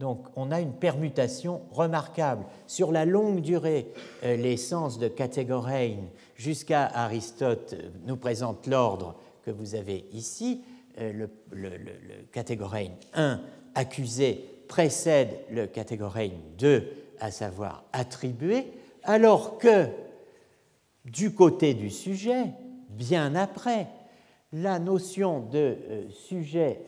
Donc 0.02 0.26
on 0.36 0.50
a 0.50 0.60
une 0.60 0.74
permutation 0.74 1.62
remarquable. 1.72 2.44
Sur 2.66 2.92
la 2.92 3.06
longue 3.06 3.42
durée, 3.42 3.94
euh, 4.24 4.36
les 4.36 4.58
sens 4.58 4.98
de 4.98 5.08
catégorein 5.08 5.92
jusqu'à 6.36 6.88
Aristote 6.88 7.74
euh, 7.74 7.90
nous 8.08 8.18
présentent 8.18 8.66
l'ordre 8.66 9.16
que 9.44 9.52
vous 9.52 9.76
avez 9.76 10.06
ici. 10.12 10.64
Euh, 10.98 11.14
le, 11.14 11.30
le, 11.52 11.70
1 13.14 13.42
accusé 13.76 14.44
précède 14.68 15.38
le 15.52 15.68
catégorein 15.68 16.30
2, 16.58 16.84
à 17.20 17.30
savoir 17.30 17.86
attribué, 17.94 18.74
alors 19.04 19.60
que 19.60 19.86
du 21.06 21.36
côté 21.36 21.76
du 21.76 21.92
sujet, 21.92 22.46
bien 22.90 23.36
après, 23.36 23.86
la 24.52 24.80
notion 24.80 25.42
de 25.42 25.78
sujet 26.10 26.80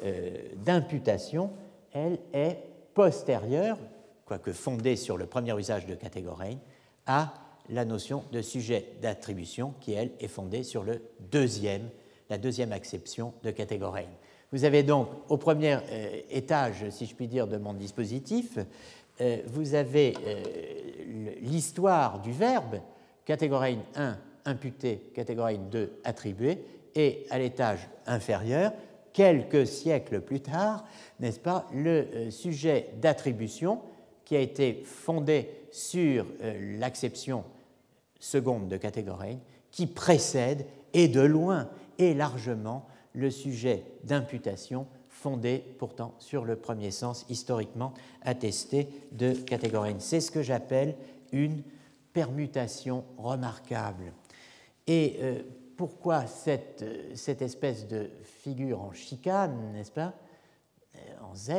d'imputation, 0.66 1.52
elle 1.94 2.20
est 2.34 2.73
postérieure, 2.94 3.78
quoique 4.26 4.52
fondée 4.52 4.96
sur 4.96 5.18
le 5.18 5.26
premier 5.26 5.58
usage 5.58 5.86
de 5.86 5.96
catégorie, 5.96 6.58
à 7.06 7.34
la 7.70 7.86
notion 7.86 8.24
de 8.32 8.42
sujet 8.42 8.94
d'attribution 9.02 9.74
qui, 9.80 9.94
elle, 9.94 10.12
est 10.20 10.28
fondée 10.28 10.64
sur 10.64 10.84
le 10.84 11.02
deuxième, 11.32 11.90
la 12.30 12.38
deuxième 12.38 12.72
acception 12.72 13.34
de 13.44 13.52
catégorie. 13.52 14.08
Vous 14.52 14.66
avez 14.66 14.84
donc 14.84 15.10
au 15.30 15.38
premier 15.38 15.78
euh, 15.90 16.22
étage, 16.30 16.90
si 16.90 17.06
je 17.06 17.16
puis 17.16 17.28
dire, 17.28 17.48
de 17.48 17.58
mon 17.58 17.74
dispositif, 17.74 18.60
euh, 19.22 19.38
vous 19.48 19.74
avez 19.74 20.14
euh, 20.26 20.44
l'histoire 21.42 22.20
du 22.20 22.32
verbe, 22.32 22.80
catégorie 23.26 23.80
1 23.96 24.18
imputé, 24.46 25.10
catégorie 25.14 25.58
2 25.58 26.02
attribué, 26.04 26.60
et 26.96 27.26
à 27.30 27.40
l'étage 27.40 27.90
inférieur, 28.06 28.74
quelques 29.14 29.68
siècles 29.68 30.22
plus 30.22 30.42
tard, 30.42 30.86
n'est-ce 31.20 31.40
pas, 31.40 31.68
le 31.74 32.08
euh, 32.14 32.32
sujet 32.32 32.90
d'attribution 33.02 33.80
qui 34.26 34.36
a 34.36 34.40
été 34.40 34.82
fondé 34.84 35.50
sur 35.72 36.26
euh, 36.42 36.78
l'acception 36.80 37.44
seconde 38.20 38.68
de 38.68 38.78
catégorie, 38.78 39.38
qui 39.72 39.88
précède 39.88 40.66
et 40.94 41.08
de 41.08 41.22
loin 41.22 41.70
et 41.98 42.14
largement 42.14 42.88
le 43.14 43.30
sujet 43.30 43.84
d'imputation 44.04 44.88
fondé 45.10 45.64
pourtant 45.78 46.16
sur 46.20 46.44
le 46.44 46.56
premier 46.56 46.92
sens 46.92 47.26
historiquement 47.30 47.94
attesté 48.24 48.88
de 49.12 49.34
catégorie. 49.34 49.96
C'est 50.00 50.20
ce 50.20 50.32
que 50.32 50.42
j'appelle 50.42 50.96
une 51.32 51.64
permutation 52.14 53.04
remarquable. 53.18 54.14
Euh, 54.90 55.42
pourquoi 55.84 56.28
cette, 56.28 56.86
cette, 57.14 57.42
espèce 57.42 57.90
de 57.90 58.10
figure 58.42 58.82
en 58.82 58.94
chicane, 58.94 59.74
n'est-ce 59.74 59.92
pas, 59.92 60.14
euh, 60.96 61.00
en 61.30 61.36
Z 61.36 61.52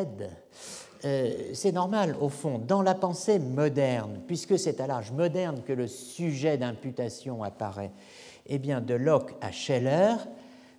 euh, 1.05 1.51
C'est 1.53 1.73
normal, 1.73 2.17
au 2.19 2.31
fond, 2.31 2.59
dans 2.59 2.81
la 2.81 2.95
pensée 2.95 3.39
moderne, 3.39 4.23
puisque 4.27 4.59
c'est 4.59 4.81
à 4.81 4.87
l'âge 4.87 5.13
moderne 5.13 5.61
que 5.63 5.75
le 5.75 5.87
sujet 5.87 6.57
d'imputation 6.57 7.43
apparaît, 7.43 7.91
eh 8.47 8.57
bien, 8.59 8.81
de 8.81 8.95
Locke 8.95 9.35
à 9.43 9.53
Scheller, 9.53 10.15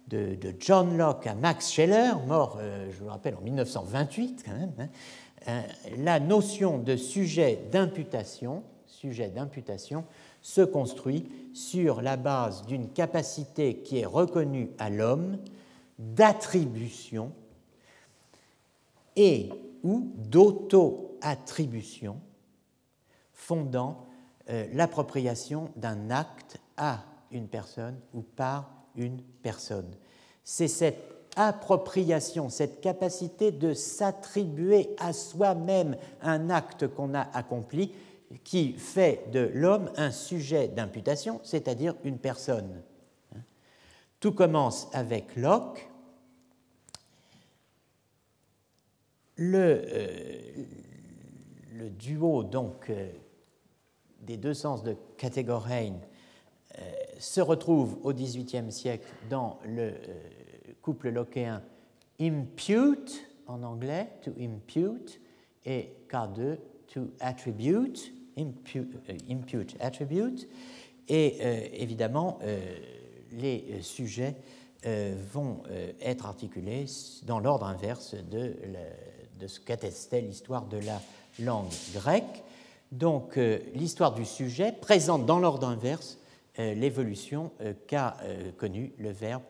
de, 0.08 0.36
John 0.58 0.98
Locke 0.98 1.28
à 1.28 1.36
Max 1.36 1.70
Scheller, 1.72 2.14
mort, 2.26 2.58
euh, 2.60 2.90
je 2.90 2.98
vous 2.98 3.06
le 3.06 3.12
rappelle, 3.12 3.36
en 3.36 3.42
1928 3.42 4.44
quand 4.44 4.58
même, 4.58 4.90
hein, 5.46 5.62
la 6.00 6.20
notion 6.20 6.80
de 6.80 6.96
sujet 6.96 7.60
d'imputation, 7.72 8.64
sujet 8.88 9.30
d'imputation, 9.30 10.04
se 10.42 10.62
construit 10.62 11.30
sur 11.56 12.02
la 12.02 12.18
base 12.18 12.66
d'une 12.66 12.90
capacité 12.90 13.78
qui 13.78 14.00
est 14.00 14.06
reconnue 14.06 14.72
à 14.78 14.90
l'homme 14.90 15.38
d'attribution 15.98 17.32
et 19.16 19.50
ou 19.82 20.12
d'auto-attribution 20.18 22.20
fondant 23.32 24.06
euh, 24.50 24.68
l'appropriation 24.74 25.70
d'un 25.78 26.10
acte 26.10 26.60
à 26.76 27.06
une 27.32 27.48
personne 27.48 27.98
ou 28.14 28.22
par 28.22 28.70
une 28.98 29.22
personne. 29.42 29.96
C'est 30.44 30.68
cette 30.68 31.16
appropriation, 31.38 32.50
cette 32.50 32.82
capacité 32.82 33.52
de 33.52 33.74
s'attribuer 33.74 34.90
à 35.00 35.14
soi-même 35.14 35.96
un 36.22 36.50
acte 36.50 36.88
qu'on 36.88 37.14
a 37.14 37.30
accompli 37.34 37.94
qui 38.44 38.74
fait 38.74 39.32
de 39.32 39.52
l'homme 39.54 39.92
un 39.98 40.12
sujet 40.12 40.68
d'imputation, 40.68 41.40
c'est-à-dire 41.44 41.96
une 42.04 42.18
personne. 42.18 42.82
Tout 44.20 44.34
commence 44.34 44.88
avec 44.94 45.36
Locke. 45.36 45.90
Le, 49.38 49.84
euh, 49.86 50.66
duo 52.00 52.44
donc 52.44 52.90
euh, 52.90 53.12
des 54.22 54.38
deux 54.38 54.54
sens 54.54 54.82
de 54.82 54.96
catégorie 55.18 55.92
euh, 56.80 56.82
se 57.20 57.42
retrouve 57.42 58.00
au 58.04 58.14
XVIIIe 58.14 58.72
siècle 58.72 59.08
dans 59.30 59.60
le 59.66 59.94
couple 60.82 61.10
lockéen 61.10 61.62
impute 62.20 63.28
en 63.48 63.64
anglais, 63.64 64.08
to 64.22 64.32
impute, 64.40 65.20
et 65.66 65.94
K2, 66.10 66.58
to 66.88 67.12
attribute, 67.20 68.12
impute, 68.38 68.96
impute 69.30 69.76
attribute, 69.80 70.48
et 71.08 71.38
évidemment 71.82 72.40
les 73.32 73.82
sujets 73.82 74.36
euh, 74.86 75.16
vont 75.34 75.64
euh, 75.72 75.94
être 76.00 76.28
articulés 76.28 76.86
dans 77.24 77.40
l'ordre 77.40 77.66
inverse 77.66 78.14
de, 78.30 78.56
ce 79.48 79.60
qu'attestait 79.60 80.22
l'histoire 80.22 80.68
de 80.68 80.78
la 80.78 81.02
langue 81.40 81.72
grecque. 81.92 82.44
Donc 82.92 83.38
euh, 83.38 83.58
l'histoire 83.74 84.14
du 84.14 84.26
sujet 84.26 84.72
présente 84.72 85.26
dans 85.26 85.40
l'ordre 85.40 85.68
inverse 85.68 86.20
l'évolution 86.58 87.52
qu'a 87.86 88.16
connue 88.56 88.94
le 88.98 89.10
verbe 89.10 89.42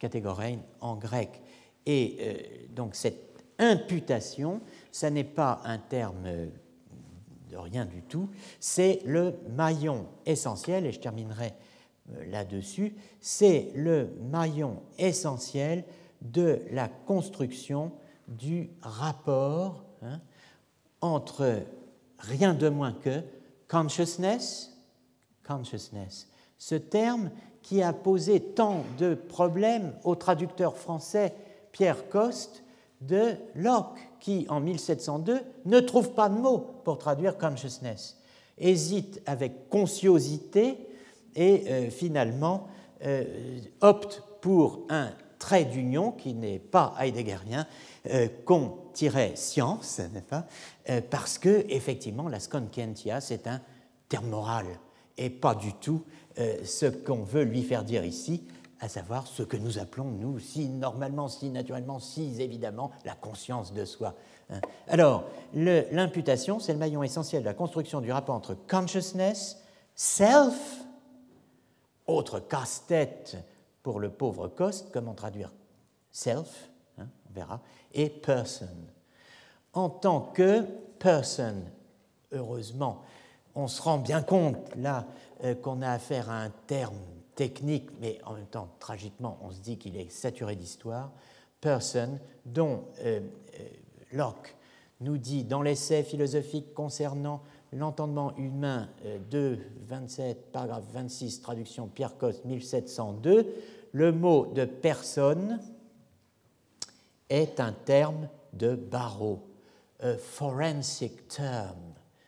catégorein 0.00 0.56
en 0.80 0.96
grec. 0.96 1.40
Et 1.86 2.66
donc 2.70 2.96
cette 2.96 3.44
imputation, 3.60 4.60
ça 4.90 5.08
n'est 5.08 5.22
pas 5.22 5.60
un 5.64 5.78
terme 5.78 6.50
de 7.50 7.56
rien 7.56 7.84
du 7.84 8.02
tout, 8.02 8.28
c'est 8.60 9.00
le 9.04 9.34
maillon 9.50 10.06
essentiel, 10.26 10.86
et 10.86 10.92
je 10.92 11.00
terminerai 11.00 11.54
euh, 12.12 12.24
là-dessus, 12.30 12.94
c'est 13.20 13.70
le 13.74 14.10
maillon 14.30 14.82
essentiel 14.98 15.84
de 16.22 16.62
la 16.70 16.88
construction 16.88 17.92
du 18.26 18.70
rapport 18.82 19.84
hein, 20.02 20.20
entre 21.00 21.62
rien 22.18 22.54
de 22.54 22.68
moins 22.68 22.92
que 22.92 23.22
consciousness, 23.68 24.76
consciousness, 25.46 26.28
ce 26.58 26.74
terme 26.74 27.30
qui 27.62 27.82
a 27.82 27.92
posé 27.92 28.40
tant 28.40 28.84
de 28.98 29.14
problèmes 29.14 29.94
au 30.04 30.14
traducteur 30.14 30.76
français 30.76 31.34
Pierre 31.72 32.08
Coste 32.08 32.64
de 33.00 33.36
Locke, 33.54 34.07
qui 34.20 34.46
en 34.48 34.60
1702 34.60 35.40
ne 35.64 35.80
trouve 35.80 36.12
pas 36.12 36.28
de 36.28 36.38
mot 36.38 36.58
pour 36.84 36.98
traduire 36.98 37.38
consciousness, 37.38 38.18
hésite 38.58 39.20
avec 39.26 39.68
consciosité 39.68 40.78
et 41.34 41.64
euh, 41.68 41.90
finalement 41.90 42.68
euh, 43.04 43.24
opte 43.80 44.22
pour 44.40 44.86
un 44.88 45.10
trait 45.38 45.64
d'union 45.64 46.10
qui 46.10 46.34
n'est 46.34 46.58
pas 46.58 46.94
heideggerien, 47.00 47.66
euh, 48.10 48.28
con-science, 48.44 50.00
pas 50.28 50.46
parce 51.10 51.38
que 51.38 51.64
effectivement 51.68 52.28
la 52.28 52.40
skonkentia 52.40 53.20
c'est 53.20 53.46
un 53.46 53.60
terme 54.08 54.28
moral 54.28 54.66
et 55.16 55.30
pas 55.30 55.54
du 55.54 55.74
tout 55.74 56.02
ce 56.36 56.86
qu'on 56.86 57.22
veut 57.22 57.42
lui 57.42 57.62
faire 57.62 57.84
dire 57.84 58.04
ici 58.04 58.44
à 58.80 58.88
savoir 58.88 59.26
ce 59.26 59.42
que 59.42 59.56
nous 59.56 59.78
appelons, 59.78 60.04
nous, 60.04 60.38
si 60.38 60.68
normalement, 60.68 61.28
si 61.28 61.50
naturellement, 61.50 61.98
si 61.98 62.40
évidemment, 62.40 62.90
la 63.04 63.14
conscience 63.14 63.72
de 63.72 63.84
soi. 63.84 64.14
Hein. 64.50 64.60
Alors, 64.86 65.24
l'imputation, 65.54 66.60
c'est 66.60 66.72
le 66.72 66.78
maillon 66.78 67.02
essentiel 67.02 67.42
de 67.42 67.48
la 67.48 67.54
construction 67.54 68.00
du 68.00 68.12
rapport 68.12 68.34
entre 68.34 68.54
consciousness, 68.54 69.58
self, 69.94 70.84
autre 72.06 72.40
casse-tête 72.40 73.36
pour 73.82 74.00
le 74.00 74.10
pauvre 74.10 74.48
Coste, 74.48 74.90
comment 74.92 75.14
traduire 75.14 75.52
self, 76.10 76.70
hein, 76.98 77.06
on 77.28 77.32
verra, 77.34 77.60
et 77.92 78.08
person. 78.08 78.68
En 79.72 79.90
tant 79.90 80.20
que 80.20 80.62
person, 80.98 81.54
heureusement, 82.32 83.02
on 83.54 83.66
se 83.66 83.82
rend 83.82 83.98
bien 83.98 84.22
compte 84.22 84.56
là 84.76 85.04
euh, 85.44 85.54
qu'on 85.54 85.82
a 85.82 85.90
affaire 85.90 86.30
à 86.30 86.42
un 86.42 86.50
terme 86.66 86.96
technique, 87.38 87.88
mais 88.00 88.18
en 88.24 88.34
même 88.34 88.48
temps, 88.48 88.68
tragiquement, 88.80 89.38
on 89.42 89.52
se 89.52 89.60
dit 89.60 89.78
qu'il 89.78 89.96
est 89.96 90.10
saturé 90.10 90.56
d'histoire, 90.56 91.12
person, 91.60 92.18
dont 92.44 92.82
euh, 93.04 93.20
euh, 93.60 93.68
Locke 94.10 94.56
nous 95.00 95.18
dit 95.18 95.44
dans 95.44 95.62
l'essai 95.62 96.02
philosophique 96.02 96.74
concernant 96.74 97.44
l'entendement 97.72 98.36
humain 98.38 98.88
de 99.30 99.56
27, 99.82 100.50
paragraphe 100.50 100.82
26, 100.92 101.40
traduction 101.40 101.86
Pierre 101.86 102.18
Coste, 102.18 102.44
1702, 102.44 103.54
le 103.92 104.10
mot 104.10 104.46
de 104.46 104.64
personne 104.64 105.60
est 107.28 107.60
un 107.60 107.72
terme 107.72 108.28
de 108.52 108.74
barreau, 108.74 109.46
a 110.00 110.16
forensic 110.16 111.28
term, 111.28 111.78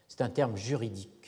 c'est 0.07 0.21
un 0.21 0.31
terme 0.31 0.57
juridique. 0.57 1.20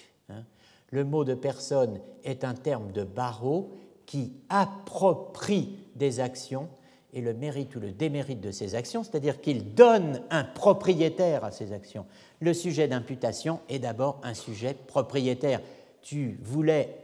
Le 0.93 1.05
mot 1.05 1.24
de 1.24 1.34
personne 1.34 2.01
est 2.22 2.45
un 2.45 2.55
terme 2.55 2.93
de 2.93 3.03
barreau 3.03 3.70
qui 4.05 4.34
approprie 4.51 5.78
des 5.97 6.20
actions 6.20 6.68
et 7.14 7.22
le 7.22 7.32
mérite 7.32 7.74
ou 7.74 7.80
le 7.80 7.93
démérite 7.93 8.43
de 8.43 8.51
ces 8.51 8.74
actions, 8.74 9.03
c'est-à-dire 9.03 9.40
qu'il 9.40 9.74
donne 9.74 10.20
un 10.30 10.45
propriétaire 10.45 11.45
à 11.45 11.51
ces 11.51 11.72
actions. 11.72 12.05
Le 12.40 12.53
sujet 12.53 12.88
d'imputation 12.88 13.61
est 13.70 13.78
d'abord 13.78 14.20
un 14.22 14.34
sujet 14.34 14.74
propriétaire. 14.86 15.61
Tu 16.03 16.38
voulais 16.43 16.95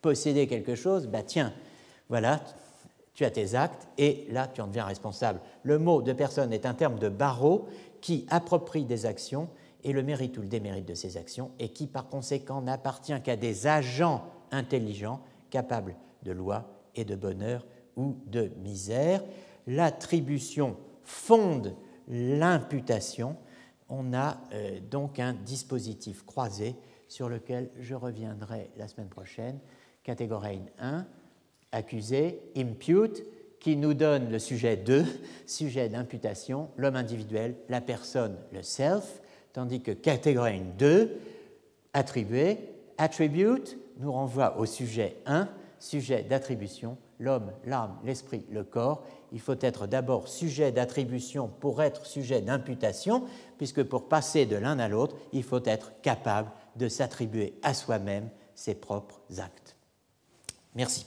posséder 0.00 0.46
quelque 0.46 0.74
chose, 0.74 1.06
bah 1.06 1.22
tiens, 1.22 1.52
voilà, 2.08 2.40
tu 3.12 3.24
as 3.26 3.30
tes 3.30 3.54
actes 3.54 3.86
et 3.98 4.26
là 4.30 4.46
tu 4.46 4.62
en 4.62 4.66
deviens 4.66 4.84
responsable. 4.84 5.40
Le 5.62 5.78
mot 5.78 6.00
de 6.00 6.14
personne 6.14 6.54
est 6.54 6.64
un 6.64 6.74
terme 6.74 6.98
de 6.98 7.10
barreau 7.10 7.66
qui 8.00 8.26
approprie 8.30 8.84
des 8.84 9.04
actions 9.04 9.48
et 9.86 9.92
le 9.92 10.02
mérite 10.02 10.36
ou 10.36 10.42
le 10.42 10.48
démérite 10.48 10.84
de 10.84 10.94
ces 10.94 11.16
actions 11.16 11.52
et 11.60 11.68
qui 11.68 11.86
par 11.86 12.08
conséquent 12.08 12.60
n'appartient 12.60 13.18
qu'à 13.22 13.36
des 13.36 13.68
agents 13.68 14.26
intelligents 14.50 15.20
capables 15.48 15.94
de 16.24 16.32
loi 16.32 16.68
et 16.96 17.04
de 17.04 17.14
bonheur 17.14 17.64
ou 17.94 18.16
de 18.26 18.50
misère. 18.62 19.22
L'attribution 19.68 20.76
fonde 21.04 21.74
l'imputation. 22.08 23.36
On 23.88 24.12
a 24.12 24.38
euh, 24.52 24.80
donc 24.90 25.20
un 25.20 25.32
dispositif 25.32 26.26
croisé 26.26 26.74
sur 27.06 27.28
lequel 27.28 27.70
je 27.78 27.94
reviendrai 27.94 28.70
la 28.76 28.88
semaine 28.88 29.08
prochaine. 29.08 29.60
Catégorie 30.02 30.62
1, 30.80 31.06
accusé, 31.70 32.40
impute, 32.56 33.22
qui 33.60 33.76
nous 33.76 33.94
donne 33.94 34.30
le 34.30 34.40
sujet 34.40 34.76
2, 34.76 35.04
sujet 35.46 35.88
d'imputation, 35.88 36.70
l'homme 36.76 36.96
individuel, 36.96 37.54
la 37.68 37.80
personne, 37.80 38.36
le 38.52 38.62
self, 38.62 39.20
tandis 39.56 39.80
que 39.80 39.92
catégorie 39.92 40.60
2, 40.78 41.18
attribué, 41.94 42.58
attribute, 42.98 43.78
nous 43.96 44.12
renvoie 44.12 44.58
au 44.58 44.66
sujet 44.66 45.16
1, 45.24 45.48
sujet 45.78 46.22
d'attribution, 46.24 46.98
l'homme, 47.18 47.50
l'âme, 47.64 47.96
l'esprit, 48.04 48.44
le 48.50 48.64
corps. 48.64 49.02
Il 49.32 49.40
faut 49.40 49.56
être 49.62 49.86
d'abord 49.86 50.28
sujet 50.28 50.72
d'attribution 50.72 51.48
pour 51.48 51.82
être 51.82 52.04
sujet 52.04 52.42
d'imputation, 52.42 53.24
puisque 53.56 53.82
pour 53.82 54.08
passer 54.08 54.44
de 54.44 54.56
l'un 54.56 54.78
à 54.78 54.88
l'autre, 54.88 55.16
il 55.32 55.42
faut 55.42 55.64
être 55.64 55.92
capable 56.02 56.50
de 56.76 56.88
s'attribuer 56.90 57.54
à 57.62 57.72
soi-même 57.72 58.28
ses 58.54 58.74
propres 58.74 59.22
actes. 59.38 59.74
Merci. 60.74 61.06